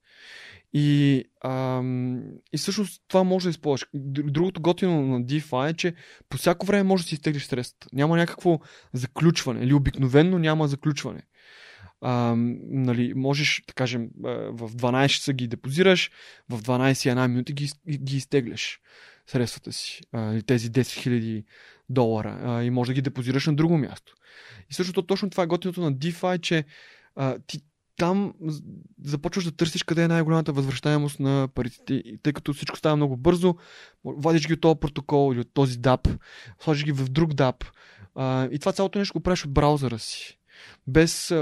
[0.72, 2.22] И, ам,
[2.52, 3.86] и всъщност това може да използваш.
[3.94, 5.94] Другото готино на DeFi е, че
[6.28, 7.88] по всяко време може да си изтеглиш средствата.
[7.92, 8.58] Няма някакво
[8.92, 11.22] заключване или обикновенно няма заключване.
[12.04, 14.08] Ам, нали, можеш, да кажем,
[14.50, 16.10] в 12 часа ги депозираш,
[16.48, 18.80] в 12 и една минути ги, ги изтегляш
[19.26, 21.44] средствата си, а, тези 10 000
[21.88, 24.14] долара а, и може да ги депозираш на друго място.
[24.70, 26.64] И също точно това е готиното на DeFi, че
[27.16, 27.60] а, ти
[27.96, 28.34] там
[29.04, 33.16] започваш да търсиш къде е най-голямата възвръщаемост на парите, и тъй като всичко става много
[33.16, 33.54] бързо,
[34.04, 36.18] вадиш ги от този протокол или от този DAP,
[36.60, 37.64] сложиш ги в друг DAP
[38.14, 40.38] а, и това цялото нещо го правиш от браузъра си.
[40.86, 41.34] Без,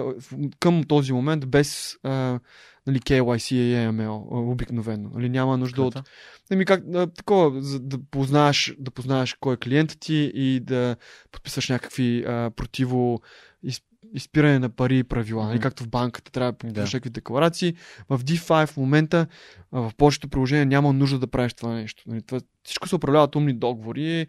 [0.61, 2.41] към този момент, без а,
[2.87, 5.11] нали, KYC и AML обикновено.
[5.15, 6.09] Нали, няма нужда от Така.
[6.51, 10.97] Ами как, а, такова, за да познаеш, да познаеш кой е клиентът ти и да
[11.33, 13.21] подписваш някакви а, противо
[13.63, 13.81] из,
[14.15, 15.45] изпиране на пари правила.
[15.45, 15.63] Нали, Мгм.
[15.63, 16.97] както в банката трябва да подписваш Да.
[16.97, 17.75] някакви декларации.
[18.09, 19.27] В DeFi в момента,
[19.73, 22.03] а, в повечето приложения няма нужда да правиш това нещо.
[22.07, 24.27] Нали, това, всичко се управлява от умни договори и,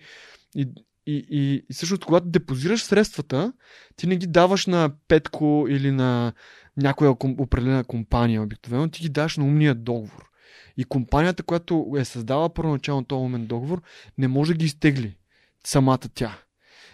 [0.56, 0.68] и,
[1.08, 3.54] и, и всъщност, когато депозираш средствата,
[3.96, 6.34] ти не ги даваш на Петко или на
[6.78, 10.30] някоя определена компания обикновено, ти ги даваш на умния договор.
[10.78, 13.82] И компанията, която е създала първоначално този умен договор,
[14.18, 15.18] не може да ги изтегли
[15.66, 16.38] самата тя.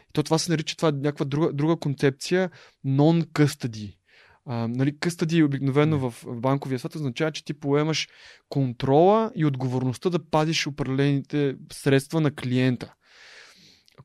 [0.10, 2.50] И то това се нарича това е някаква друга, друга концепция
[2.86, 3.96] non-custody.
[4.46, 8.08] А, нали, custody обикновено в, в банковия свят означава, че ти поемаш
[8.50, 12.94] контрола и отговорността да пазиш определените средства на клиента,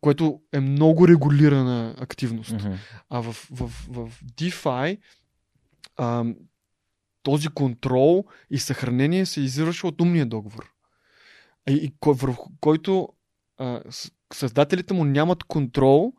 [0.00, 2.52] което е много регулирана активност.
[2.52, 2.74] Мгм.
[3.10, 4.98] А в, в, в DeFi
[5.96, 6.24] а,
[7.22, 10.72] този контрол и съхранение се извършва от умния договор.
[11.68, 13.08] И, и кой, върху който
[13.58, 13.82] а,
[14.32, 16.12] създателите му нямат контрол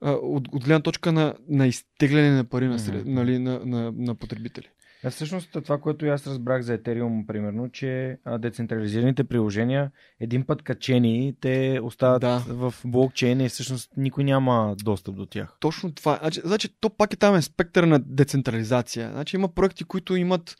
[0.00, 3.14] а, от, от гледна точка на, на изтегляне на пари на, сред, Мгм.
[3.14, 4.68] нали, на, на, на потребители.
[5.04, 9.90] А всъщност това, което аз разбрах за Ethereum, примерно, че децентрализираните приложения,
[10.20, 12.44] един път качени, те остават Да.
[12.48, 15.56] в блокчейна и всъщност никой няма достъп до тях.
[15.60, 16.18] Точно това.
[16.22, 19.10] Значи, значи то пак е там е спектър на децентрализация.
[19.10, 20.56] Значи има проекти, които имат,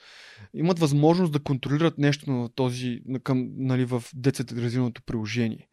[0.54, 5.68] имат възможност да контролират нещо на този, към, нали, в децентрализираното приложение.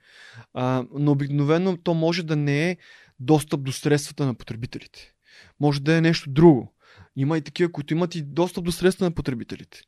[0.54, 2.78] А, но обикновено то може да не е
[3.20, 5.12] достъп до средствата на потребителите.
[5.60, 6.74] Може да е нещо друго.
[7.18, 9.82] Има и такива, които имат и достъп до средства на потребителите.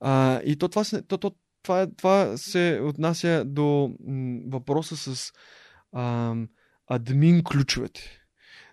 [0.00, 1.32] А, и то това, се, то, то,
[1.62, 5.32] това, е- това се отнася до м, въпроса с
[5.96, 6.48] ам,
[6.88, 8.18] админ ключовете.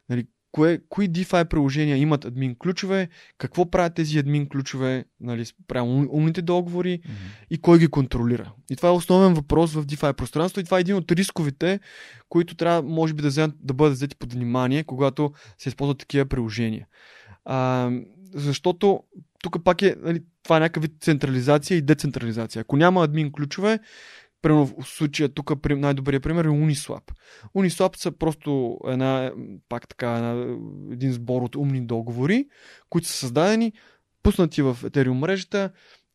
[0.10, 5.92] Нали, кое, кои DeFi приложения имат админ ключове, какво правят тези админ ключове, нали, прямо
[5.92, 7.02] ум- умните договори
[7.50, 8.52] и кой ги контролира.
[8.72, 11.80] И това е основен въпрос в DeFi пространство и това е един от рисковите,
[12.30, 16.26] които трябва, може би, да, вземат, да бъдат взети под внимание, когато се използват такива
[16.26, 16.88] приложения.
[17.46, 17.90] А,
[18.34, 19.04] защото
[19.44, 22.62] тук пак е, нали, това е някакъв вид централизация и децентрализация.
[22.62, 23.80] Ако няма админ ключове,
[24.42, 27.12] Примерно в случая тук най-добрият пример е Uniswap.
[27.56, 29.32] Uniswap са просто една,
[29.70, 30.58] пак така, една,
[30.92, 32.48] един сбор от умни договори,
[32.90, 33.74] които са създадени,
[34.24, 35.72] пуснати в Ethereum мрежата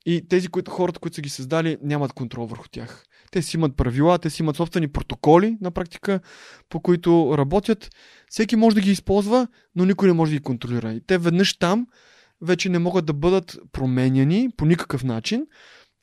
[0.06, 3.04] и тези, които хората, които са ги създали, нямат контрол върху тях.
[3.34, 6.20] Те си имат правила, те си имат собствени протоколи на практика,
[6.68, 7.90] по които работят.
[8.30, 10.92] Всеки може да ги използва, но никой не може да ги контролира.
[10.92, 11.86] И те веднъж там
[12.40, 15.46] вече не могат да бъдат променяни по никакъв начин.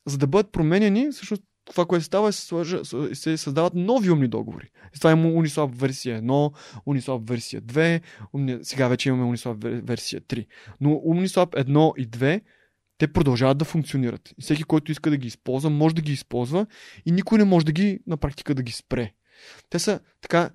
[0.07, 4.69] За да бъдат променяни, всъщност това, което става е се, създават нови умни договори.
[4.95, 6.53] И това има Uniswap версия 1,
[6.87, 10.47] Uniswap версия 2, сега вече имаме Uniswap версия 3.
[10.81, 12.41] Но Uniswap 1 и 2
[13.01, 14.33] те продължават да функционират.
[14.37, 16.65] И всеки, който иска да ги използва, може да ги използва
[17.05, 19.11] и никой не може да ги на практика да ги спре.
[19.69, 20.49] Те са така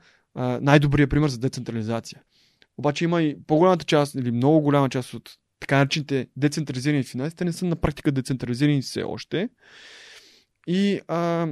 [0.60, 2.22] най-добрият пример за децентрализация.
[2.78, 7.44] Обаче има и по-голямата част или много голяма част от така наречените децентрализирани финанси, те
[7.44, 9.48] не са на практика децентрализирани все още.
[10.66, 11.48] И, а,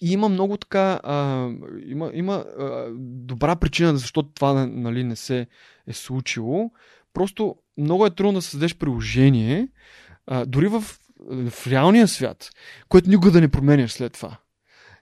[0.00, 1.48] и има много така, а,
[1.86, 5.46] има, има а, добра причина защо това нали, не се
[5.86, 6.70] е случило.
[7.14, 9.68] Просто много е трудно да създадеш приложение,
[10.26, 10.84] а, дори в,
[11.30, 12.50] в реалния свят,
[12.88, 14.36] което никога да не променяш след това.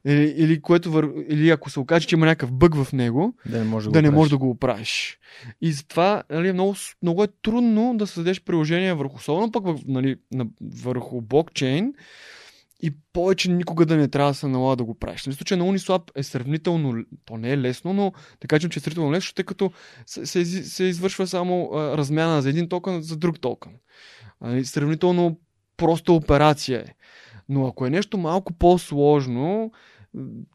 [0.06, 1.12] Или, или, което вър...
[1.28, 4.02] или ако се окаже, че има някакъв бъг в него, да не можеш да, да,
[4.02, 5.18] не можеш да го оправиш.
[5.60, 10.16] И затова нали, много, много е трудно да създадеш приложение върху, особено пък нали,
[10.60, 11.94] върху блокчейн,
[12.80, 15.20] и повече никога да не трябва да се налага да го правиш.
[15.20, 18.82] В случая на Uniswap е сравнително, то не е лесно, но да кажем, че е
[18.82, 19.72] сравнително лесно, тъй като
[20.06, 23.72] се, се, се извършва само а, размяна за един токен за друг токен.
[24.40, 25.40] А, сравнително
[25.76, 26.94] проста операция е.
[27.48, 29.72] Но ако е нещо малко по-сложно,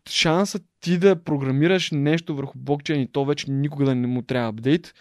[0.10, 4.50] шансът ти да програмираш нещо върху блокчейн и то вече никога да не му трябва
[4.50, 4.94] апдейт,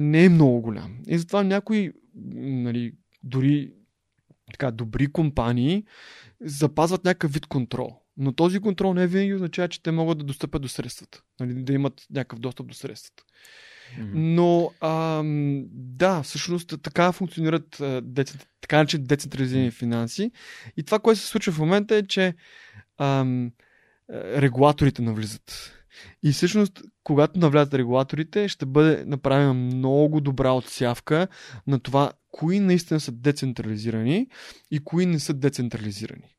[0.00, 0.96] не е много голям.
[1.06, 1.92] И затова някои,
[2.34, 2.92] нали,
[3.22, 3.72] дори
[4.52, 5.84] така, добри компании
[6.44, 8.00] запазват някакъв вид контрол.
[8.16, 11.22] Но този контрол не винаги означава, че те могат да достъпят до средствата.
[11.40, 13.22] Нали, да имат някакъв достъп до средствата.
[13.98, 14.10] Mm-hmm.
[14.14, 18.48] Но ам, да, всъщност така функционират децент...
[18.60, 20.30] така наречени децентрализирани финанси.
[20.76, 22.34] И това, което се случва в момента е, че
[22.98, 23.52] ам,
[24.12, 25.72] регулаторите навлизат.
[26.22, 31.28] И всъщност, когато навлязат регулаторите, ще бъде направена много добра отсявка
[31.66, 34.26] на това кои наистина са децентрализирани
[34.70, 36.36] и кои не са децентрализирани.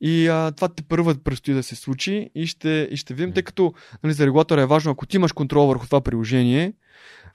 [0.00, 3.42] И а, това те първо предстои да се случи и ще, и ще видим, тъй
[3.42, 6.72] като нали, за регулатора е важно, ако ти имаш контрол върху това приложение,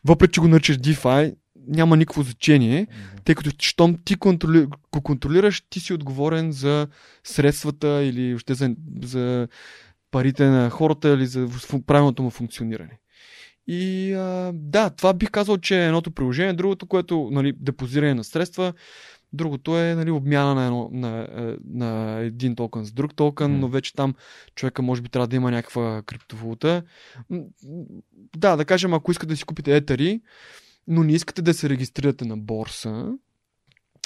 [0.06, 1.36] въпреки че го наричаш DeFi,
[1.68, 2.88] няма никакво значение,
[3.24, 6.88] тъй като щом ти контроли, го контролираш, ти си отговорен за
[7.24, 9.48] средствата или още за, за
[10.12, 11.48] парите на хората или за
[11.88, 13.00] правилното му функциониране.
[13.68, 16.53] И а, да, това бих казал, че е едното приложение.
[16.53, 18.73] Другото, което нали, депозиране на средства,
[19.34, 23.60] другото е нали, обмяна на, едно, на, е, на един токен с друг токен, mm.
[23.60, 24.14] но вече там
[24.56, 26.84] човека може би трябва да има някаква криптовалута.
[28.38, 30.22] Да, да кажем, ако искате да си купите етери,
[30.88, 33.14] но не искате да се регистрирате на борса,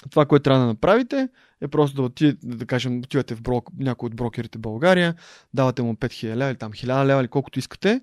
[0.10, 1.30] това, което трябва да направите,
[1.62, 5.16] е просто да отидете, да кажем, отивате в брок, някой от брокерите в България,
[5.54, 8.02] давате му 5000 лева или там 1000 лева или колкото искате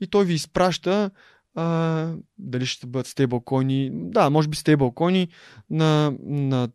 [0.00, 1.10] и той ви изпраща
[1.54, 5.28] а, дали ще бъдат стейблкоини, да, може би стейблкоини
[5.70, 6.68] на, на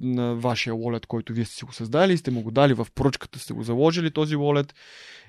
[0.00, 3.38] на вашия wallet, който вие сте си го създали, сте му го дали в поръчката,
[3.38, 4.72] сте го заложили този wallet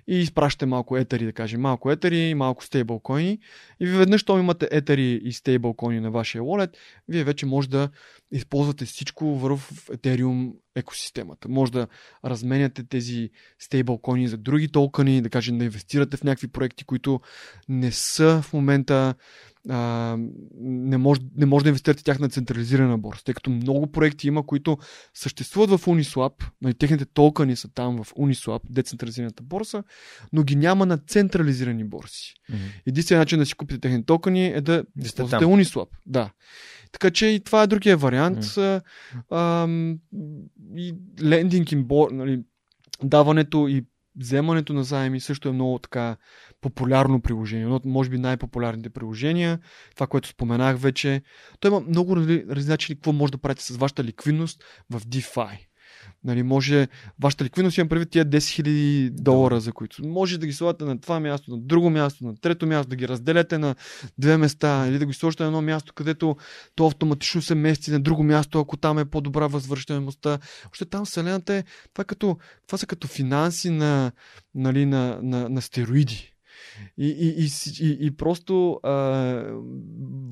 [0.08, 3.40] и изпращате малко етери, да кажем, малко етери, малко стейблкоини.
[3.80, 6.78] И веднъж, щом имате етери и стейблкоини на вашия wallet,
[7.08, 7.90] вие вече може да
[8.32, 9.60] използвате всичко в
[9.92, 11.50] Ethereum екосистемата.
[11.50, 11.88] Може да
[12.26, 17.20] разменяте тези стейблкоини за други токени, да кажем да инвестирате в някакви проекти, които
[17.70, 19.16] не са в момента
[19.70, 20.18] а,
[20.60, 24.46] не, може, не може да инвестирате тях на централизирана борса, тъй като много проекти има,
[24.46, 24.78] които
[25.14, 29.84] съществуват в Uniswap, нали, техните токени са там в Uniswap, децентрализираната борса,
[30.34, 32.34] но ги няма на централизирани борси.
[32.52, 32.82] Mm-hmm.
[32.86, 35.88] Единственият начин да си купите техните токени е да използвате Uniswap.
[36.06, 36.32] Да.
[36.92, 38.44] Така че и това е другия вариант.
[38.44, 38.82] Mm.
[39.30, 39.68] А,
[40.76, 42.42] и лендинг им, нали,
[43.04, 43.86] даването и
[44.20, 46.18] вземането на заеми също е много така
[46.62, 47.64] популярно приложение.
[47.64, 49.60] Едно от, може би, най-популярните приложения.
[49.96, 51.22] Това, което споменах вече.
[51.60, 55.58] Той има много различни какво може да правите с вашата ликвидност в DeFi.
[56.24, 56.88] Нали, може,
[57.22, 61.02] вашата ликвидност имам прави тия 10 000 долара, за които може да ги слагате на
[61.02, 63.76] това място, на друго място, на трето място, да ги разделяте на
[64.18, 66.36] две места или да ги сложите на едно място, където
[66.76, 70.40] то автоматично се мести на друго място, ако там е по-добра възвръщаемостта.
[70.72, 71.64] Още там вселената е,
[71.94, 72.38] това, като,
[72.68, 74.12] това са като финанси на,
[74.56, 76.34] нали, на, на, на стероиди.
[76.98, 77.50] И, и, и,
[77.88, 78.92] и, и просто а,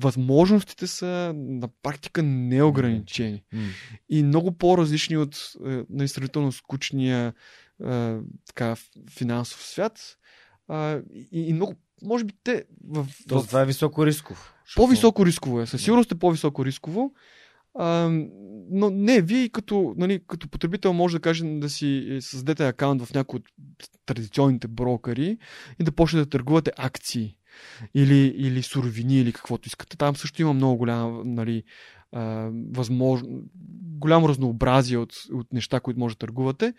[0.02, 3.42] възможностите са на практика неограничени.
[3.54, 3.68] Mm.
[4.08, 7.34] И много по-различни от е, на сравнително скучния
[7.84, 8.76] а, така,
[9.10, 10.16] финансов свят.
[10.68, 11.00] А,
[11.32, 14.54] и, и много, може би те в, Тоест, в това е високо рисков.
[14.76, 15.66] по-високо рисково е.
[15.66, 17.12] Със сигурност е по-високо рисково.
[18.70, 23.14] Но не, вие като, нали, като потребител може да кажем да си създадете акаунт в
[23.14, 23.44] някои от
[24.06, 25.38] традиционните брокери
[25.80, 27.36] и да почнете да търгувате акции
[27.94, 29.96] или, или суровини или каквото искате.
[29.96, 31.62] Там също има много голяма, нали,
[32.70, 33.42] възможно,
[33.98, 36.74] голямо разнообразие от, от неща, които може да търгувате.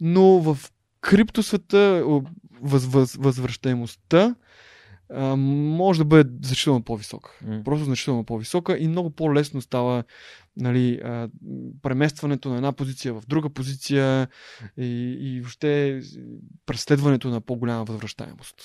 [0.00, 0.58] Но в
[1.00, 2.04] криптосвета
[2.62, 4.34] въз, въз, възвръщаемостта
[5.12, 7.38] а, може да бъде значително по-висока.
[7.42, 7.62] М.
[7.64, 10.04] Просто значително по-висока и много по-лесно става
[10.56, 11.28] нали, а,
[11.82, 14.28] преместването на една позиция в друга позиция
[14.76, 16.00] и, и въобще
[16.66, 18.62] преследването на по-голяма възвръщаемост.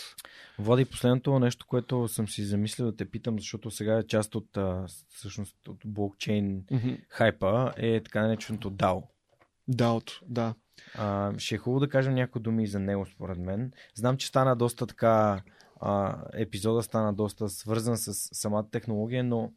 [0.59, 4.57] Влади, последното нещо, което съм си замислил да те питам, защото сега е част от,
[4.57, 6.63] а, всъщност, от блокчейн
[7.09, 9.03] хайпа, е така нареченото DAO.
[9.67, 10.53] Даото, да.
[10.95, 13.71] А, ще е хубаво да кажем някои думи за него, според мен.
[13.95, 15.41] Знам, че стана доста така.
[15.81, 19.51] А, епизода стана доста свързан с самата технология, но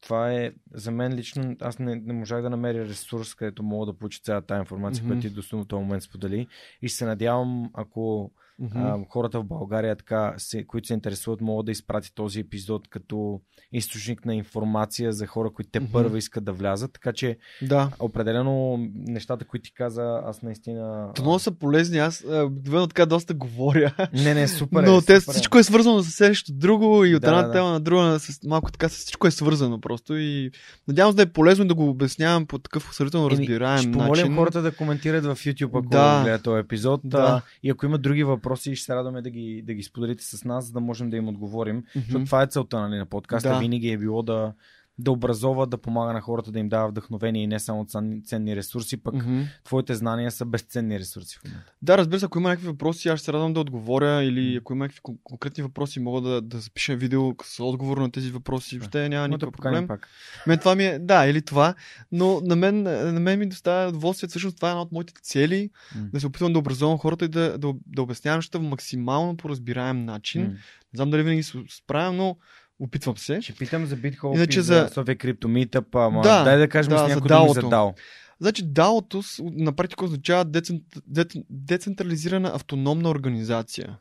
[0.00, 1.56] това е за мен лично.
[1.60, 5.12] Аз не, не можах да намеря ресурс, където мога да получа цялата тази информация, Мгм.
[5.12, 6.46] която ти до този момент сподели.
[6.82, 8.30] И се надявам, ако
[8.74, 13.40] А, хората в България, така, се, които се интересуват, могат да изпрати този епизод като
[13.72, 15.92] източник на информация за хора, които те Мгм.
[15.92, 16.92] първа искат да влязат.
[16.92, 17.90] Така че Да.
[17.98, 21.10] определено нещата, които ти каза, аз наистина.
[21.14, 21.98] Те много са полезни.
[21.98, 23.94] Аз обикновено така доста говоря.
[24.14, 24.82] Не, не, супер.
[24.82, 25.34] но е, те, супер е.
[25.34, 27.52] всичко е свързано с нещо друго и от Да, една да.
[27.52, 28.18] тема на друга.
[28.18, 30.16] С, малко така, всичко е свързано просто.
[30.16, 30.50] И
[30.88, 34.36] надявам се да е полезно да го обяснявам по такъв Еми, разбираем Ще помолим начин.
[34.36, 36.20] хората да коментират в YouTube, ако Да.
[36.24, 37.00] гледат този епизод.
[37.04, 37.42] Да.
[37.62, 40.66] И ако има други въпроси, ще се радваме да ги, да ги споделите с нас,
[40.66, 41.76] за да можем да им отговорим.
[41.76, 41.86] Мгм.
[41.94, 43.48] Защото това е целта нали, на подкаста.
[43.48, 43.58] Да.
[43.58, 44.52] Винаги е било да,
[44.98, 47.86] да образова, да помага на хората, да им дава вдъхновение и не само
[48.24, 49.40] ценни, ресурси, пък Мгм.
[49.64, 51.72] твоите знания са безценни ресурси в момента.
[51.82, 54.72] Да, разбира се, ако има някакви въпроси, аз ще се радвам да отговоря или ако
[54.72, 58.78] има някакви кон- конкретни въпроси, мога да, да запиша видео с отговор на тези въпроси.
[58.78, 59.88] Въобще няма да никакъв поканим проблем.
[59.88, 60.08] пак.
[60.46, 61.74] Мен това ми е, да, или това,
[62.12, 64.28] но на мен, на мен ми доставя удоволствие.
[64.28, 66.08] Всъщност това е една от моите цели, М.
[66.12, 69.48] да се опитвам да образувам хората и да, да, да обяснявам нещата в максимално по
[69.48, 70.42] разбираем начин.
[70.42, 70.48] М.
[70.48, 72.36] Не знам дали винаги се справям, но
[72.80, 73.40] опитвам се.
[73.42, 76.68] Ще питам за BitHop Иначе и за, за- София Крипто Meetup, ама Да, дай да
[76.68, 77.60] кажем да, с за някои думи за.
[77.62, 77.94] DAO.
[78.40, 83.98] Значи DAO-то с- на практика означава децен, децен, децентрализирана автономна организация.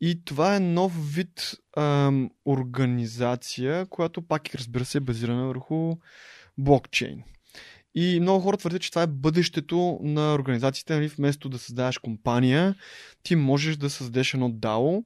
[0.00, 5.96] И това е нов вид ам, организация, която пак разбира се е базирана върху
[6.58, 7.22] блокчейн.
[7.94, 10.94] И много хора твърдят, че това е бъдещето на организациите.
[10.94, 11.08] Нали?
[11.08, 12.74] Вместо да създаваш компания,
[13.22, 15.04] ти можеш да създадеш едно DAO,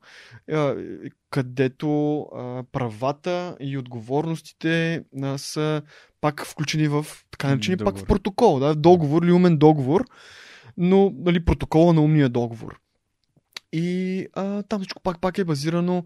[1.30, 2.26] където
[2.72, 5.04] правата и отговорностите
[5.36, 5.82] са
[6.20, 10.04] пак включени в така наречени пак в протокол, да, договор или умен договор,
[10.76, 12.80] но нали, протокола на умния договор.
[13.76, 16.04] И а, там всичко пак, пак е базирано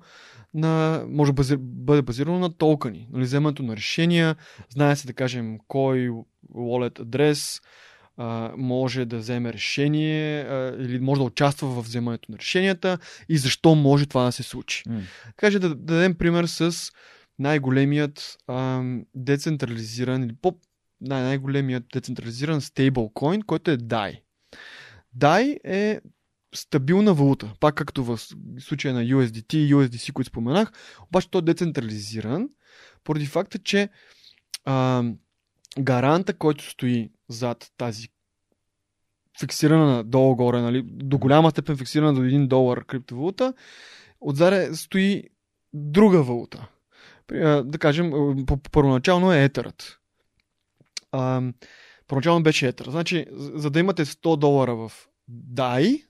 [0.54, 4.36] на, може да бъде базирано на токени, нали, вземането на решения,
[4.70, 6.10] знае се да кажем кой
[6.54, 7.60] wallet адрес
[8.16, 12.98] а, може да вземе решение а, или може да участва в вземането на решенията
[13.28, 14.82] и защо може това да се случи.
[14.88, 15.00] М.
[15.26, 16.92] Така че да, да дадем пример с
[17.38, 20.56] най-големият ам, децентрализиран или по
[21.00, 24.20] най- най-големият децентрализиран стейблкоин, който е DAI.
[25.18, 26.00] DAI е
[26.54, 28.20] стабилна валута, пак както в
[28.60, 30.72] случая на USDT и USDC, които споменах,
[31.08, 32.48] обаче той е децентрализиран
[33.04, 33.88] поради факта, че
[34.64, 35.16] ам,
[35.78, 38.08] гаранта, който стои зад тази
[39.40, 43.54] фиксирана долу-горе, нали, до голяма степен фиксирана до 1 долар криптовалута,
[44.20, 45.24] отзаре стои
[45.74, 46.68] друга валута.
[47.32, 49.98] А, Да кажем, а, първоначално е етерът.
[51.12, 51.42] А,
[52.08, 52.86] първоначално беше етер.
[52.90, 54.92] Значи, за да имате 100 долара в
[55.54, 56.04] DAI,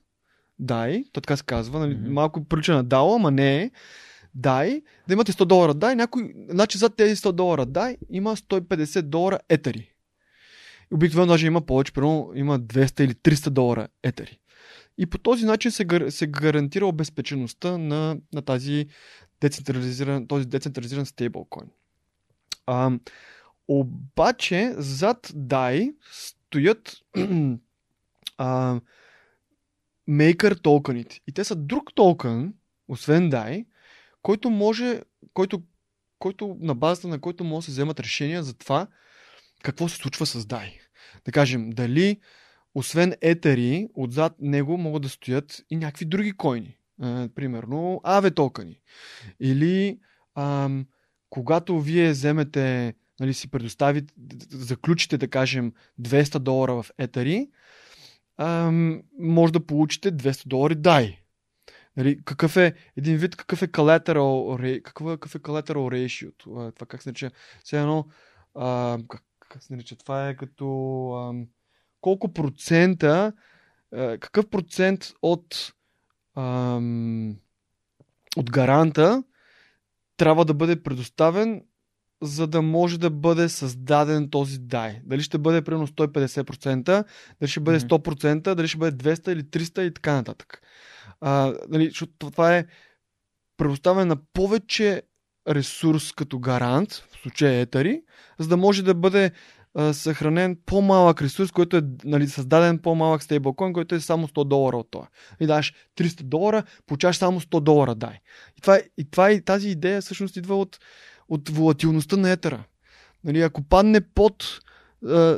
[0.63, 2.13] DAI, то така се казва, нали, Мгм.
[2.13, 3.71] малко прилича на DAO, ама не е.
[4.37, 9.01] DAI, да имате 100 долара DAI, някой, значи зад тези 100 долара DAI има 150
[9.01, 9.87] долара етери.
[10.93, 14.39] Обикновено даже има повече, примерно има 200 или 300 долара етери.
[14.97, 18.87] И по този начин се, гар, се гарантира обезпечеността на, на тази
[19.41, 21.69] децентрализиран, този децентрализиран стейблкоин.
[22.65, 22.91] А,
[23.67, 26.97] обаче зад DAI стоят
[28.37, 28.79] а,
[30.11, 31.19] Maker токените.
[31.27, 32.53] И те са друг токен,
[32.87, 33.65] освен DAI,
[34.21, 35.01] който може,
[35.33, 35.61] който,
[36.19, 38.87] който на базата на който може да се вземат решения за това
[39.63, 40.79] какво се случва с DAI.
[41.25, 42.19] Да кажем, дали
[42.75, 46.77] освен етери, отзад него могат да стоят и някакви други койни.
[47.01, 48.81] А, примерно AVE токени.
[49.39, 49.99] Или
[50.35, 50.85] ам,
[51.29, 54.13] когато вие вземете, нали, си предоставите,
[54.49, 57.49] заключите, да кажем, 200 долара в етери,
[59.19, 61.17] може да получите 200 долари дай.
[61.97, 66.33] Нали, какъв е, един вид, какъв е collateral, какъв е, какъв е collateral ratio?
[66.37, 67.31] Това, това как се нарича?
[67.63, 68.07] Все едно,
[68.55, 69.95] а, как, как се нарича?
[69.95, 70.67] Това е като
[71.11, 71.45] а,
[72.01, 73.33] колко процента,
[73.93, 75.73] а, какъв процент от
[76.35, 76.75] а,
[78.37, 79.23] от гаранта
[80.17, 81.63] трябва да бъде предоставен,
[82.21, 85.01] за да може да бъде създаден този дай.
[85.03, 87.03] Дали ще бъде примерно 150%,
[87.39, 90.61] дали ще бъде 100%, дали ще бъде 200 или 300 и така нататък.
[91.21, 92.65] А, нали, защото това е
[93.57, 95.01] предоставяне на повече
[95.47, 98.01] ресурс като гарант, в случая етари,
[98.39, 99.31] за да може да бъде
[99.73, 104.77] а, съхранен по-малък ресурс, който е нали, създаден по-малък стейблкоин, който е само 100 долара
[104.77, 105.07] от това.
[105.39, 108.19] И даш 300 долара, получаваш само 100 долара дай.
[108.57, 110.79] И, това, и, това, и тази идея всъщност идва от,
[111.31, 112.63] от волатилността на етера.
[113.23, 114.61] Нали, ако падне под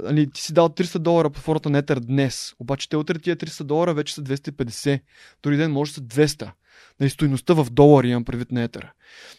[0.03, 3.38] нали, ти си дал 300 долара по формата на Етер днес, обаче те утре тия
[3.38, 5.02] 300 долара вече са 250.
[5.44, 6.52] Дори ден може да са 200.
[6.99, 8.94] Нали, стоиността в долари имам предвид на Етера.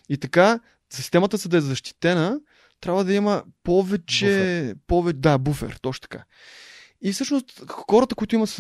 [0.09, 0.61] И така,
[0.91, 2.41] системата за да е защитена,
[2.81, 4.27] трябва да има повече...
[4.27, 4.77] Буфер.
[4.87, 6.25] повече да, буфер, точно така.
[7.03, 8.57] И всъщност хората, които имат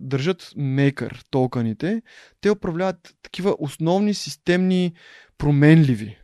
[0.00, 2.02] държат мейкър токените,
[2.40, 4.92] те управляват такива основни системни
[5.38, 6.21] променливи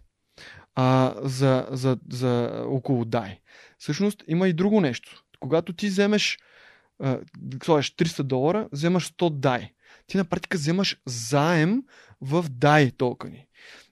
[0.81, 3.39] а, за, за, за около DAI.
[3.79, 5.25] Всъщност има и друго нещо.
[5.41, 6.39] Когато ти вземеш
[7.65, 9.71] сложиш 300 долара, вземаш 100 DAI.
[10.07, 11.83] Ти на практика вземаш заем
[12.21, 13.47] в DAI токени.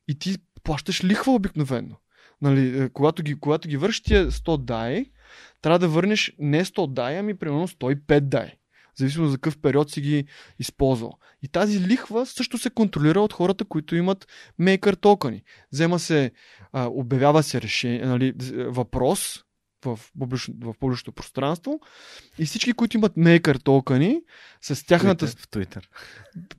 [0.08, 1.96] И ти плащаш лихва обикновено.
[2.42, 5.04] Нали, е, когато, ги, когато ги вършиш тия 100 дай,
[5.62, 8.52] трябва да върнеш не 100 дай, ами примерно 105 дай.
[8.98, 10.26] Зависимо за какъв период си ги
[10.58, 11.12] използвал.
[11.42, 14.26] И тази лихва също се контролира от хората, които имат
[14.58, 15.42] мейкър токени.
[15.72, 16.30] Взема се,
[16.72, 18.34] а, обявява се решение, нали,
[18.68, 19.45] въпрос,
[19.86, 21.80] в, публично, в публичното пространство
[22.38, 24.20] и всички, които имат мейкър токени
[24.60, 25.26] с тяхната...
[25.26, 25.82] В Twitter.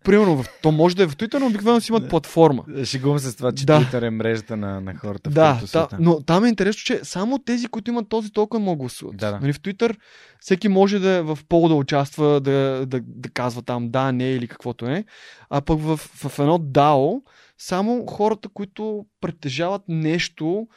[0.04, 0.46] Примерно, в...
[0.62, 2.66] то може да е в Twitter, но обикновено си имат платформа.
[2.84, 3.82] Шегувам се с това, че да.
[3.82, 5.30] Twitter е мрежата на, на хората.
[5.30, 8.78] Да, в да, но там е интересно, че само тези, които имат този токен, могат
[8.78, 9.18] да гласуват.
[9.18, 9.40] Да, да.
[9.40, 9.98] Нали, в Twitter
[10.40, 14.48] всеки може да в пол да участва, да, да, да казва там да, не или
[14.48, 15.06] каквото е.
[15.50, 17.22] А пък в, в едно DAO
[17.58, 20.68] само хората, които притежават нещо,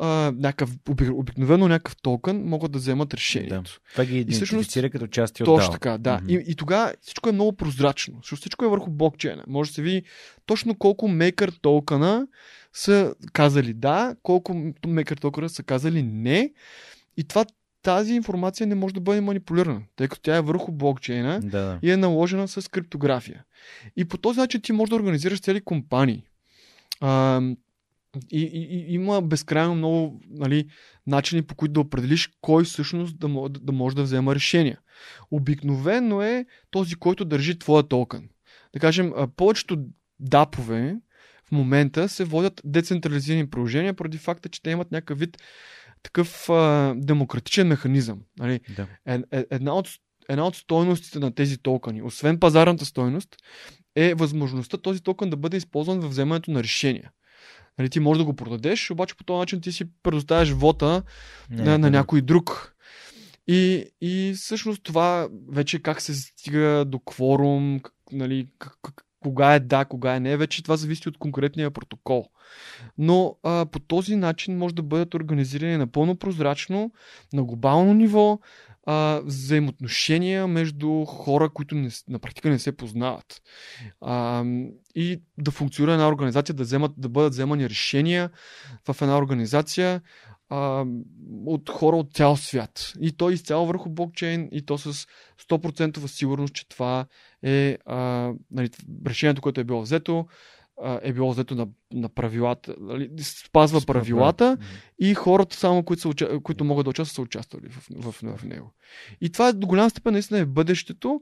[0.00, 0.70] а, някакъв,
[1.12, 3.80] обикновено някакъв токен, могат да вземат решението.
[3.84, 3.90] Да.
[3.92, 6.18] Това ги идентифицира като части от Точно така, да.
[6.18, 6.44] Mm-hmm.
[6.44, 9.44] И, и тогава всичко е много прозрачно, защото всичко е върху блокчейна.
[9.46, 10.02] Може да се види
[10.46, 12.26] точно колко мейкър токена
[12.72, 16.52] са казали да, колко мейкър токена са казали не.
[17.16, 17.44] И това
[17.82, 21.78] тази информация не може да бъде манипулирана, тъй като тя е върху блокчейна да, да.
[21.82, 23.44] и е наложена с криптография.
[23.96, 26.24] И по този начин ти можеш да организираш цели компании.
[27.00, 27.40] А,
[28.30, 30.66] и, и, и има безкрайно много нали,
[31.06, 34.80] начини по които да определиш кой всъщност да, да, да може да взема решения.
[35.30, 38.28] Обикновено е този, който държи твоя токен.
[38.72, 39.84] Да кажем, повечето
[40.20, 40.96] дапове
[41.48, 45.38] в момента се водят децентрализирани приложения, поради факта, че те имат някакъв вид
[46.02, 48.20] такъв а, демократичен механизъм.
[48.38, 48.60] Нали?
[48.76, 48.86] Да.
[49.06, 49.88] Е, е, една, от,
[50.28, 53.36] една от стойностите на тези токени, освен пазарната стойност,
[53.96, 57.10] е възможността този токен да бъде използван в вземането на решения.
[57.78, 61.02] Нали, ти можеш да го продадеш, обаче по този начин ти си предоставяш вота
[61.50, 62.74] Не, на, на някой друг.
[63.46, 67.80] И, и всъщност това вече как се стига до кворум,
[68.12, 72.26] нали, как, кога е да, кога е не, вече това зависи от конкретния протокол.
[72.98, 76.92] Но а, по този начин може да бъдат организирани напълно прозрачно,
[77.32, 78.38] на глобално ниво,
[78.86, 83.42] а, взаимоотношения между хора, които не, на практика не се познават.
[84.00, 84.44] А,
[84.94, 88.30] и да функционира една организация, да, вземат, да бъдат вземани решения
[88.88, 90.00] в една организация
[90.48, 90.84] а,
[91.46, 92.92] от хора от цял свят.
[93.00, 95.06] И то изцяло върху блокчейн, и то с
[95.50, 97.06] 100% сигурност, че това
[97.42, 98.70] е а, нали,
[99.06, 100.26] решението, което е било взето,
[101.02, 104.58] е било взето на, на правилата, нали, спазва правилата
[104.98, 108.72] и хората само, които, са, които могат да участват, са участвали в, в, в, него.
[109.20, 111.20] И това до голяма степен наистина е бъдещето,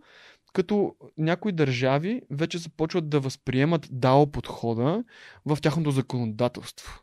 [0.53, 5.05] като някои държави вече започват да възприемат дао подхода
[5.47, 7.03] в тяхното законодателство.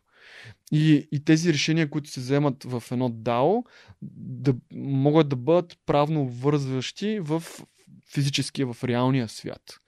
[0.72, 3.64] И, и тези решения, които се вземат в едно DAO,
[4.02, 7.42] да, могат да бъдат правно вързващи в
[8.12, 9.80] физическия, в реалния свят.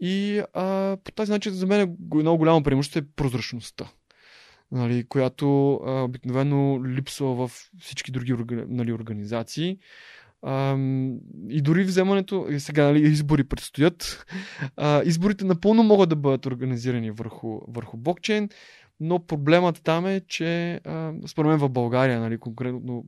[0.00, 3.88] И а, по този начин за мен е много голямо преимущество е прозрачността.
[4.72, 7.50] Нали, която а, обикновено липсва в
[7.80, 8.34] всички други
[8.68, 9.78] нали, организации.
[10.42, 10.76] А,
[11.48, 14.26] и дори вземането, сега нали, избори предстоят,
[14.76, 18.48] а, изборите напълно могат да бъдат организирани върху, върху блокчейн,
[19.00, 23.04] но проблемът там е, че а, според мен в България, нали, конкретно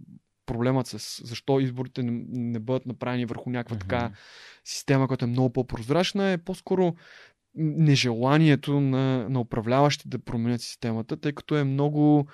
[0.48, 3.80] проблемът с защо изборите не, не бъдат направени върху някаква Мгм.
[3.80, 4.10] така
[4.64, 6.94] система, която е много по-прозрачна, е по-скоро
[7.54, 12.26] нежеланието на, на управляващите да променят системата, тъй като е много.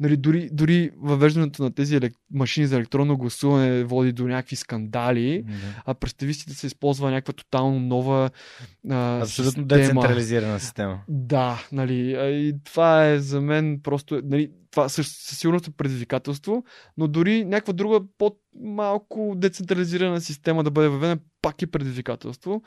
[0.00, 2.12] Нали, дори, дори въвеждането на тези елек...
[2.34, 5.52] машини за електронно гласуване води до някакви скандали, Да.
[5.86, 8.30] а представи си да се използва някаква тотално нова
[8.90, 9.66] а, Абсолютно система.
[9.66, 11.00] децентрализирана система.
[11.08, 15.70] Да, нали, а и това е за мен просто, нали, това със, със сигурност е
[15.70, 16.64] предизвикателство,
[16.96, 22.62] но дори някаква друга по-малко децентрализирана система да бъде въведена, пак е предизвикателство.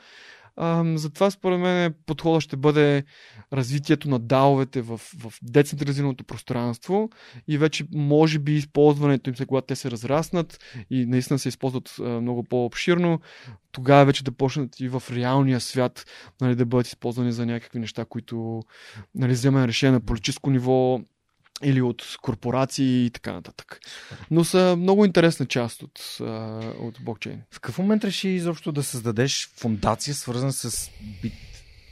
[0.94, 3.04] Затова според мен подходът ще бъде
[3.52, 7.10] развитието на даовете в, в децентрализираното пространство
[7.48, 10.58] и вече може би използването им, се, когато те се разраснат
[10.90, 13.20] и наистина се използват много по-обширно,
[13.72, 16.04] тогава вече да почнат и в реалния свят
[16.40, 18.62] нали, да бъдат използвани за някакви неща, които
[19.14, 21.00] нали, вземане решение на политическо ниво
[21.64, 23.80] или от корпорации и така нататък.
[24.30, 26.18] Но са много интересна част от,
[26.80, 27.42] от блокчейн.
[27.50, 30.90] В какъв момент реши изобщо да създадеш фундация, свързана с
[31.22, 31.32] бит,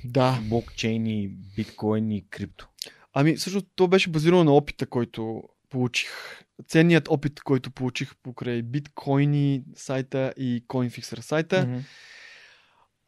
[0.04, 0.38] Да.
[0.42, 2.68] блокчейн и биткоин и крипто?
[3.12, 6.10] Ами, всъщност, то беше базирано на опита, който получих.
[6.68, 11.66] Ценният опит, който получих покрай биткоини сайта и CoinFixer сайта.
[11.66, 11.78] Мгм.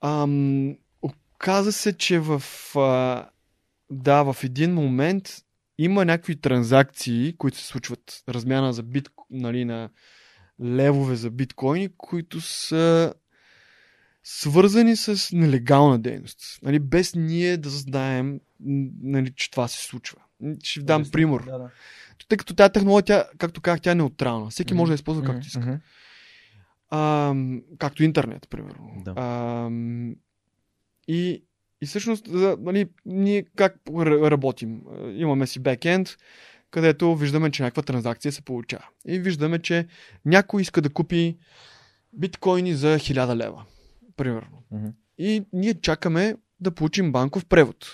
[0.00, 2.42] Ам, оказа се, че в,
[2.76, 3.28] а,
[3.90, 5.28] да, в един момент
[5.78, 8.22] има някакви транзакции, които се случват.
[8.28, 9.90] Размяна за бит, нали, на
[10.64, 13.14] левове за биткоини, които са
[14.24, 16.40] свързани с нелегална дейност.
[16.62, 18.40] Нали, без ние да знаем,
[19.02, 20.18] нали, че това се случва.
[20.62, 21.12] Ще ви дам Интересно.
[21.12, 21.40] пример.
[21.40, 21.70] Да, да.
[22.28, 24.50] Тъй като тази технология, тя, както казах, тя е неутрална.
[24.50, 24.78] Всеки Мгм.
[24.78, 25.60] може да използва както иска.
[25.60, 25.74] мгм.
[26.90, 29.02] Ам, както интернет, примерно.
[29.04, 29.14] Да.
[29.16, 30.14] Ам,
[31.08, 31.44] и,
[31.82, 32.26] и всъщност,
[32.58, 33.76] нали, ние как
[34.06, 34.80] работим?
[34.90, 36.08] А, Имаме си бекенд,
[36.70, 38.84] където виждаме, че някаква транзакция се получава.
[39.06, 39.86] И виждаме, че
[40.24, 41.36] някой иска да купи
[42.12, 43.64] биткоини за 1000 лева,
[44.16, 44.62] примерно.
[44.70, 44.88] Мгм.
[45.18, 47.86] И ние чакаме да получим банков превод.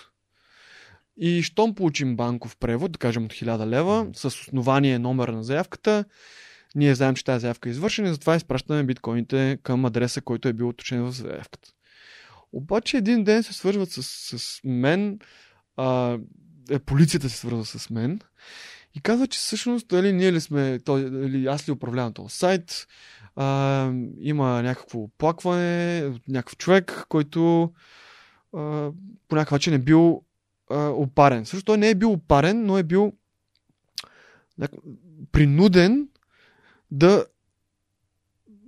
[1.16, 6.04] И щом получим банков превод, да кажем от 1000 лева, с основание номера на заявката,
[6.74, 10.52] ние знаем, че тази заявка е извършена и затова изпращаме биткоините към адреса, който е
[10.52, 11.73] бил уточнен в заявката.
[12.54, 14.02] Обаче един ден се свързват с,
[14.38, 15.18] с мен,
[15.76, 16.18] а,
[16.70, 18.20] е, полицията се свързва с мен
[18.94, 22.86] и казва, че всъщност дали ние ли сме, той, дали аз ли управлявам този сайт,
[23.36, 27.62] а, има някакво оплакване от някакъв човек, който
[28.52, 28.90] а,
[29.28, 30.22] по някакъв начин е бил
[30.70, 31.46] опарен.
[31.46, 33.12] Също той не е бил опарен, но е бил
[35.32, 36.08] принуден
[36.90, 37.26] да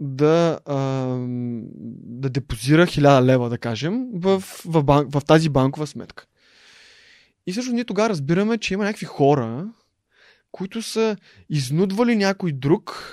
[0.00, 0.76] да, а,
[2.04, 6.26] да депозира 1000 лева, да кажем, в, в, банк, в тази банкова сметка.
[7.46, 9.68] И също ние тогава разбираме, че има някакви хора,
[10.52, 11.16] които са
[11.50, 13.12] изнудвали някой друг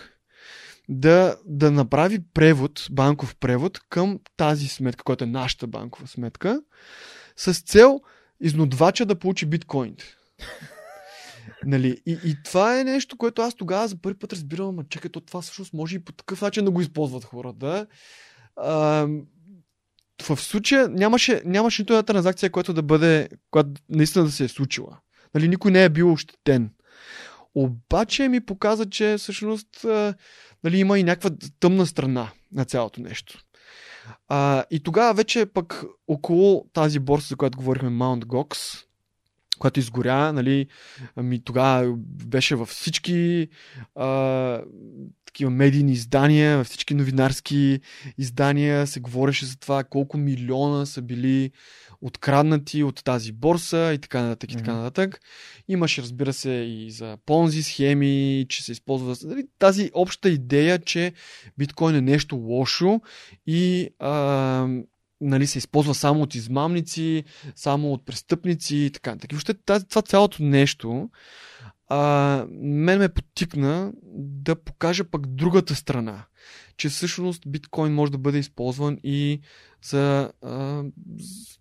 [0.89, 6.61] да, да направи превод, банков превод към тази сметка, която е нашата банкова сметка,
[7.35, 8.01] с цел
[8.41, 10.15] изнудвача да получи биткоините.
[11.65, 12.02] Нали?
[12.06, 15.22] И, и това е нещо, което аз тогава за първи път разбирам, ама чакай, то
[15.22, 17.88] това всъщност може и по такъв начин да го използват хората.
[20.22, 24.48] В случая нямаше, нямаше нито една транзакция, която да бъде, която наистина да се е
[24.48, 24.99] случила.
[25.34, 26.72] Нали, никой не е бил ощетен.
[27.56, 29.85] Обаче ми показа, че всъщност
[30.64, 31.30] нали, има и някаква
[31.60, 33.40] тъмна страна на цялото нещо.
[34.27, 38.84] А, и тогава вече пък около тази борса, за която говорихме, Mount Gox,
[39.64, 40.68] която изгоря, нали,
[41.15, 41.94] ами тогава
[42.26, 43.48] беше във всички
[43.95, 44.61] а,
[45.26, 47.80] такива медийни издания, във всички новинарски
[48.18, 51.52] издания се говореше за това колко милиона са били
[52.02, 55.19] откраднати от тази борса и така нататък и така нататък.
[55.68, 61.14] Имаше, разбира се, и за понзи схеми, че се използва нали, тази обща идея, че
[61.57, 63.02] биткоин е нещо лошо
[63.48, 64.68] и а,
[65.23, 67.23] нали, се използва само от измамници,
[67.55, 69.15] само от престъпници и така.
[69.31, 71.09] И въобще тази- това цялото нещо
[71.87, 76.25] а, мен ме потикна да покажа пък другата страна.
[76.77, 79.41] Че всъщност биткоин може да бъде използван и
[79.83, 80.83] за, а,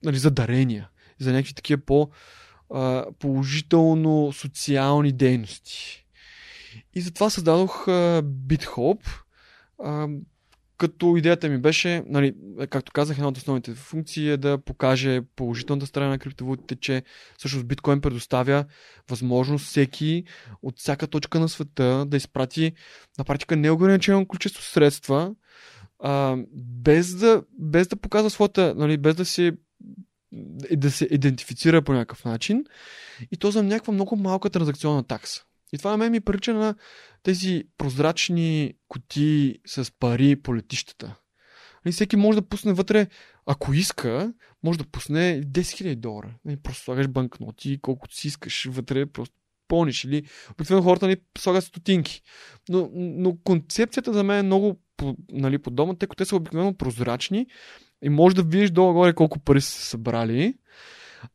[0.02, 2.10] нали, за дарения, за някакви такива по
[2.70, 6.06] а, положително социални дейности.
[6.94, 9.08] И затова създадох а, BitHope,
[10.82, 12.34] като идеята ми беше, нали,
[12.70, 17.02] както казах, една от основните функции е да покаже положителната страна на криптовалутите, че
[17.38, 18.64] всъщност биткоин предоставя
[19.10, 20.24] възможност всеки
[20.62, 22.72] от всяка точка на света да изпрати
[23.18, 25.34] на практика неограничено количество средства,
[25.98, 29.52] а, без, да, без да показва своята, нали, без да се
[30.76, 32.64] да се идентифицира по някакъв начин
[33.32, 35.44] и то за някаква много малка транзакционна такса.
[35.72, 36.74] И това на мен ми прилича на
[37.22, 41.16] тези прозрачни кутии с пари по летищата.
[41.86, 43.06] И всеки може да пусне вътре,
[43.46, 44.32] ако иска,
[44.62, 46.34] може да пусне 10 000 долара.
[46.48, 49.34] И просто слагаш банкноти, колкото си искаш вътре, просто
[49.68, 50.04] пълниш.
[50.04, 52.22] Или обикновено хората ни слагат стотинки.
[52.68, 54.80] Но, но концепцията за мен е много
[55.32, 57.46] нали, подобна, тъй като те са обикновено прозрачни
[58.02, 60.54] и може да видиш долу-горе колко пари са събрали.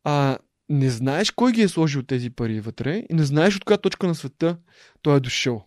[0.03, 0.37] А,
[0.69, 4.07] не знаеш кой ги е сложил тези пари вътре и не знаеш от коя точка
[4.07, 4.57] на света
[5.01, 5.65] той е дошъл.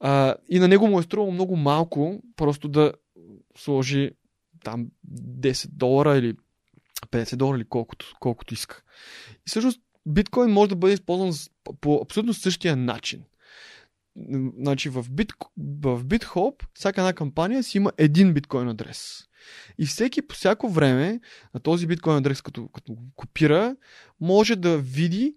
[0.00, 2.92] А, и на него му е струвало много малко просто да
[3.58, 4.10] сложи
[4.64, 6.34] там 10 долара или
[7.10, 8.82] 50 долара или колкото, колкото иска.
[9.34, 11.32] И всъщност биткоин може да бъде използван
[11.80, 13.24] по абсолютно същия начин.
[14.58, 19.28] Значи в, Бит, в BitHop всяка една кампания си има един биткоин адрес.
[19.78, 21.20] И всеки по всяко време
[21.54, 23.76] на този биткоин адрес, като, като го копира,
[24.20, 25.34] може да види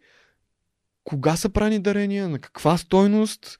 [1.03, 3.59] кога са правени дарения, на каква стойност,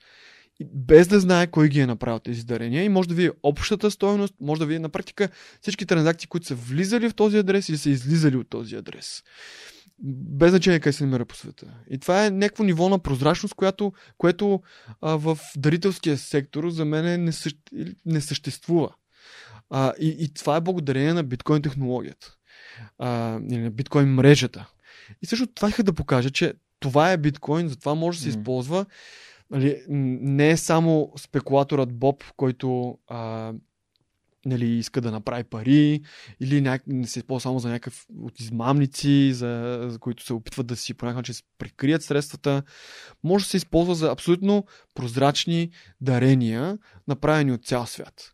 [0.66, 4.34] без да знае кой ги е направил тези дарения и може да види общата стойност,
[4.42, 5.30] може да види на практика
[5.62, 9.24] всички транзакции, които са влизали в този адрес или са излизали от този адрес.
[10.04, 11.66] Без значение къде се намира по света.
[11.90, 14.62] И това е някакво ниво на прозрачност, която, което
[15.02, 17.58] а, в дарителския сектор за мен не, същ...
[18.06, 18.90] не съществува.
[19.70, 22.36] А, и, и това е благодарение на биткоин технологията.
[22.98, 24.70] А, или на биткоин мрежата.
[25.22, 28.40] И също това иска да покажа, че това е биткоин, затова може да се mm.
[28.40, 28.86] използва.
[29.52, 33.54] Нали, не е само спекулаторът Боб, който а,
[34.46, 36.02] нали, иска да направи пари,
[36.40, 36.84] или няк...
[36.88, 40.94] не се използва само за някакъв от измамници, за, за които се опитват да си
[40.94, 42.64] по някакъв начин прикрият средствата.
[43.24, 44.66] Може да се използва за абсолютно
[44.96, 45.70] прозрачни
[46.02, 46.78] дарения,
[47.08, 48.32] направени от цял свят.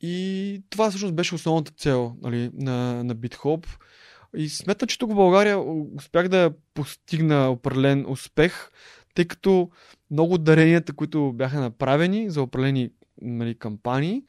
[0.00, 3.66] И това всъщност беше основната цел нали, на, на BitHop.
[4.36, 5.58] И смятам, че тук в България
[5.96, 8.70] успях да постигна определен успех,
[9.14, 9.70] тъй като
[10.10, 12.90] много даренията, които бяха направени за определени
[13.22, 14.22] нали, кампании,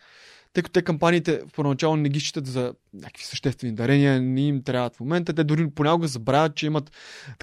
[0.57, 4.63] тъй като те кампаниите в първоначално не ги считат за някакви съществени дарения, не им
[4.63, 5.33] трябват в момента.
[5.33, 6.91] Те дори понякога забравят, че имат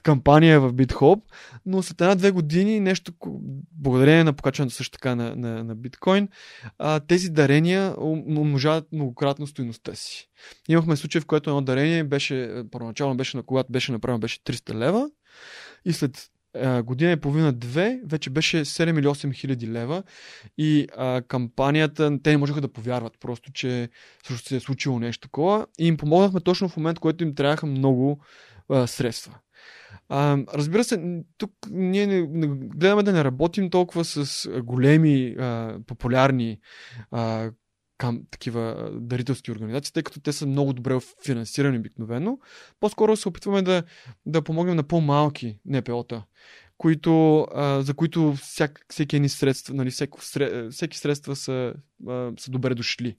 [0.02, 1.20] кампания в BitHop,
[1.66, 3.12] но след една-две години нещо,
[3.72, 6.28] благодарение на покачването също така на, на, на биткоин,
[6.78, 10.28] а, тези дарения умножават многократно стоеността си.
[10.68, 14.74] Имахме случай, в който едно дарение беше, първоначално беше, на когато беше направено, беше 300
[14.74, 15.10] лева
[15.84, 16.30] и след
[16.84, 20.02] година и половина-две, вече беше 7 или 8 хиляди лева
[20.58, 23.88] и а, кампанията, те не можеха да повярват просто, че
[24.26, 27.66] също се е случило нещо такова и им помогнахме точно в момент, който им трябваха
[27.66, 28.20] много
[28.68, 29.38] а, средства.
[30.08, 35.78] А, разбира се, тук ние не, не гледаме да не работим толкова с големи, а,
[35.86, 36.58] популярни
[37.10, 37.50] а,
[38.04, 42.38] кам, такива дарителски организации, тъй като те са много добре финансирани обикновено.
[42.80, 43.82] По-скоро се опитваме да,
[44.26, 46.24] да помогнем на по-малки НПО-та,
[46.78, 50.18] които, а, за които всяк, всеки едни средства, нали, всеки,
[50.70, 51.74] всеки средства са,
[52.08, 53.16] а, са добре дошли.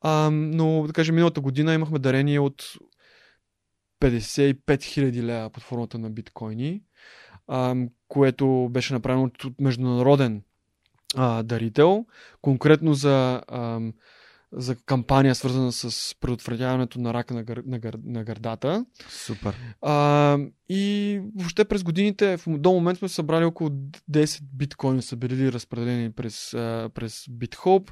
[0.00, 2.64] А, но, да кажем, миналата година имахме дарение от
[4.00, 6.82] 55 000 лева под формата на биткоини,
[7.46, 7.76] а,
[8.08, 10.42] което беше направено от международен
[11.14, 12.06] а, дарител,
[12.40, 13.80] конкретно за, а,
[14.52, 18.84] за кампания, свързана с предотвратяването на рака на, гър, на, гър, на гърдата.
[19.08, 19.56] Супер.
[19.82, 26.12] А, и въобще през годините, до момент сме събрали около 10 биткоини, са били разпределени
[26.12, 26.50] през,
[26.94, 27.90] през BitHope.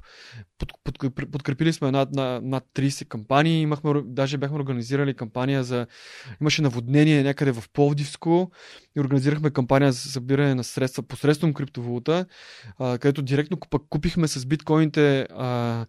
[0.58, 0.98] Под, под,
[1.32, 3.60] подкрепили сме над, над, над 30 кампании.
[3.60, 5.86] Имахме, даже бяхме организирали кампания за...
[6.40, 8.50] Имаше наводнение някъде в Пловдивско
[8.96, 12.26] и организирахме кампания за събиране на средства посредством криптовалута,
[12.78, 13.58] а, където директно
[13.90, 15.86] купихме с биткоините а,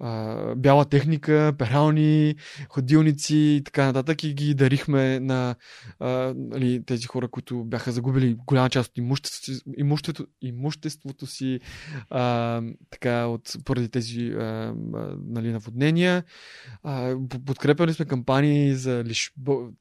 [0.00, 2.34] а, бяла техника, перални,
[2.68, 5.54] ходилници и така нататък и ги дарихме на
[6.00, 11.60] а, нали, тези хора, които бяха загубили голяма част от имуществото, имуществото, имуществото си
[12.10, 14.74] а, така, от, поради тези а,
[15.26, 16.24] нали, наводнения.
[16.82, 17.16] А,
[17.46, 19.32] подкрепяли сме кампании за, лиш,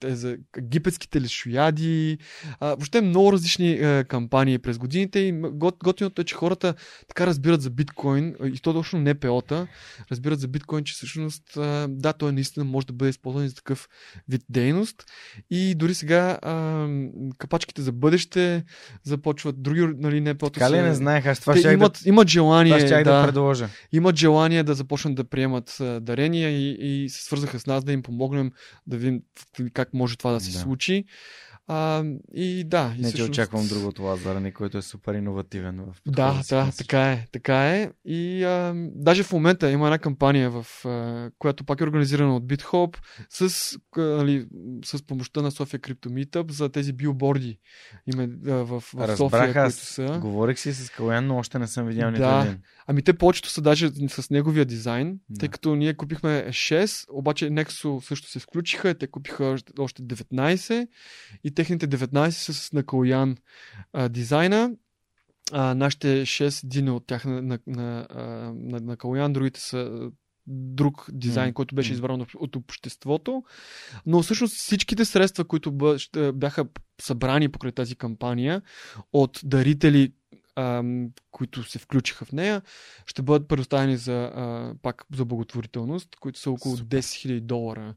[0.04, 2.18] за египетските лишояди.
[2.60, 5.42] А, въобще много различни а, кампании през годините и
[5.84, 6.74] готиното е, че хората
[7.08, 9.68] така разбират за биткоин и то точно НПО-та,
[10.12, 11.44] разбират за биткоин, че всъщност
[11.90, 13.88] да, той наистина може да бъде използван за такъв
[14.30, 15.04] вид дейност.
[15.50, 16.88] И дори сега а,
[17.38, 18.64] капачките за бъдеще
[19.04, 22.28] започват други, нали, не по Така ли не знаех, аз това ще имат, да, имат
[22.28, 23.70] желание това да, да, предложа.
[23.92, 28.04] Имат желание да започнат да приемат дарения и, и се свързаха с нас да им
[28.04, 28.52] помогнем
[28.88, 29.22] да видим
[29.74, 30.58] как може това да се да.
[30.58, 31.06] случи.
[31.70, 32.04] А,
[32.34, 32.94] и да.
[32.94, 36.72] И Не, че всъщност- очаквам друго от Лазарани, който е супер иновативен в Да, да,
[36.78, 37.92] така е, така е.
[38.06, 42.44] И а, даже в момента има една кампания, в, а, която пак е организирана от
[42.46, 42.98] BitHop
[43.30, 43.52] с,
[43.98, 44.48] а, нали,
[44.86, 47.60] с помощта на София Crypto Meetup за тези билборди
[48.08, 49.74] има, а, в, в София, Разбрах които аз.
[49.76, 50.18] са.
[50.22, 52.42] Говорих си с Калян, но още не съм видял нито Да.
[52.42, 52.60] един.
[52.88, 55.40] Ами те повечето са даже с неговия дизайн, Да.
[55.40, 60.88] тъй като ние купихме 6, обаче Nexo също се включиха, те купиха още 19
[61.44, 63.38] и техните 19 са с Накоян
[63.94, 64.72] а, дизайна.
[65.52, 68.08] А, нашите 6 дина от тях на, на, на,
[68.56, 70.12] на, на Калоян, другите са
[70.48, 73.44] друг дизайн, М, който беше избран от, от обществото.
[74.06, 75.72] Но всъщност всичките средства, които
[76.34, 76.66] бяха
[77.02, 78.62] събрани покрай тази кампания
[79.14, 80.14] от дарители,
[80.58, 82.62] ам, които се включиха в нея,
[83.06, 86.98] ще бъдат предоставени за, а, пак за благотворителност, които са около Супер.
[86.98, 87.96] 10 000 долара.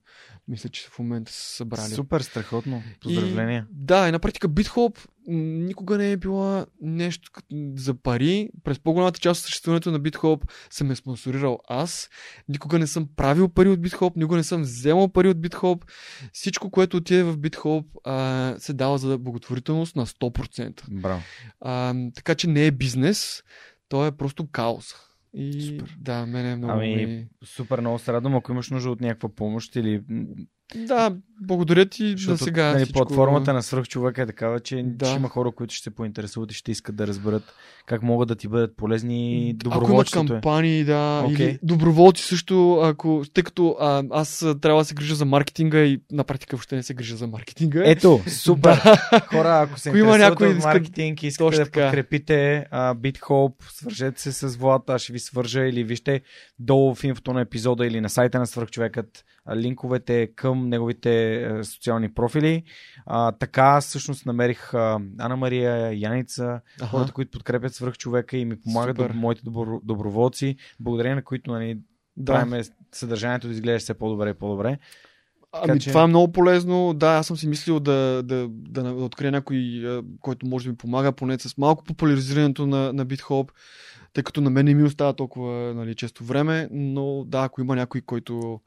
[0.48, 1.90] Мисля, че в момента са събрали.
[1.90, 2.82] Супер, страхотно.
[3.00, 3.66] Поздравления.
[3.70, 7.31] И, да, и на практика BitHop никога не е била нещо
[7.74, 8.51] за пари.
[8.65, 10.40] През по-голямата част от съществуването на BitHop
[10.70, 12.11] съм е спонсорирал аз.
[12.48, 15.90] Никога не съм правил пари от BitHop, никога не съм вземал пари от BitHop.
[16.32, 20.82] Всичко, което отиде в BitHop, а, се дава за благотворителност на 100%.
[20.90, 21.23] Браво.
[21.61, 23.43] А, така че не е бизнес,
[23.89, 24.94] то е просто кауза.
[25.35, 25.97] И Супер.
[25.98, 26.73] да, мене е много.
[26.73, 28.35] Ами, ми- Супер, много се радвам.
[28.36, 30.02] Ако имаш нужда от някаква помощ или...
[30.74, 32.72] Да, благодаря ти Защото, за сега.
[32.72, 32.98] нали, всичко...
[32.98, 35.06] платформата на свръхчовека е такава, че Да.
[35.06, 37.42] ще има хора, които ще се поинтересуват и ще искат да разберат
[37.86, 40.36] как могат да ти бъдат полезни и Ако има доброволчеството е.
[40.36, 41.47] кампании, да, Окей.
[41.47, 46.01] или доброволци също, ако, тъй като а, аз трябва да се грижа за маркетинга и
[46.12, 47.82] на практика въобще не се грижа за маркетинга.
[47.84, 48.76] Ето, супер.
[49.26, 51.80] Хора, ако се интересувате от маркетинг и искате да така.
[51.84, 56.20] подкрепите а, BitHop, свържете се с Влад, аз ще ви свържа или вижте
[56.59, 61.64] долу в инфото на епизода или на сайта на Свърхчовекът а, линковете към неговите а,
[61.64, 62.62] социални профили.
[63.06, 66.90] А, така всъщност намерих Ана Мария, Яница, Аха.
[66.90, 69.10] хората, които подкрепят свръхчовека и ми помагат Супер.
[69.14, 71.78] моите добро, доброволци, благодарение на които нали,
[72.16, 72.32] да.
[72.32, 74.78] правим съдържанието да изглежда все по-добре и по-добре.
[75.52, 76.94] Ами че- това е много полезно.
[76.94, 79.82] Да, аз съм си мислил да, да, да, да открия някой,
[80.20, 83.51] който може да ми помага поне с малко популяризирането на, на BitHop,
[84.12, 87.77] тъй като на мен не ми остава толкова нали, често време, но да, ако има
[87.77, 88.60] някой, който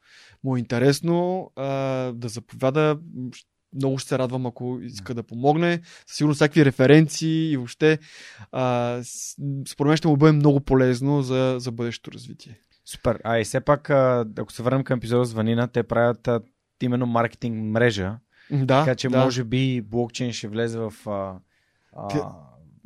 [0.44, 1.66] му е интересно, а,
[2.12, 2.98] да заповяда,
[3.74, 5.80] много ще се радвам, ако иска да помогне.
[6.06, 7.98] Със сигурно всякакви референции и въобще
[8.52, 9.00] а,
[9.68, 12.58] според мен ще му бъде много полезно за, за бъдещето развитие.
[12.86, 13.20] Супер.
[13.24, 16.28] А и все пак, ако се върнем към епизода с Ванина, те правят
[16.84, 18.18] именно маркетинг мрежа,
[18.50, 19.24] Да, така че да.
[19.24, 20.92] може би блокчейн ще влезе в...
[21.06, 21.36] А,
[21.96, 22.32] а,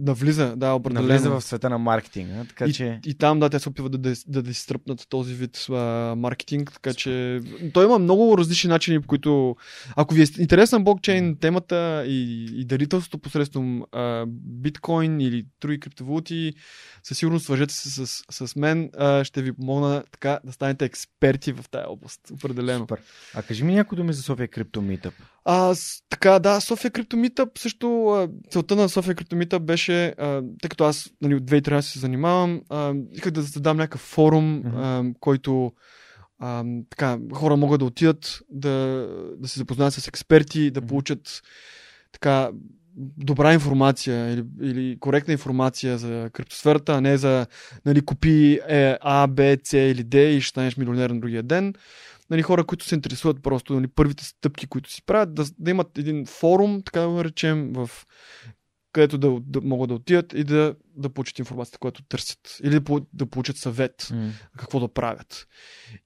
[0.00, 1.08] Навлиза, да, определено.
[1.08, 3.00] навлезе в света на маркетинга, така и, че...
[3.06, 6.72] и там, да, те се опитват да, да, да, да изтръпнат този вид а, маркетинг,
[6.72, 7.40] така че
[7.72, 9.56] той има много различни начини, по които
[9.96, 16.54] ако ви е интересна блокчейн темата и, и дарителството посредством а, биткоин или други криптовалути,
[17.02, 21.52] със сигурност свържете се с, с мен, а, ще ви помогна така да станете експерти
[21.52, 22.80] в тая област, определено.
[22.80, 23.00] Супер.
[23.34, 25.12] А кажи ми някой думи за София Крипто Meetup.
[25.44, 30.06] А, с, така, да, София Крипто Meetup също, а, целта на София Крипто Meetup беше,
[30.06, 34.56] а, тъй като аз нали, от 2013 се занимавам, а, исках да създам някакъв форум,
[34.56, 34.76] Мгм.
[34.76, 35.72] а, който
[36.38, 39.06] а, така, хора могат да отидат, да,
[39.38, 41.42] да се запознаят с експерти, да получат
[42.12, 42.50] така
[42.98, 47.46] добра информация или, или коректна информация за криптосферата, а не за
[47.86, 51.74] нали, купи е, А, Б, С или Д и ще станеш милионер на другия ден.
[52.30, 55.98] Нали, хора, които се интересуват просто нали, първите стъпки, които си правят, да, да имат
[55.98, 57.90] един форум, така да го наречем, в
[58.92, 62.58] където да, да могат да отидат и да, да получат информацията, която търсят.
[62.62, 64.08] Или да, да получат съвет
[64.58, 65.46] какво да правят.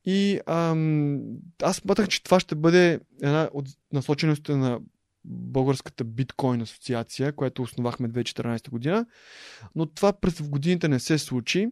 [0.05, 1.21] И ам,
[1.63, 4.81] аз смятах, че това ще бъде една от насоченостите на
[5.25, 9.07] Българската биткоин асоциация, която основахме 2014 година,
[9.75, 11.69] но това през годините не се случи.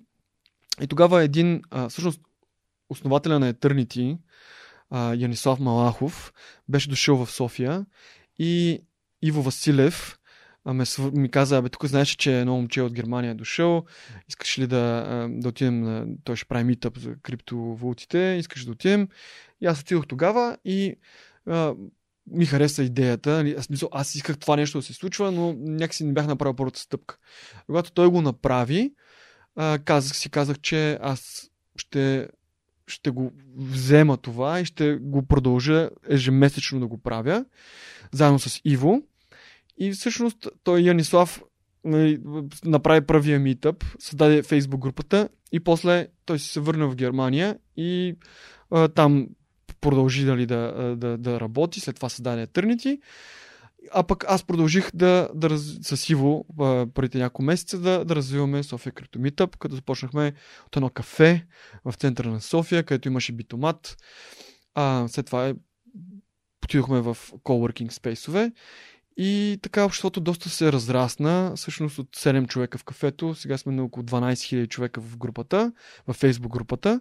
[0.83, 2.21] И тогава един, а, всъщност,
[2.91, 4.19] основателя на Eternity,
[5.17, 6.33] Янислав Малахов,
[6.69, 7.87] беше дошъл в София
[8.39, 8.83] и
[9.23, 10.21] Иво Василев
[11.13, 13.85] ми каза, абе, тук знаеш, че едно момче от Германия е дошъл,
[14.29, 16.07] искаш ли да, да отидем, на...
[16.25, 19.09] той ще прави митъп за криптовалутите, искаш да отидем.
[19.61, 20.95] И аз отидох тогава и
[21.47, 21.75] а,
[22.27, 23.31] ми хареса идеята.
[23.31, 26.81] нали, Аз, аз исках това нещо да се случва, но някакси не бях направил първата
[26.81, 27.17] стъпка.
[27.67, 28.95] Когато той го направи,
[29.57, 32.29] а, казах си, казах, че аз ще,
[32.91, 37.45] ще го взема това и ще го продължа ежемесечно да го правя,
[38.13, 39.03] заедно с Иво.
[39.79, 41.43] И всъщност той Янислав
[41.85, 42.21] нали,
[42.65, 48.17] направи първия митъп, създаде фейсбук групата и после той се върна в Германия и
[48.71, 49.29] а, там
[49.81, 53.01] продължи нали, да, да, да работи, след това създаде Eternity.
[53.93, 55.79] А пък аз продължих да, да раз...
[55.83, 56.47] с Иво
[56.95, 60.33] преди няколко месеца да, да развиваме София Криптомитъп, като започнахме
[60.67, 61.47] от едно кафе
[61.85, 63.97] в центъра на София, където имаше битомат.
[64.75, 65.55] А, след това
[66.65, 68.53] отидохме в coworking спейсове
[69.17, 71.53] и така обществото доста се разрасна.
[71.57, 75.73] Всъщност от 7 човека в кафето, сега сме на около 12 000 човека в групата,
[76.09, 77.01] в фейсбук групата.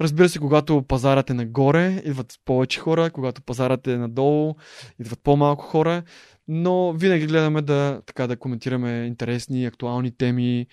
[0.00, 4.54] Разбира се, когато пазарът е нагоре, идват повече хора, когато пазарът е надолу,
[4.98, 6.02] идват по-малко хора
[6.48, 10.66] но винаги гледаме да, така, да коментираме интересни, актуални теми,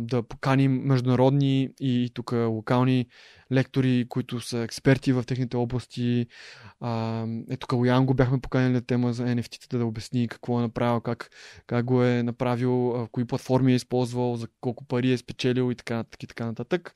[0.00, 3.06] да поканим международни и тук локални
[3.52, 6.26] лектори, които са експерти в техните области.
[6.80, 11.00] А, ето Калоян го бяхме поканили на тема за NFT-та да обясни какво е направил,
[11.00, 11.30] как,
[11.66, 16.04] как го е направил, кои платформи е използвал, за колко пари е спечелил и така,
[16.22, 16.92] и така нататък.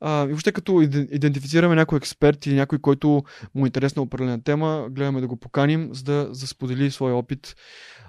[0.00, 4.86] А, и въобще като идентифицираме някой експерт или някой, който му е интересна определена тема,
[4.90, 7.56] гледаме да го поканим, за да, за сподели своя опит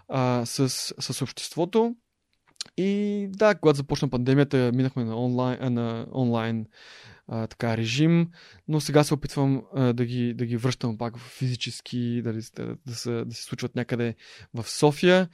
[0.07, 0.69] а, с,
[0.99, 1.95] с обществото.
[2.77, 6.65] И да, когато започна пандемията, минахме на онлайн, на онлайн
[7.27, 8.27] а, така режим,
[8.67, 12.95] но сега се опитвам а, да, ги, да ги връщам пак физически, да, да, да,
[12.95, 14.15] се, да се случват някъде
[14.53, 15.29] в София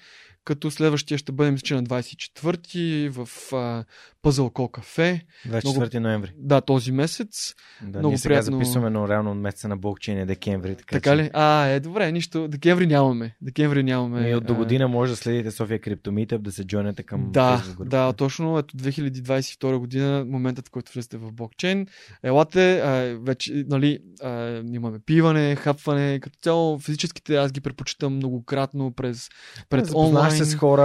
[0.50, 3.86] като следващия ще бъде, мисля, на 24-ти в а,
[4.24, 5.22] Call Cafe.
[5.48, 6.00] 24 Много...
[6.00, 6.32] ноември.
[6.38, 7.54] Да, този месец.
[7.82, 8.58] Да, Много ние сега приятно...
[8.58, 10.76] записваме, но реално месеца на блокчейн е декември.
[10.76, 11.24] Така, така че...
[11.24, 11.30] ли?
[11.34, 12.48] А, е, добре, нищо.
[12.48, 13.36] Декември нямаме.
[13.42, 14.30] Декември нямаме.
[14.30, 18.14] И от до година може да следите София Криптомитъп, да се джойнете към Да, да,
[18.14, 18.58] точно.
[18.58, 21.88] Ето 2022 година, моментът, в който влезете в блокчейн.
[22.24, 28.92] Елате, а, вече, нали, а, имаме пиване, хапване, като цяло физическите аз ги предпочитам многократно
[28.92, 29.30] през,
[29.70, 30.84] през онлайн с хора,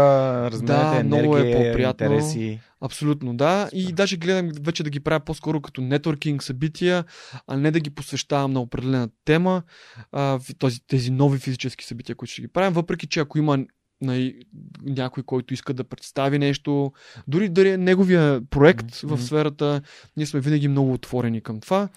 [0.50, 2.06] разменяте да, енергия, много е по-приятно.
[2.06, 2.60] интереси.
[2.80, 3.68] Абсолютно, да.
[3.72, 7.04] И даже гледам вече да ги правя по-скоро като нетворкинг събития,
[7.46, 9.62] а не да ги посвещавам на определена тема,
[10.12, 12.72] а, този, тези нови физически събития, които ще ги правим.
[12.72, 13.58] Въпреки, че ако има
[14.00, 14.32] на
[14.82, 16.92] някой, който иска да представи нещо,
[17.28, 19.16] дори е неговия проект mm-hmm.
[19.16, 19.82] в сферата,
[20.16, 21.88] ние сме винаги много отворени към това.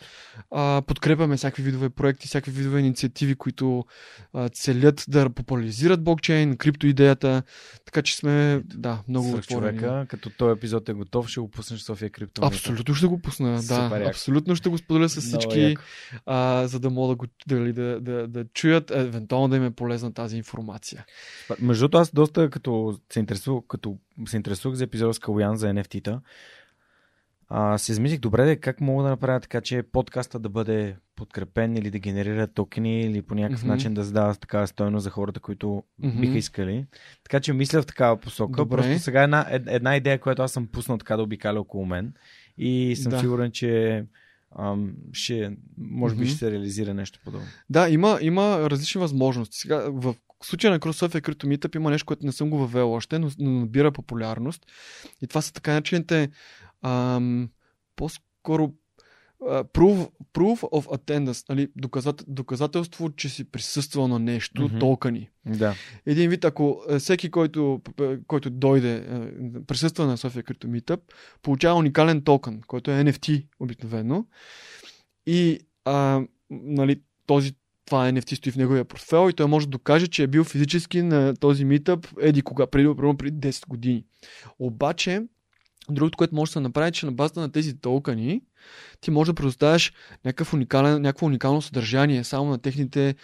[0.51, 3.85] А, подкрепяме всякакви видове проекти, всякакви видове инициативи, които
[4.33, 7.43] а, целят да популяризират блокчейн, криптоидеята,
[7.85, 9.79] така че сме, да, много отворени.
[9.79, 12.41] човека, като този епизод е готов, ще го пуснеш София Крипто.
[12.45, 14.05] Абсолютно ще го пусна, Супер, да.
[14.05, 15.77] Абсолютно ще го споделя с всички,
[16.25, 20.13] а, за да могат да, да, да, да, да чуят, евентуално да им е полезна
[20.13, 21.05] тази информация.
[21.59, 26.21] Между аз доста като се интересувах, като се интересувах за епизода с Калуян за NFT-та,
[27.49, 31.77] а, се измислих добре да как мога да направя така, че подкаста да бъде подкрепен
[31.77, 33.67] или да генерира токени или по някакъв mm-hmm.
[33.67, 36.19] начин да задава такава стойност за хората, които mm-hmm.
[36.19, 36.85] биха искали.
[37.23, 38.57] Така че мисля в такава посока.
[38.57, 38.77] Добре.
[38.77, 42.13] Просто сега една, една идея, която аз съм пуснал така да обикаля около мен
[42.57, 43.19] и съм да.
[43.19, 44.03] сигурен, че
[44.59, 46.27] ам, ще, може би mm-hmm.
[46.27, 47.47] ще се реализира нещо подобно.
[47.69, 49.57] Да, има, има различни възможности.
[49.57, 52.93] Сега в в случая на Крософия Крито Meetup има нещо, което не съм го въвел
[52.93, 54.65] още, но, но набира популярност.
[55.21, 56.29] И това са така начините
[56.81, 57.49] ам,
[57.95, 58.73] по-скоро
[59.41, 64.79] proof, proof of attendance, нали, доказат, доказателство, че си присъствал на нещо, mm-hmm.
[64.79, 65.29] токени.
[65.45, 65.75] Да.
[66.05, 67.81] Един вид, ако всеки, който,
[68.27, 69.05] който дойде,
[69.67, 70.99] присъства на София Крипто Meetup,
[71.41, 74.25] получава уникален токен, който е NFT обикновено.
[75.25, 77.55] И а, нали, този
[77.87, 81.01] това NFT стои в неговия портфел и той може да докаже, че е бил физически
[81.01, 84.05] на този митъп еди кога, преди, преди 10 години.
[84.59, 85.21] Обаче,
[85.89, 88.41] другото, което може да се направи, е, че на базата на тези токени
[89.01, 89.93] ти можеш да предоставяш
[90.25, 93.15] някакво уникално съдържание само на техните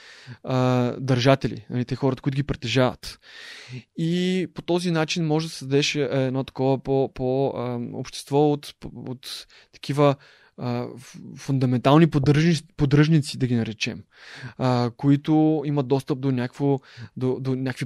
[0.44, 3.19] а, държатели, нали, те хората, които ги притежават.
[3.98, 7.53] И по този начин може да създадеш едно такова по, по
[8.31, 10.15] от, от такива
[10.57, 10.88] а,
[11.38, 14.03] фундаментални поддръжници, поддръжници, да ги наречем,
[14.57, 16.80] а, които имат достъп до, някакво,
[17.17, 17.85] до, до някакви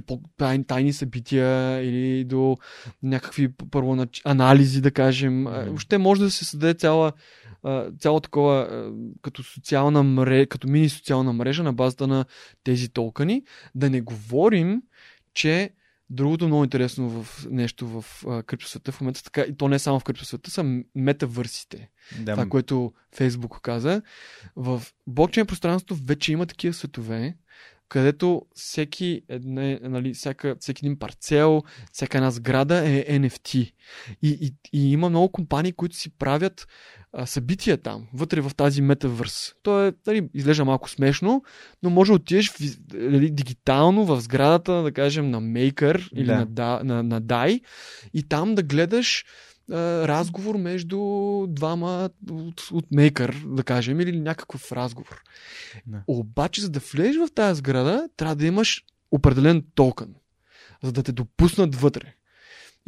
[0.66, 2.56] тайни, събития или до
[3.02, 4.22] някакви първонач...
[4.24, 5.44] анализи, да кажем.
[5.44, 5.66] Mm-hmm.
[5.66, 7.12] Въобще може да се създаде цяла,
[8.00, 8.90] цяло такова
[9.22, 12.24] като социална мрежа, като мини социална мрежа на базата на
[12.64, 13.42] тези толкани.
[13.74, 14.82] Да не говорим,
[15.34, 15.70] че
[16.10, 20.00] Другото много интересно в нещо в а, криптосвета в момента, така, и то не само
[20.00, 21.90] в криптосвета, са метавърсите.
[22.20, 22.32] Да.
[22.32, 24.02] Това, което Фейсбук каза.
[24.56, 27.36] В блокчейн пространството вече има такива светове,
[27.88, 31.62] където всеки, едне, нали, всяка, всеки един парцел,
[31.92, 33.54] всяка една сграда е NFT.
[33.54, 33.72] И,
[34.22, 36.68] и, и има много компании, които си правят
[37.12, 39.54] а, там, вътре в тази метавърс.
[39.62, 41.42] То е, нали, изглежда малко смешно,
[41.82, 42.52] но може да отидеш
[42.94, 46.46] нали, дигитално в сградата, да кажем, на Maker или да.
[46.56, 47.60] на, на, на DAI
[48.14, 49.24] и там да гледаш
[49.70, 50.98] разговор между
[51.48, 55.22] двама от, от мейкър, да кажем, или някакъв разговор.
[55.86, 56.02] Да.
[56.06, 60.14] Обаче, за да влезеш в тази сграда, трябва да имаш определен токен,
[60.82, 62.14] за да те допуснат вътре.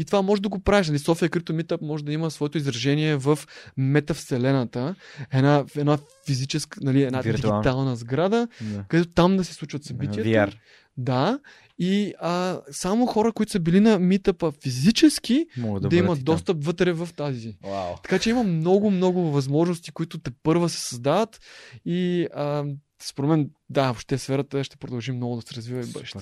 [0.01, 0.89] И това може да го правиш.
[0.89, 0.99] Нали?
[0.99, 3.39] София Крипто Meetup може да има своето изражение в
[3.77, 4.95] метавселената,
[5.33, 7.61] една, една физическа, нали, една Виртуална.
[7.63, 8.85] дигитална сграда, Да.
[8.89, 10.29] където там да се случват събитията.
[10.31, 10.53] VR.
[10.97, 11.39] Да.
[11.79, 16.25] И а, само хора, които са били на митъпа физически, Могат да, да, имат и
[16.25, 16.35] там.
[16.35, 17.57] достъп вътре в тази.
[17.65, 17.95] Вау.
[18.03, 21.41] Така че има много, много възможности, които те първа се създават
[21.85, 22.65] и а,
[23.03, 26.19] според мен, да, въобще сферата ще продължи много да се развива и бъдеще.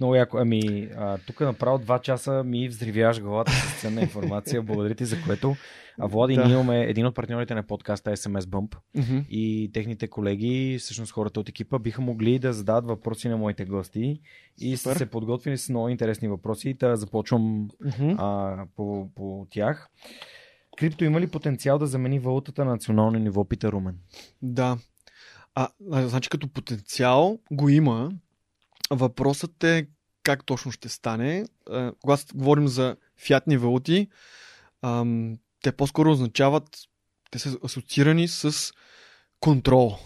[0.00, 0.38] Много яко.
[0.38, 0.60] Ами,
[0.96, 4.62] а, тук направо два часа ми взривяваш главата с ценна информация.
[4.62, 5.56] Благодаря ти за което.
[5.98, 6.44] А Влади, Да.
[6.44, 9.18] ние имаме един от партньорите на подкаста SMS Bump Мгм.
[9.30, 14.20] и техните колеги, всъщност хората от екипа, биха могли да зададат въпроси на моите гости
[14.58, 14.96] и са Супер.
[14.96, 16.74] се подготвили с много интересни въпроси.
[16.74, 18.10] Та започвам Мгм.
[18.18, 19.88] а, по, по тях.
[20.78, 23.96] Крипто има ли потенциал да замени валутата на национално ниво, пита Румен?
[24.42, 24.78] Да.
[25.54, 28.12] А, значи като потенциал го има.
[28.90, 29.86] Въпросът е
[30.22, 31.44] как точно ще стане.
[32.00, 34.08] Когато говорим за фиатни валути,
[35.62, 36.78] те по-скоро означават,
[37.30, 38.72] те са асоциирани с
[39.40, 39.96] контрол.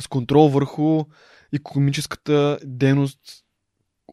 [0.00, 1.04] С контрол върху
[1.52, 3.20] економическата дейност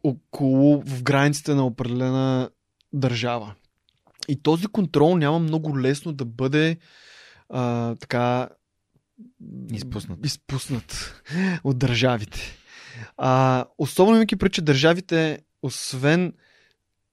[0.04, 2.50] около, в границите на определена
[2.92, 3.54] държава.
[4.28, 6.78] И този контрол няма много лесно да бъде
[7.48, 8.48] а, така
[9.72, 10.26] Изпуснат.
[10.26, 11.22] изпуснат
[11.64, 12.40] от държавите.
[13.16, 16.32] А, особено имайки пред, че държавите, освен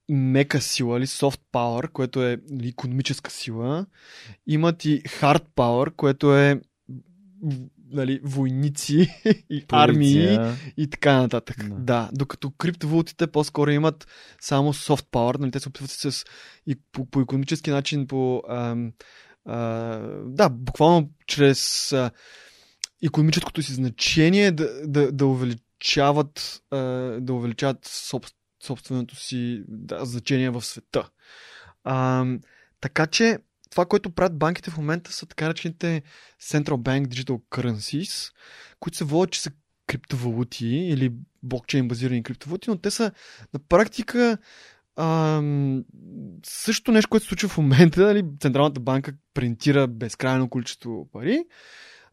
[0.09, 3.85] мека сила или soft power, което е економическа сила,
[4.47, 6.61] имат и hard power, което е
[7.91, 9.09] нали, войници
[9.49, 10.37] и армии
[10.77, 11.57] и така нататък.
[11.57, 11.69] Да.
[11.69, 11.75] Да.
[11.75, 14.07] да, докато криптовалутите по-скоро имат
[14.41, 16.25] само soft power, нали, те се опитват с
[16.67, 18.91] и по, по економически начин, по ам,
[20.25, 22.11] да, буквално чрез а,
[23.03, 26.63] економическото си значение да, да, да увеличават
[27.21, 28.25] да увеличават соб,
[28.63, 31.09] собственото си да, значение в света.
[31.83, 32.25] А,
[32.81, 33.37] така че
[33.69, 36.01] това, което правят банките в момента са така наречените
[36.41, 38.33] Central Bank Digital Currencies,
[38.79, 39.51] които се водят, че са
[39.87, 41.13] криптовалути или
[41.43, 43.11] блокчейн базирани криптовалути, но те са
[43.53, 44.37] на практика
[44.97, 45.83] ам,
[46.45, 48.01] също нещо, което се случва в момента.
[48.01, 48.23] Нали?
[48.41, 51.43] Централната банка принтира безкрайно количество пари,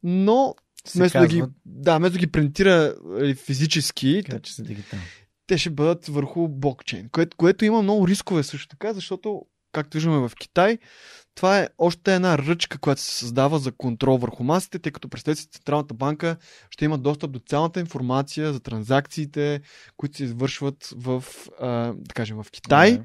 [0.02, 0.55] но
[0.94, 5.05] вместо да, ги, да, вместо да ги принтира нали, физически, са дигитални.
[5.47, 9.43] те ще бъдат върху блокчейн, което, което има много рискове също така, защото,
[9.73, 10.78] както виждаме в Китай,
[11.35, 15.40] това е още една ръчка, която се създава за контрол върху масите, тъй като представете
[15.40, 16.36] си Централната банка
[16.70, 19.61] ще има достъп до цялата информация за транзакциите,
[19.97, 21.24] които се извършват в,
[21.61, 23.05] а, да кажем, в Китай Да.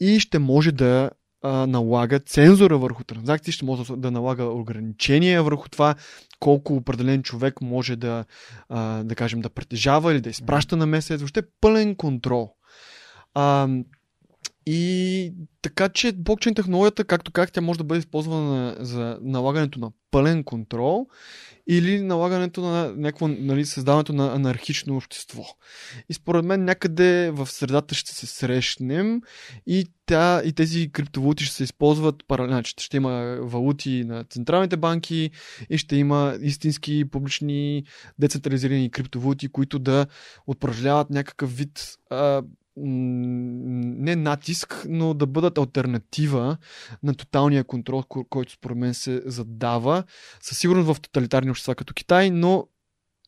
[0.00, 1.10] и ще може да
[1.42, 5.94] а, налага цензура върху транзакции, ще може да налага ограничения върху това
[6.40, 8.24] колко определен човек може да,
[8.68, 11.20] а, да кажем, да притежава или да изпраща на месец.
[11.20, 12.54] Въобще пълен контрол.
[13.34, 13.68] А,
[14.72, 15.32] и
[15.62, 20.44] така че блокчейн технологията, както как тя може да бъде използвана за налагането на пълен
[20.44, 21.06] контрол
[21.68, 25.42] или налагането на някакво, нали, създаването на анархично общество.
[26.08, 29.20] И според мен някъде в средата ще се срещнем
[29.66, 32.52] и, тя, и тези криптовалути ще се използват паралелно.
[32.52, 35.30] Значи, ще има валути на централните банки
[35.70, 37.84] и ще има истински публични
[38.18, 40.06] децентрализирани криптовалути, които да
[40.46, 42.42] упражняват някакъв вид а,
[42.76, 46.56] не натиск, но да бъдат альтернатива
[47.02, 50.04] на тоталния контрол, ко- който според мен се задава.
[50.40, 52.68] Със сигурност в тоталитарни общества като Китай, но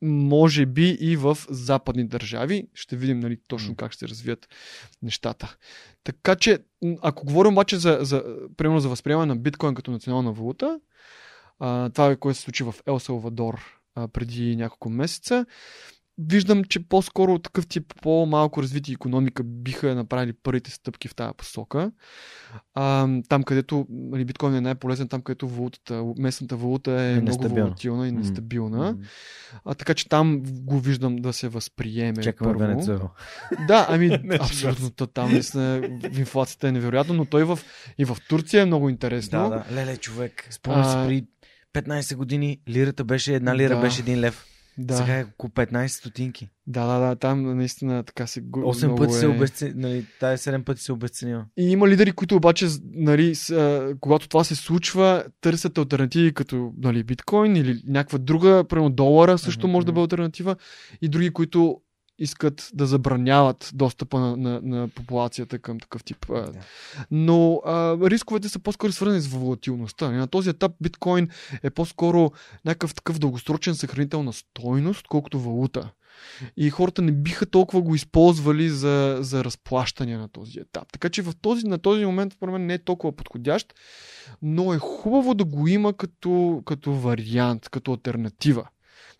[0.03, 2.69] може би и в западни държави.
[2.75, 4.49] Ще видим нали, точно как ще се развият
[5.03, 5.57] нещата.
[6.05, 6.59] Така че,
[7.03, 8.25] ако говорим обаче за, за,
[8.57, 10.81] примерно за възприемане на биткоин като национална валута,
[11.59, 15.47] а, това е което се случи в Ел Салвадор а, преди няколко месеца,
[16.19, 21.93] виждам, че по-скоро такъв тип по-малко развити економика биха направили първите стъпки в тази посока.
[22.75, 27.49] А, там, където нали, биткоин е най-полезен, там, където валутата, местната валута е, Е много
[27.49, 28.79] волатилна и нестабилна.
[28.79, 28.99] М.
[29.65, 32.23] А, така че там го виждам да се възприеме.
[32.23, 32.67] Чакаме първо.
[32.67, 33.11] Венецуела.
[33.69, 37.59] Да, ами абсолютно там наистина инфлацията е невероятно, но той в,
[37.99, 39.39] и в Турция е много интересно.
[39.39, 39.75] Да, да.
[39.75, 40.47] Леле, човек.
[40.51, 41.27] Спомням си при
[41.83, 43.81] 15 години лирата беше една лира, Да.
[43.81, 44.47] беше един лев.
[44.79, 46.49] Да, Сега е около 15 стотинки.
[46.67, 48.41] да, да, да, там наистина така се...
[48.41, 49.29] го- 8 много пъти се е...
[49.29, 51.47] обесцени, нали, тая 7 пъти се обесценила.
[51.59, 56.73] И има лидери, които обаче, нали, с, а, когато това се случва, търсят альтернативи като
[56.79, 60.57] нали, биткоин или някаква друга, примерно долара също Мгм, може да бъде альтернатива.
[61.03, 61.81] И други, които
[62.23, 66.27] искат да забраняват достъпа на, на, на популацията към такъв тип.
[66.29, 66.53] Да.
[67.11, 70.11] Но а, рисковете са по-скоро свързани с волатилността.
[70.11, 71.29] На този етап биткоин
[71.63, 72.33] е по-скоро
[72.65, 75.91] някакъв такъв дългосрочен съхранител на стойност, колкото валута.
[76.57, 80.93] И хората не биха толкова го използвали за, за разплащане на този етап.
[80.93, 83.75] Така че в този, на този момент, според мен, не е толкова подходящ,
[84.43, 88.69] но е хубаво да го има като, като вариант, като альтернатива.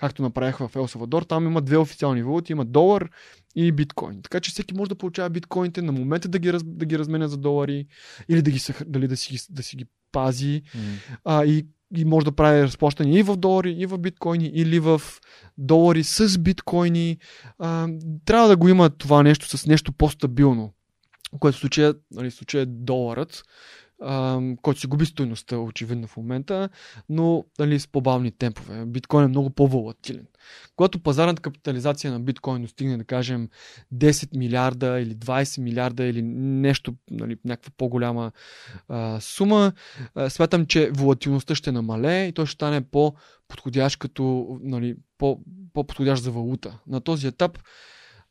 [0.03, 3.11] Както направих в Ел Савадор, там има две официални валути, има долар
[3.57, 4.23] и биткоин.
[4.23, 7.29] Така че всеки може да получава биткоините на момента да ги, раз, да ги разменя
[7.29, 7.87] за долари
[8.29, 10.63] или да, ги, дали да, си, да си ги пази.
[10.63, 11.19] Mm.
[11.25, 11.67] А, и
[11.97, 15.03] и може да прави разплащане и в долари, и в биткоини, или в
[15.59, 17.19] долари с биткоини.
[17.59, 17.89] А,
[18.25, 20.73] трябва да го има това нещо с нещо по-стабилно,
[21.39, 23.45] което в случая, нали, в случая е доларът,
[24.63, 26.69] който си губи стоеността очевидно в момента,
[27.09, 28.85] но нали, с по-бавни темпове.
[28.87, 30.27] Биткоин е много по-волатилен.
[30.77, 33.49] Когато пазарната капитализация на биткоин достигне, да кажем,
[33.95, 38.33] 10 милиарда или 20 милиарда или нещо, нали, някаква по-голяма
[38.89, 39.73] а, сума,
[40.15, 45.41] а, смятам, че волатилността ще намалее и той ще стане по-подходящ като, нали, по,
[45.73, 46.79] по-подходящ за валута.
[46.87, 47.59] На този етап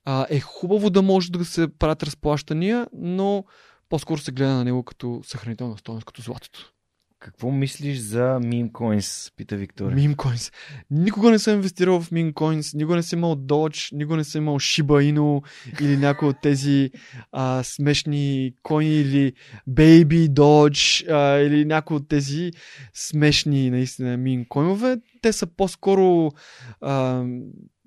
[0.06, 3.45] а, е хубаво да може да се правят разплащания, но
[3.91, 6.72] по-скоро се гледа на него като съхранителна стоеност, като златото.
[7.19, 9.95] Какво мислиш за мимкоинс, пита Виктория.
[9.95, 10.51] Мимкоинс.
[10.91, 14.59] Никога не съм инвестирал в мимкоинс, никога не съм имал Dodge, никога не съм имал
[14.59, 15.45] Shiba Inu
[15.81, 16.91] или някои от тези
[17.31, 19.34] а, смешни коини или
[19.69, 22.51] Baby Dodge а, или някои от тези
[22.93, 24.97] смешни наистина мимкоинове.
[25.22, 26.31] Те са по-скоро
[26.81, 27.26] а,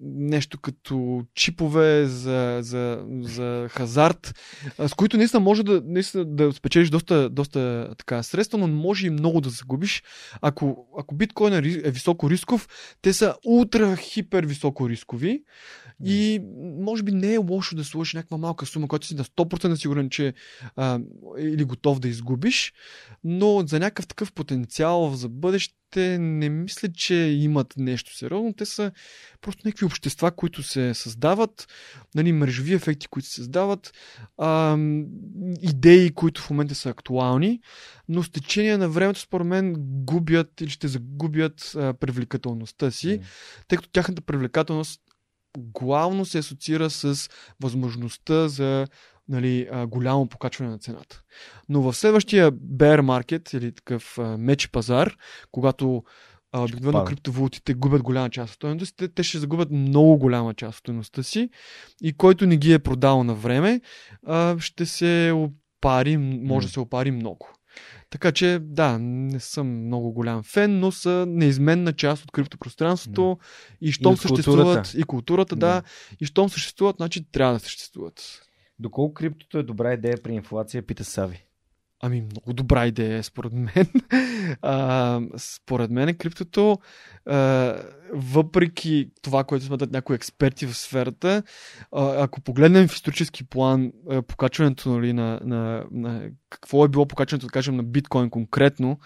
[0.05, 4.35] нещо като чипове за, за, за хазарт,
[4.79, 9.11] с които наистина може да, наистина да спечелиш доста, доста така средства, но може и
[9.11, 10.03] много да загубиш.
[10.41, 12.69] Ако, ако биткоин е, е високо рисков,
[13.03, 15.43] те са ултра хипер високо рискови
[16.05, 16.41] и
[16.81, 20.11] може би не е лошо да сложиш някаква малка сума, която си на 100% сигурен,
[20.11, 20.35] че
[20.77, 21.01] а,
[21.39, 22.73] или готов да изгубиш,
[23.25, 28.55] но за някакъв такъв потенциал за бъдеще не мисля, че имат нещо сериозно.
[28.55, 28.93] Те са
[29.41, 31.69] просто някакви общества, които се създават,
[32.15, 33.93] нали, мрежови ефекти, които се създават,
[34.39, 34.79] а,
[35.63, 37.61] идеи, които в момента са актуални,
[38.09, 43.23] но с течение на времето, според мен, губят или ще загубят а, привлекателността си, mm.
[43.69, 45.01] тъй като тяхната привлекателност
[45.59, 47.31] главно се асоциира с
[47.63, 48.87] възможността за
[49.29, 51.23] нали, голямо покачване на цената.
[51.69, 55.17] Но в следващия bear market или такъв меч пазар,
[55.51, 56.05] когато
[56.57, 61.23] обикновено криптовалутите губят голяма част от стоеността те, ще загубят много голяма част от стоеността
[61.23, 61.51] си
[62.03, 63.81] и който не ги е продал на време,
[64.59, 67.49] ще се опари, може да се опари много.
[68.11, 73.87] Така че, да, не съм много голям фен, но са неизменна част от криптопространството да.
[73.87, 74.99] и щом и съществуват културата.
[74.99, 75.67] и културата, да.
[75.67, 75.83] да,
[76.21, 78.43] и щом съществуват, значи трябва да съществуват.
[78.79, 81.45] Доколко криптото е добра идея при инфлация, пита Сави.
[82.07, 83.87] Ами, много добра идея, според мен.
[84.63, 86.79] а, според мен криптото,
[87.27, 87.77] а,
[88.13, 91.43] въпреки това, което смятат някои експерти в сферата,
[91.93, 97.07] а, ако погледнем в исторически план а, покачването нали, на, на, на какво е било
[97.07, 98.99] покачването, да кажем, на биткоин конкретно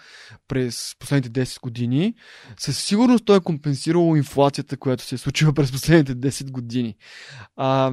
[0.47, 2.13] през последните 10 години,
[2.57, 6.95] със сигурност той е компенсирало инфлацията, която се е случила през последните 10 години.
[7.55, 7.91] А,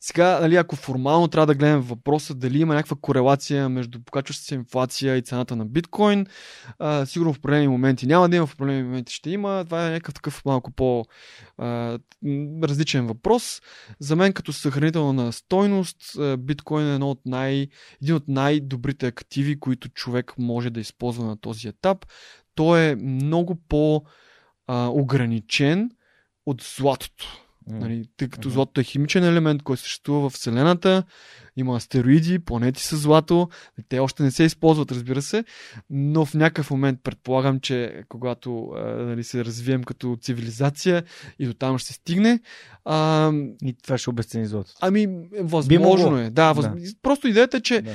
[0.00, 4.54] сега, нали, ако формално трябва да гледаме въпроса дали има някаква корелация между покачващата се
[4.54, 6.26] инфлация и цената на биткоин,
[6.78, 9.64] а, сигурно в определени моменти няма да има, в определени моменти ще има.
[9.64, 11.04] Това е някакъв такъв малко по
[11.58, 11.98] а,
[12.62, 13.62] различен въпрос.
[14.00, 15.96] За мен като съхранителна стойност,
[16.38, 17.68] биткоин е едно от най,
[18.02, 22.06] един от най-добрите активи, които човек може да използва на този етап.
[22.54, 25.90] Той е много по-ограничен
[26.46, 27.47] от златото.
[27.70, 31.02] Нали, тъй като златото е химичен елемент, който съществува в Вселената,
[31.56, 33.48] има астероиди, планети с злато,
[33.88, 35.44] те още не се използват, разбира се,
[35.90, 41.02] но в някакъв момент предполагам, че когато а, нали, се развием като цивилизация
[41.38, 42.40] и до там ще се стигне.
[42.84, 43.32] А,
[43.64, 44.78] и това ще обесцени златото.
[44.80, 45.08] Ами,
[45.40, 46.30] възможно е.
[46.30, 46.66] Да, въз...
[46.66, 46.74] да.
[47.02, 47.92] Просто идеята е, че да.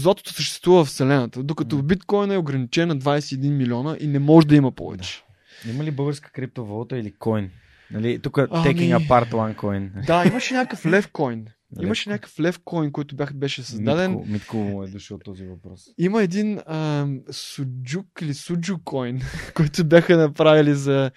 [0.00, 1.82] златото съществува в Вселената, докато да.
[1.82, 5.22] биткоин е ограничен на 21 милиона и не може да има повече.
[5.64, 5.70] Да.
[5.70, 7.50] Има ли българска криптовалута или коин?
[7.90, 8.48] Нали, тук ами...
[8.50, 10.06] taking apart one coin.
[10.06, 11.46] Да, имаше някакъв лев коин.
[11.82, 14.10] Имаше някакъв лев коин, който бях, беше създаден.
[14.10, 15.84] Митко, Митко му е дошъл този въпрос.
[15.98, 19.20] Има един а, суджук или суджу коин,
[19.54, 21.10] който бяха направили за,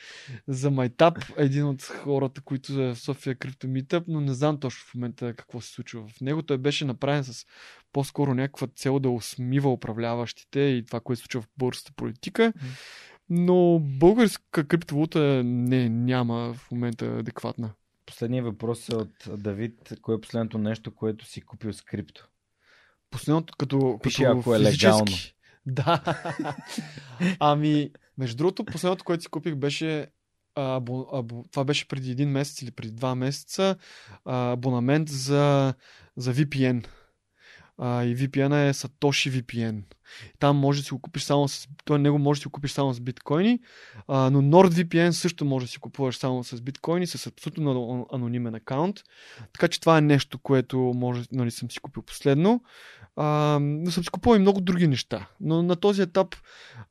[0.48, 1.18] за Майтап.
[1.38, 5.62] Един от хората, които са в София Криптомитъп, но не знам точно в момента какво
[5.62, 6.42] се случва в него.
[6.42, 7.46] Той беше направен с
[7.94, 12.54] по-скоро някаква цел да усмива управляващите и това, което се случва в българската политика.
[13.34, 17.72] Но българска криптовалута не, няма в момента адекватна.
[18.06, 19.94] Последният въпрос е от Давид.
[20.02, 22.28] Кое е последното нещо, което си купил с крипто?
[23.12, 25.06] Последното като, Пише, като ако е легално.
[25.66, 26.04] Да.
[27.40, 30.08] ами, между другото, последното, което си купих беше
[30.56, 33.76] або, або, това беше преди един месец или преди два месеца,
[34.26, 35.74] абонамент за,
[36.18, 36.88] за VPN.
[37.78, 39.84] А, и VPN е Satoshi VPN.
[40.40, 41.68] Там може да си го купиш само с...
[41.86, 43.60] Той него може да си го купиш само с биткоини,
[44.08, 49.00] а, но NordVPN също може да си купуваш само с биткоини, с абсолютно анонимен акаунт.
[49.54, 52.62] Така че това е нещо, което може, нали, съм си купил последно.
[53.16, 55.28] А, но съм си купувал и много други неща.
[55.42, 56.36] Но на този етап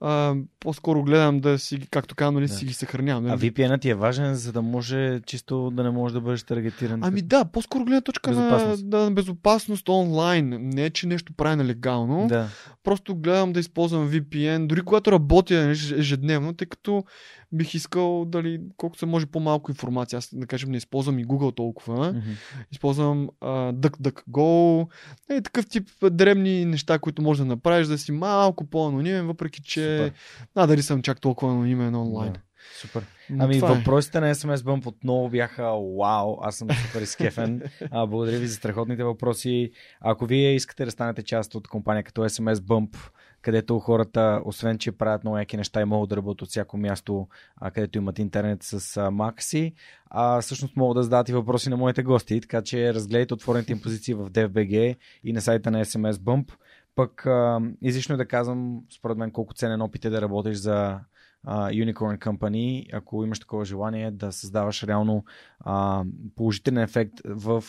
[0.00, 2.54] а, по-скоро гледам да си, както казвам, нали, да.
[2.54, 3.24] си ги съхранявам.
[3.24, 3.34] Нали?
[3.34, 7.04] А VPN ти е важен, за да може чисто да не може да бъдеш таргетиран.
[7.04, 8.84] Ами да, по-скоро гледам точка безопасност.
[8.86, 10.48] На, на безопасност онлайн.
[10.48, 12.26] Не е, че нещо прави нелегално.
[12.28, 12.48] Да.
[12.84, 15.56] Просто гледам да използвам VPN, дори когато работя
[15.96, 17.04] ежедневно, тъй като
[17.52, 20.16] бих искал дали колко се може по-малко информация.
[20.16, 22.12] Аз да кажем не използвам и Google толкова.
[22.12, 22.64] Mm-hmm.
[22.72, 24.88] Използвам uh, DuckDuckGo.
[25.30, 30.12] Е, такъв тип древни неща, които можеш да направиш, да си малко по-анонимен, въпреки че
[30.54, 32.32] а, дали съм чак толкова анонимен онлайн.
[32.32, 32.49] Yeah.
[32.80, 33.06] Супер.
[33.30, 33.60] Но ами е.
[33.60, 34.20] въпросите е.
[34.20, 35.62] на SMS Bump отново бяха
[35.98, 37.62] вау, аз съм супер изкефен.
[37.90, 39.70] а, благодаря ви за страхотните въпроси.
[40.00, 42.96] Ако вие искате да станете част от компания като SMS Bump,
[43.42, 47.28] където хората, освен че правят много яки неща и могат да работят от всяко място,
[47.56, 49.74] а, където имат интернет с а, Макси,
[50.10, 53.80] а всъщност могат да зададат и въпроси на моите гости, така че разгледайте отворените им
[53.80, 56.52] позиции в DFBG и на сайта на SMS Bump.
[56.94, 61.00] Пък а, излишно е да казвам, според мен, колко ценен опит е да работиш за
[61.46, 65.24] а, Unicorn Company, ако имаш такова желание да създаваш реално
[65.60, 66.04] а,
[66.36, 67.64] положителен ефект в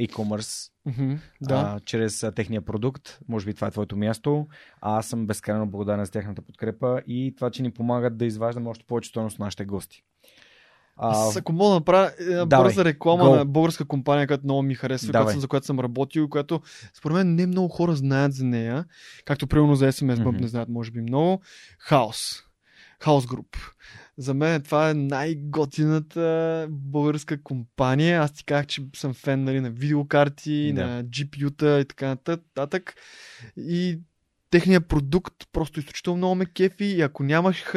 [0.00, 1.54] e-commerce, mm-hmm, да.
[1.54, 3.18] а, чрез а, техния продукт.
[3.28, 4.46] Може би това е твоето място.
[4.80, 8.70] А аз съм безкрайно благодарен за тяхната подкрепа и това, че ни помагат да изваждаме
[8.70, 10.02] още повече стоеност на нашите гости.
[10.96, 13.36] А, Аз, ако мога да направя е, бърза реклама Go.
[13.36, 16.60] на българска компания, която много ми харесва, която, за която съм работил, която
[16.94, 18.84] според мен не много хора знаят за нея,
[19.24, 20.40] както примерно за SMS mm-hmm.
[20.40, 21.40] не знаят може би много.
[21.78, 22.44] Хаос.
[23.02, 23.56] Хаос Груп.
[24.18, 28.22] За мен това е най-готината българска компания.
[28.22, 30.86] Аз ти казах, че съм фен нали, на видеокарти, да.
[30.86, 32.94] на GPU-та и така нататък.
[33.56, 33.98] И
[34.52, 37.74] техният продукт просто изключително много ме кефи и ако нямах,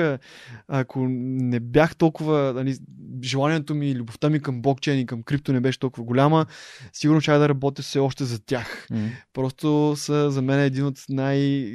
[0.67, 2.77] ако не бях толкова, нали,
[3.23, 6.45] желанието ми, любовта ми към блокчейн и към крипто не беше толкова голяма,
[6.93, 8.87] сигурно ще да работя все още за тях.
[8.91, 9.09] Mm-hmm.
[9.33, 11.71] Просто са за мен един от най...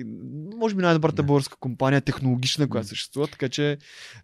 [0.57, 1.27] може би най-добрата yeah.
[1.27, 2.91] българска компания, технологична, която mm-hmm.
[2.91, 3.79] съществува, така че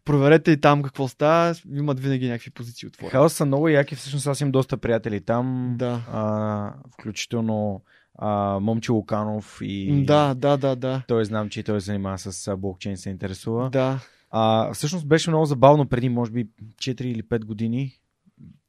[0.04, 3.10] проверете и там какво става, имат винаги някакви позиции отворени.
[3.10, 6.00] Хаос са много яки, всъщност аз имам доста приятели там, да.
[6.12, 7.82] а, включително
[8.18, 10.04] а, Момче Луканов и...
[10.04, 11.02] Да, да, да, да.
[11.08, 13.70] Той знам, че той се занимава с блокчейн, се интересува.
[13.70, 13.98] Да.
[14.30, 16.48] А, всъщност беше много забавно преди, може би,
[16.78, 17.92] 4 или 5 години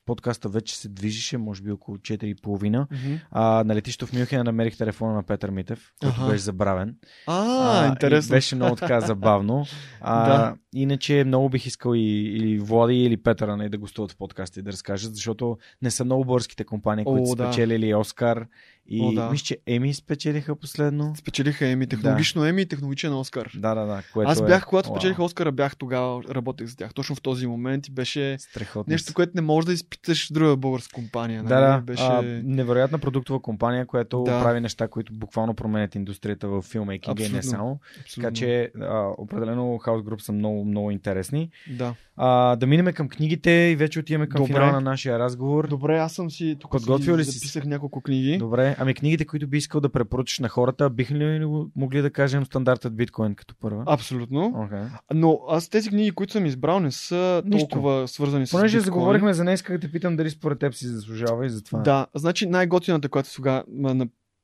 [0.07, 2.41] подкаста вече се движеше, може би около 4,5.
[2.41, 3.19] Mm-hmm.
[3.32, 6.32] А, на летището в Мюнхен намерих телефона на Петър Митев, който ага.
[6.32, 6.95] беше забравен.
[7.28, 8.34] А, а интересно.
[8.34, 9.65] Беше много така забавно.
[10.02, 10.56] А, да.
[10.76, 11.99] Иначе много бих искал и,
[12.36, 16.06] или Влади или Петър не, да гостуват в подкаста и да разкажат, защото не са
[16.06, 17.44] много българските компании, които О, да.
[17.44, 18.48] спечелили Оскар
[18.89, 19.30] и О, да.
[19.31, 21.14] мисля, че Еми спечелиха последно.
[21.18, 22.49] Спечелиха Еми, технологично да.
[22.49, 23.51] Еми и технологичен Оскар.
[23.55, 24.03] Да, да, да.
[24.14, 24.65] Което Аз бях, е...
[24.65, 26.93] когато спечелиха Оскара, бях тогава, работех за тях.
[26.93, 28.91] Точно в този момент и беше Страхотно.
[28.91, 31.43] нещо, което не може да изпиташ в друга българска компания.
[31.43, 31.53] Нали?
[31.53, 31.81] Да, да.
[31.81, 32.03] Беше...
[32.03, 34.43] А, невероятна продуктова компания, която да.
[34.43, 37.80] прави неща, които буквално променят индустрията в филмейкинга и не само.
[38.01, 38.23] Абсолютно.
[38.23, 41.49] Така че а, определено House Group са много, много интересни.
[41.69, 41.93] Да.
[42.18, 44.53] А, да минем към книгите и вече отиваме към Добре.
[44.53, 45.68] финала на нашия разговор.
[45.68, 47.31] Добре, аз съм си тук Подготвил ли си?
[47.31, 48.38] Записах няколко книги.
[48.38, 51.45] Добре, ами книгите, които би искал да препоръчаш на хората, бихме ли
[51.76, 53.84] могли да кажем стандартът биткоин като първа?
[53.88, 54.40] Абсолютно.
[54.40, 54.88] Okay.
[55.14, 57.68] Но аз тези книги, които съм избрал, не са Нищо.
[57.68, 60.88] толкова свързани с Понеже заговорихме за нея, исках да те питам дали според теб си
[60.88, 61.80] заслужава и затова.
[61.80, 63.64] Да, значи най-готината, която сега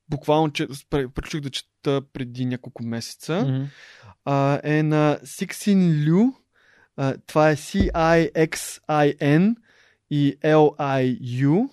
[0.08, 3.66] буквално че, прочух да чета преди няколко месеца, mm-hmm.
[4.24, 6.34] а, е на Liu.
[6.96, 9.54] А, това е C-I-X-I-N
[10.10, 11.68] и L-I-U.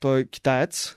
[0.00, 0.96] Той е китаец.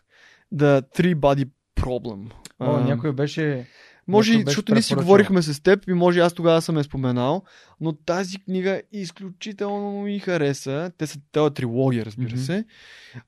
[0.56, 2.32] The Three Body Problem.
[2.60, 3.68] О, а, някой беше...
[4.08, 7.44] Може, и защото ние си говорихме с теб и може аз тогава съм е споменал,
[7.82, 10.92] но тази книга изключително ми хареса.
[10.98, 12.46] Те са тази трилогия, разбира mm-hmm.
[12.46, 12.66] се.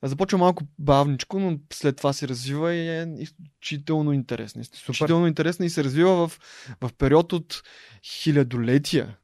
[0.02, 4.62] Започва малко бавничко, но след това се развива и е изключително интересна.
[4.62, 6.40] Изключително интересна и се развива в,
[6.80, 7.62] в период от
[8.04, 9.16] хилядолетия.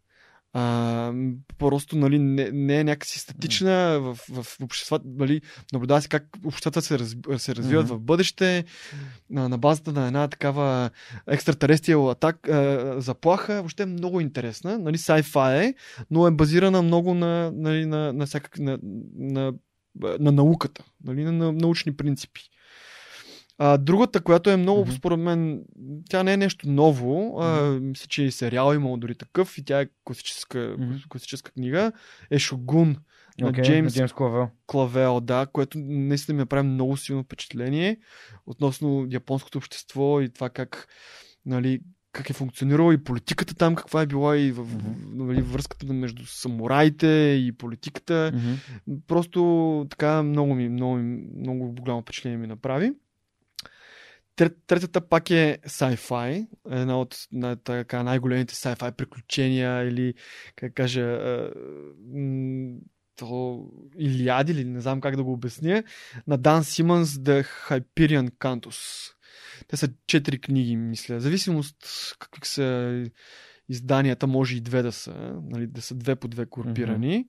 [0.53, 1.13] А,
[1.59, 5.05] просто нали, не, не е някакси статична в, в обществата.
[5.09, 5.41] Нали,
[5.73, 7.95] наблюдава се как обществата се, раз, се развиват mm-hmm.
[7.95, 8.65] в бъдеще
[9.31, 10.91] на, на базата на една такава
[11.27, 13.55] екстратерестриал атак, а, заплаха.
[13.55, 14.79] Въобще е много интересна.
[14.79, 15.75] Нали, sci-fi е,
[16.11, 18.79] но е базирана много на, нали, на, на, всякак, на,
[19.19, 19.53] на,
[20.21, 22.41] на науката, нали, на, на научни принципи.
[23.59, 24.99] А, другата, която е много, mm-hmm.
[24.99, 25.63] според мен,
[26.11, 27.39] тя не е нещо ново.
[27.41, 31.09] А, мисля, че и сериал имало дори такъв и тя е класическа, mm-hmm.
[31.09, 31.93] класическа книга.
[32.31, 32.97] Е Шогун
[33.41, 34.49] на Окей, Джеймс Джеймс Клавел.
[34.67, 37.99] Клавел, да, което наистина ми направи много силно впечатление
[38.47, 40.89] относно японското общество и това как,
[41.47, 41.81] нали,
[42.13, 44.67] как е функционирало и политиката там, каква е била и в,
[45.07, 47.07] нали, връзката между самураите
[47.47, 48.33] и политиката.
[48.35, 49.01] Мгм.
[49.07, 50.97] Просто така много ми, много,
[51.37, 52.93] много голямо впечатление ми направи.
[54.39, 60.15] Трет, третата пак е sci-fi, една от на, така, най-големите sci-fi приключения или,
[60.57, 61.21] как кажа,
[62.15, 62.79] м,
[63.17, 63.65] то,
[63.99, 65.83] Илиади или не знам как да го обясня,
[66.27, 69.13] на Дан Симънс The Hyperion Cantus.
[69.69, 71.17] Те са четири книги, мисля.
[71.17, 71.77] В зависимост
[72.19, 73.05] какви са
[73.69, 77.27] изданията, може и две да са, нали, да са две по две корпирани.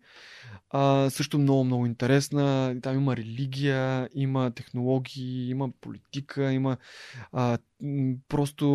[0.70, 2.76] А, също много, много интересна.
[2.82, 6.78] Там има религия, има технологии, има политика, има
[7.32, 7.58] а,
[8.28, 8.66] просто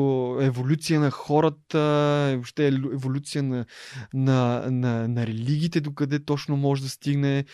[0.40, 1.78] еволюция на хората,
[2.34, 3.64] въобще елю- еволюция на,
[4.14, 7.44] на, на, на религиите, докъде точно може да стигне.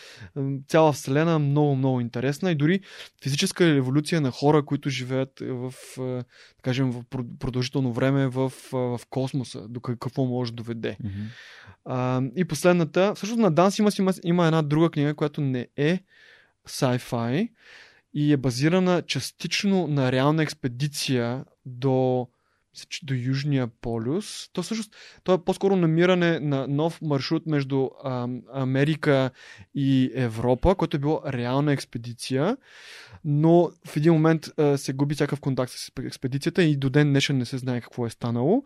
[0.69, 2.81] Цяла вселена много, много интересна и дори
[3.23, 6.25] физическа еволюция на хора, които живеят в, а, да
[6.63, 10.97] кажем, в прод- продължително време в, в космоса, до какво може да доведе.
[11.85, 16.01] А, и последната, всъщност на Данс има, има, има една друга книга, която не е
[16.69, 17.49] sci-fi
[18.15, 22.29] и е базирана частично на реална експедиция до,
[23.03, 24.49] до Южния полюс.
[24.53, 29.31] То всъщност то е по-скоро намиране на нов маршрут между а, Америка
[29.75, 32.57] и Европа, който е било реална експедиция,
[33.25, 37.39] но в един момент а, се губи всякакъв контакт с експедицията и до ден днешен
[37.39, 38.65] не се знае какво е станало.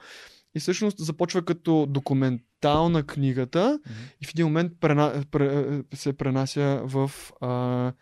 [0.54, 3.98] И всъщност започва като документална книгата Мгм.
[4.20, 5.64] и в един момент прена, пре,
[5.94, 7.10] се пренася в,
[7.40, 7.92] а,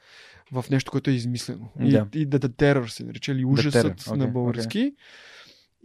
[0.53, 1.69] в нещо, което е измислено.
[1.77, 2.07] Да.
[2.15, 4.95] И, и The, The Terror се нарича, или ужасът Terror, на български.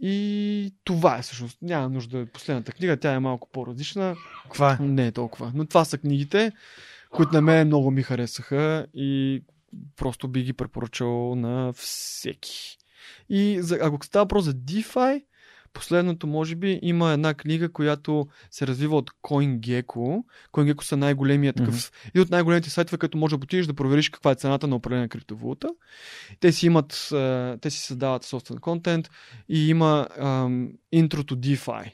[0.02, 1.58] И това е всъщност.
[1.62, 2.26] Няма нужда.
[2.32, 4.16] Последната книга, тя е малко по-различна.
[4.42, 4.82] Каква е?
[4.82, 5.52] Не е толкова.
[5.54, 6.52] Но това са книгите,
[7.10, 9.42] които на мен много ми харесаха и
[9.96, 12.78] просто би ги препоръчал на всеки.
[13.28, 15.24] И за, ако става въпрос за DeFi,
[15.78, 20.22] последното може би има една книга, която се развива от CoinGecko.
[20.52, 22.10] CoinGecko са най-големият такъв, mm-hmm.
[22.14, 25.08] и от най-големите сайтове, като можеш да отидеш да провериш каква е цената на определена
[25.08, 25.68] криптовалута.
[26.40, 27.08] Те си имат,
[27.60, 29.10] те си създават собствен контент
[29.48, 31.92] и има ам, to DeFi.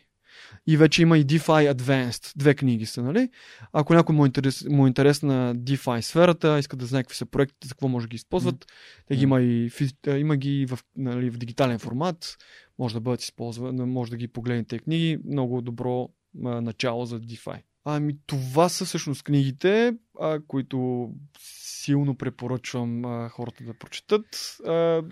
[0.66, 2.32] И вече има и DeFi Advanced.
[2.36, 3.28] Две книги са, нали?
[3.72, 7.26] Ако някой му е, интерес, му е интересна DeFi сферата, иска да знае какви са
[7.26, 8.68] проектите, за какво може да ги използват, mm.
[9.08, 9.70] те ги има и,
[10.06, 12.36] има ги в, нали, в дигитален формат,
[12.78, 15.18] може да бъдат използвани, може да ги погледнете книги.
[15.24, 16.08] Много добро
[16.44, 17.62] а, начало за DeFi.
[17.84, 25.02] Ами това са всъщност книгите, а, които силно препоръчвам а, хората да прочетат а,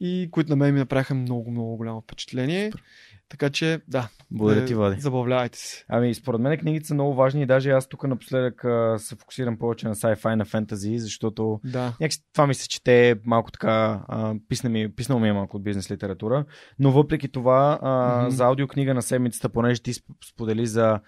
[0.00, 2.70] и които на мен ми направиха много, много голямо впечатление.
[2.70, 2.82] Супер.
[3.28, 4.08] Така че, да.
[4.30, 5.00] Благодаря ти, Влади.
[5.00, 5.84] Забавлявайте се.
[5.88, 9.58] Ами, според мен книгите са много важни и даже аз тук напоследък а, се фокусирам
[9.58, 11.84] повече на sci-fi, на фентази, защото Да.
[12.00, 15.62] някакси това ми се чете малко така, а, писна ми, писнал ми е малко от
[15.62, 16.44] бизнес литература,
[16.78, 18.30] но въпреки това а, Мгм.
[18.30, 21.00] за аудиокнига на седмицата, понеже ти сп- сподели за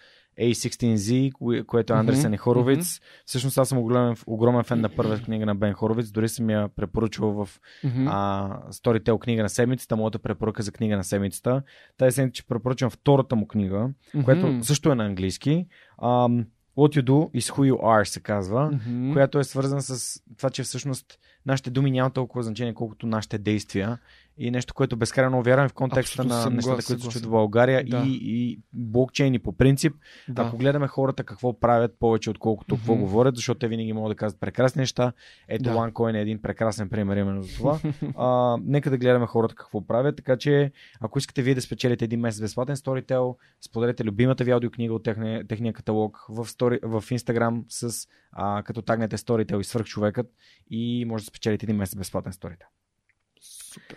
[0.43, 0.99] A16Z,
[1.33, 3.01] кое- което е Андерсен и Хоровиц.
[3.27, 6.69] Всъщност аз съм огромен, огромен фен на първата книга на Бен Хоровиц, дори съм я
[6.69, 7.49] препоръчвал в
[7.85, 8.07] Мгм.
[8.09, 11.63] а, Storytel книга на седмицата, моята препоръка за книга на седмицата.
[11.97, 13.89] Тази седмица ще препоръчвам втората му книга,
[14.25, 14.61] която Мгм.
[14.63, 15.67] също е на английски.
[15.99, 16.45] Um,
[16.77, 19.13] What you do is who you are се казва, Мгм.
[19.13, 23.99] която е свързана с това, че всъщност нашите думи нямат толкова значение, колкото нашите действия.
[24.43, 27.23] И нещо, което безкрайно вярвам в контекста Абсолютно на нещата, които се съгласен.
[27.23, 28.03] в България Да.
[28.07, 29.95] и, и блокчейни по принцип.
[30.29, 30.43] Да.
[30.43, 33.03] Ако гледаме хората какво правят повече, отколкото какво Мгм.
[33.03, 35.13] говорят, защото те винаги могат да казват прекрасни неща.
[35.49, 35.71] Ето Да.
[35.71, 37.79] OneCoin е един прекрасен пример именно за това.
[38.17, 42.21] а, нека да гледаме хората какво правят, така че ако искате вие да спечелите един
[42.21, 47.63] месец безплатен Storytel, споделете любимата ви аудиокнига от техния, техния каталог в, story, в Instagram
[47.69, 50.27] с а, като тагнете Storytel и свърхчовекът
[50.71, 52.67] и може да спечелите един месец безплатен Storytel.
[53.43, 53.97] Супер.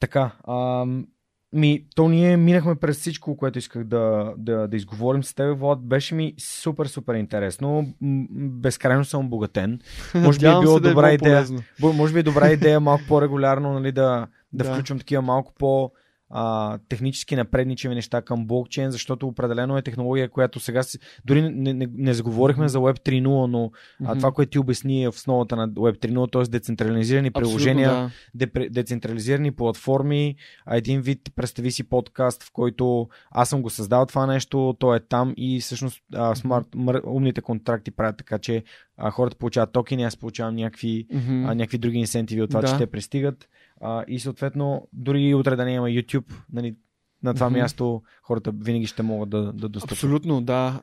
[0.00, 1.06] Така, ам,
[1.52, 5.80] ми, то ние минахме през всичко, което исках да, да, да изговорим с теб, Влад.
[5.88, 7.94] Беше ми супер, супер интересно.
[8.32, 9.80] Безкрайно съм обогатен.
[10.14, 11.36] Може би е било се да е добра било идея.
[11.36, 11.62] полезно.
[11.80, 14.72] Може би е добра идея малко по-регулярно нали, да, да, Да.
[14.72, 15.92] включвам такива малко по
[16.30, 20.98] а, технически напредничеви неща към блокчейн, защото определено е технология, която сега си...
[21.24, 24.18] Дори не, не, не заговорихме за Web 3.0, но а, Мгм.
[24.18, 26.50] това, което ти обясни е в основата на Web 3.0, т.е.
[26.50, 28.10] децентрализирани Абсолютно, приложения, да.
[28.36, 34.06] депре- децентрализирани платформи, а един вид, представи си подкаст, в който аз съм го създал
[34.06, 38.62] това нещо, то е там и всъщност а, смарт, мър, умните контракти правят така, че
[38.96, 41.44] а, хората получават токени, аз получавам някакви, Мгм.
[41.44, 42.68] а, някакви други инсентиви от това, Да.
[42.68, 43.48] че те пристигат.
[43.80, 46.76] А, и съответно, дори утре да не има YouTube, нали,
[47.22, 47.60] на това mm-hmm.
[47.60, 49.92] място хората винаги ще могат да, да достъпят.
[49.92, 50.80] Абсолютно, да.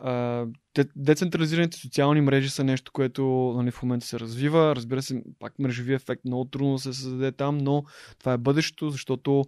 [0.95, 4.75] Децентрализираните социални мрежи са нещо, което нали, в момента се развива.
[4.75, 7.83] Разбира се, пак мрежови ефект много трудно се създаде там, но
[8.19, 9.43] това е бъдещето, защото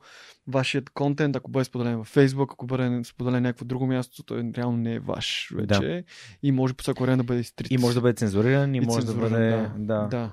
[0.48, 4.78] вашият контент, ако бъде споделен в Facebook, ако бъде споделен някакво друго място, той реално
[4.78, 5.80] не е ваш вече.
[5.80, 6.04] Да.
[6.44, 7.72] И може по всяко време да бъде стрит.
[7.72, 9.70] И може да бъде цензуриран, и, и може да бъде.
[9.78, 10.08] Да.
[10.12, 10.32] да.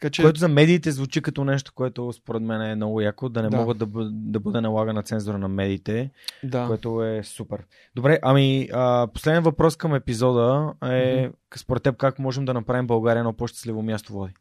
[0.00, 0.22] Така, че...
[0.22, 3.56] Което за медиите звучи като нещо, което според мен е много яко, да не да.
[3.56, 4.08] могат да, бъ...
[4.12, 6.10] да бъде налагана цензура на медиите,
[6.44, 6.66] да.
[6.66, 7.64] което е супер.
[7.94, 11.32] Добре, ами а, последен въпрос към епизода е mm-hmm.
[11.56, 14.32] според теб как можем да направим България на по-щастливо място води?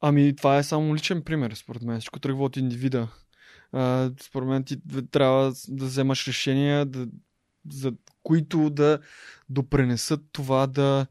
[0.00, 2.00] Ами това е само личен пример, според мен.
[2.00, 3.08] Всичко тръгва от индивида.
[3.72, 4.76] А, според мен ти
[5.10, 7.06] трябва да вземаш решения, да,
[7.70, 7.92] за
[8.22, 8.98] които да
[9.48, 11.06] допренесат това да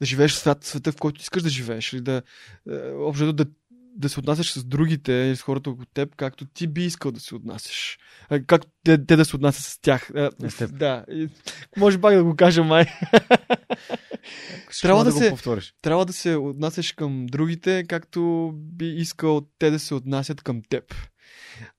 [0.00, 2.22] да живееш в свят, света, в който искаш да живееш, или да,
[2.70, 6.66] е, общо да, да се отнасяш с другите или с хората около теб, както ти
[6.66, 7.98] би искал да се отнасяш.
[8.46, 10.10] Както те, те да се отнасят с тях.
[10.44, 10.70] Естеп.
[10.72, 11.04] Да.
[11.76, 12.86] Може пак да го кажа, май.
[14.82, 15.74] трябва да, да се, повториш.
[15.82, 20.94] Трябва да се отнасяш към другите, както би искал те да се отнасят към теб.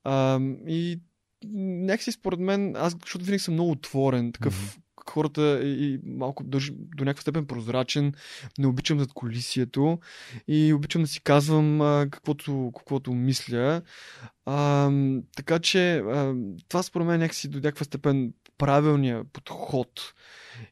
[0.04, 1.00] А, и
[1.54, 6.72] някакси според мен, аз, защото винаги съм много отворен, такъв mm-hmm хората и малко държи
[6.78, 8.14] до някаква степен прозрачен,
[8.58, 10.00] не обичам зад колисието
[10.48, 13.82] и обичам да си казвам а, каквото, каквото мисля.
[14.46, 14.92] А,
[15.36, 16.36] така че а,
[16.68, 20.14] това според мен някакси до някаква степен правилния подход.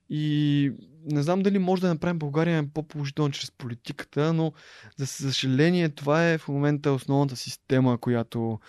[0.10, 0.72] И
[1.12, 4.54] не знам дали може да направим България по-положително чрез политиката, но
[4.98, 8.60] за съжаление това е в момента основната система, която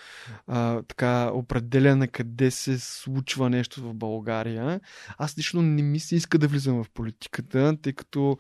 [0.47, 4.81] а, така определя на къде се случва нещо в България.
[5.19, 8.39] Аз лично не ми се иска да влизам в политиката, тъй като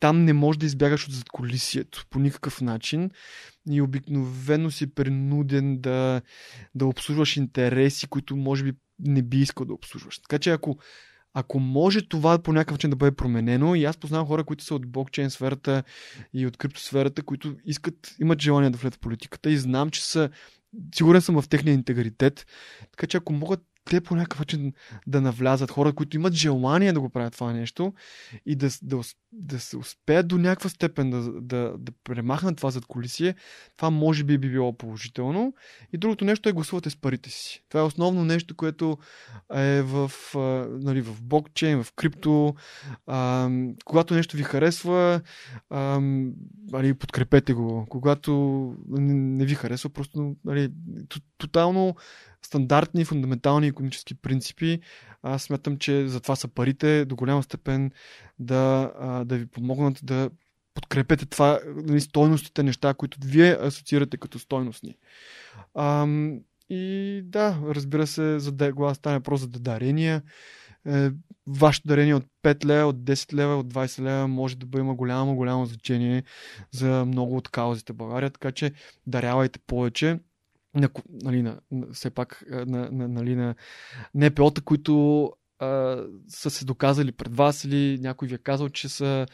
[0.00, 3.10] там не можеш да избягаш от задколисието по никакъв начин
[3.70, 6.22] и обикновено си принуден да,
[6.74, 10.18] да обслужваш интереси, които може би не би искал да обслужваш.
[10.18, 10.78] Така че ако
[11.34, 14.74] ако може това по някакъв начин да бъде променено, и аз познавам хора, които са
[14.74, 15.82] от блокчейн сферата
[16.34, 20.30] и от криптосферата, които искат, имат желание да влезат в политиката и знам, че са
[20.94, 22.46] сигурен съм в техния интегритет.
[22.90, 24.72] Така че ако могат те по някакъв начин
[25.06, 27.92] да навлязат хора, които имат желание да го правят това нещо
[28.46, 29.00] и да, да,
[29.32, 33.34] да се успеят до някаква степен да, да, да премахнат това зад колисие,
[33.76, 35.54] това може би би било положително.
[35.92, 37.64] И другото нещо е гласувате с парите си.
[37.68, 38.98] Това е основно нещо, което
[39.54, 40.10] е в,
[40.70, 42.54] нали, в блокчейн, в крипто.
[43.06, 43.50] А,
[43.84, 45.20] когато нещо ви харесва,
[45.70, 46.00] а,
[46.70, 47.86] нали, подкрепете го.
[47.88, 48.32] Когато
[48.88, 50.72] не, не ви харесва, просто нали,
[51.38, 51.96] тотално
[52.46, 54.80] стандартни, фундаментални економически принципи.
[55.22, 57.90] Аз смятам, че за това са парите до голяма степен
[58.38, 58.92] да,
[59.26, 60.30] да ви помогнат да
[60.74, 64.94] подкрепете това, нали, стойностите неща, които вие асоциирате като стойностни.
[65.78, 66.40] Ам,
[66.70, 70.22] и да, разбира се, за да глас стане просто за дарения.
[70.86, 71.10] Е,
[71.46, 75.36] вашето дарение от 5 лева, от 10 лева, от 20 лева може да има голямо,
[75.36, 76.24] голямо значение
[76.70, 78.72] за много от каузите в България, така че
[79.06, 80.18] дарявайте повече
[80.74, 81.56] на, нали, на,
[81.92, 83.54] все пак на, на, нали, на
[84.14, 89.26] НПО-та, които а, са се доказали пред вас или някой ви е казал, че са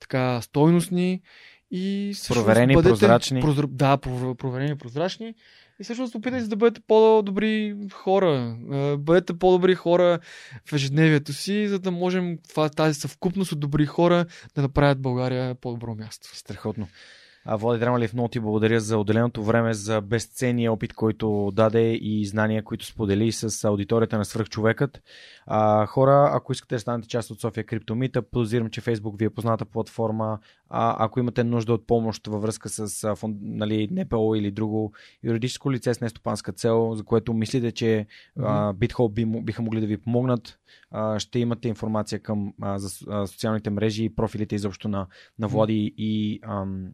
[0.00, 1.22] така стойностни
[1.70, 3.40] и проверени, бъдете, прозрачни.
[3.40, 3.66] Прозр...
[3.66, 3.96] Да,
[4.36, 5.34] проверени, прозрачни.
[5.80, 8.56] И всъщност опитайте се да бъдете по-добри хора.
[8.98, 10.18] Бъдете по-добри хора
[10.64, 12.38] в ежедневието си, за да можем
[12.76, 16.36] тази съвкупност от добри хора да направят България по-добро място.
[16.36, 16.88] Страхотно.
[17.48, 22.64] Влади Драмалев, много ти благодаря за отделеното време, за безценния опит, който даде и знания,
[22.64, 25.02] които сподели с аудиторията на Свръхчовекът.
[25.46, 29.30] А, хора, ако искате да станете част от София Криптомита, подозирам, че Facebook ви е
[29.30, 30.38] позната платформа.
[30.68, 34.92] А, ако имате нужда от помощ във връзка с фонд, нали, НПО или друго
[35.22, 38.06] юридическо лице с нестопанска цел, за което мислите, че
[38.38, 38.74] mm-hmm.
[38.74, 40.58] BitHop би, биха могли да ви помогнат,
[40.90, 45.06] а, ще имате информация към а, за а, социалните мрежи и профилите изобщо на,
[45.38, 45.94] на Влади mm-hmm.
[45.96, 46.88] и ам,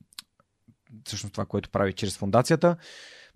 [1.06, 2.76] всъщност това, което прави чрез фундацията.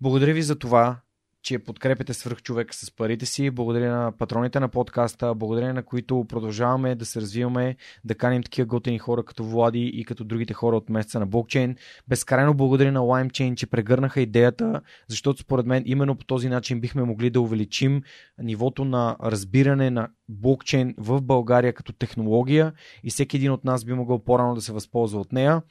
[0.01, 1.01] Благодаря ви за това,
[1.47, 3.49] че подкрепяте свърх човека с парите си.
[3.49, 8.65] Благодаря на патроните на подкаста, благодаря на които продължаваме да се развиваме, да каним такива
[8.65, 11.75] готени хора като Влади и като другите хора от месеца на блокчейн.
[12.07, 17.03] Безкрайно благодаря на LimeChain, че прегърнаха идеята, защото според мен именно по този начин бихме
[17.03, 18.01] могли да увеличим
[18.37, 23.93] нивото на разбиране на блокчейн в България като технология и всеки един от нас би
[23.93, 25.61] могъл по-рано да се възползва от нея.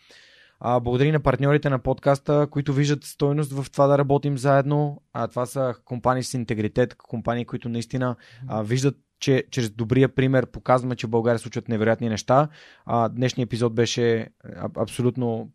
[0.61, 5.03] А, благодаря на партньорите на подкаста, които виждат стойност в това да работим заедно.
[5.13, 8.17] А, това са компании с интегритет, компании, които наистина
[8.49, 12.49] а, виждат че чрез добрия пример показваме, че в България случват невероятни неща.
[12.87, 14.29] А, днешният епизод беше
[14.77, 15.51] абсолютно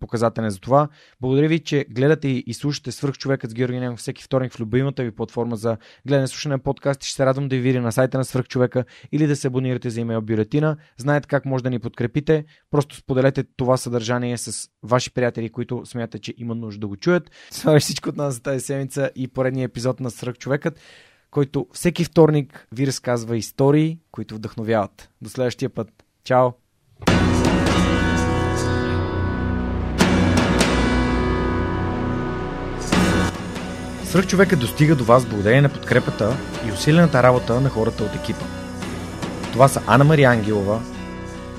[0.00, 0.88] показателен за това.
[1.20, 5.02] Благодаря ви, че гледате и слушате свърх човекът с Георги Немов всеки вторник в любимата
[5.02, 7.04] ви платформа за гледане слушане на подкаст.
[7.04, 9.90] Ще се радвам да ви видя на сайта на свърх човека или да се абонирате
[9.90, 10.76] за имейл бюлетина.
[10.98, 12.44] Знаете как може да ни подкрепите.
[12.70, 17.30] Просто споделете това съдържание с ваши приятели, които смятате, че има нужда да го чуят.
[17.60, 20.80] Това е всичко от нас за тази седмица и поредния епизод на свърх човекът
[21.36, 25.10] който всеки вторник ви разказва истории, които вдъхновяват.
[25.22, 25.88] До следващия път.
[26.24, 26.50] Чао!
[34.04, 36.36] Свърх човека достига до вас благодарение на подкрепата
[36.68, 38.44] и усилената работа на хората от екипа.
[39.52, 40.82] Това са Анна Мария Ангелова,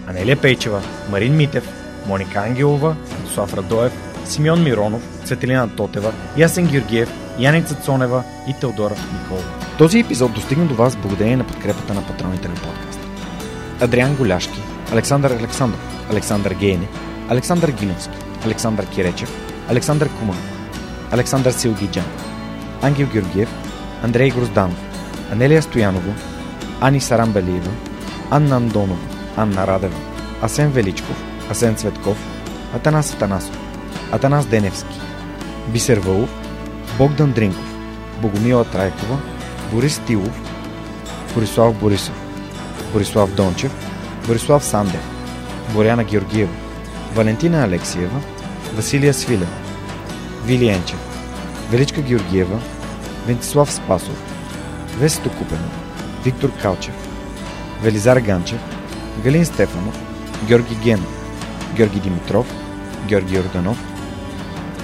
[0.08, 0.82] Анелия Пейчева,
[1.12, 1.70] Марин Митев,
[2.08, 2.96] Моника Ангелова,
[3.34, 9.46] Слав Радоев, Симеон Миронов, Цветелина Тотева, Ясен Георгиев, Яница Цонева и Теодора Николова.
[9.78, 13.08] Този епизод достигна до вас благодарение на подкрепата на патроните на подкаста.
[13.82, 16.88] Адриан Голяшки, Александър Александров, Александър Гейне,
[17.30, 19.32] Александър Гиновски, Александър Киречев,
[19.70, 20.38] Александър Куман,
[21.12, 22.06] Александър Силгиджан,
[22.82, 23.50] Ангел Георгиев,
[24.04, 24.78] Андрей Грозданов,
[25.32, 26.14] Анелия Стоянова,
[26.82, 27.72] Ани Сарамбелиева,
[28.32, 29.08] Анна Андонова,
[29.38, 29.98] Анна Радева,
[30.42, 32.18] Асен Величков, Асен Цветков,
[32.76, 33.67] Атанас Атанасов,
[34.12, 35.00] Атанас Деневски,
[35.68, 36.30] Бисер Вълов,
[36.98, 37.76] Богдан Дринков,
[38.22, 39.18] Богомила Трайкова,
[39.72, 40.42] Борис Тилов,
[41.34, 42.16] Борислав Борисов,
[42.94, 43.72] Борислав Дончев,
[44.28, 45.02] Борислав Сандев,
[45.74, 46.54] Боряна Георгиева,
[47.16, 48.22] Валентина Алексиева,
[48.76, 49.58] Василия Свилева,
[50.46, 51.00] Вили Енчев,
[51.72, 52.60] Величка Георгиева,
[53.28, 54.24] Вентислав Спасов,
[55.00, 55.70] Весето Купено,
[56.26, 56.94] Виктор Калчев,
[57.84, 58.60] Велизар Ганчев,
[59.24, 60.00] Галин Стефанов,
[60.48, 61.14] Георги Генов,
[61.76, 62.54] Георги Димитров,
[63.08, 63.97] Георги Йорданов,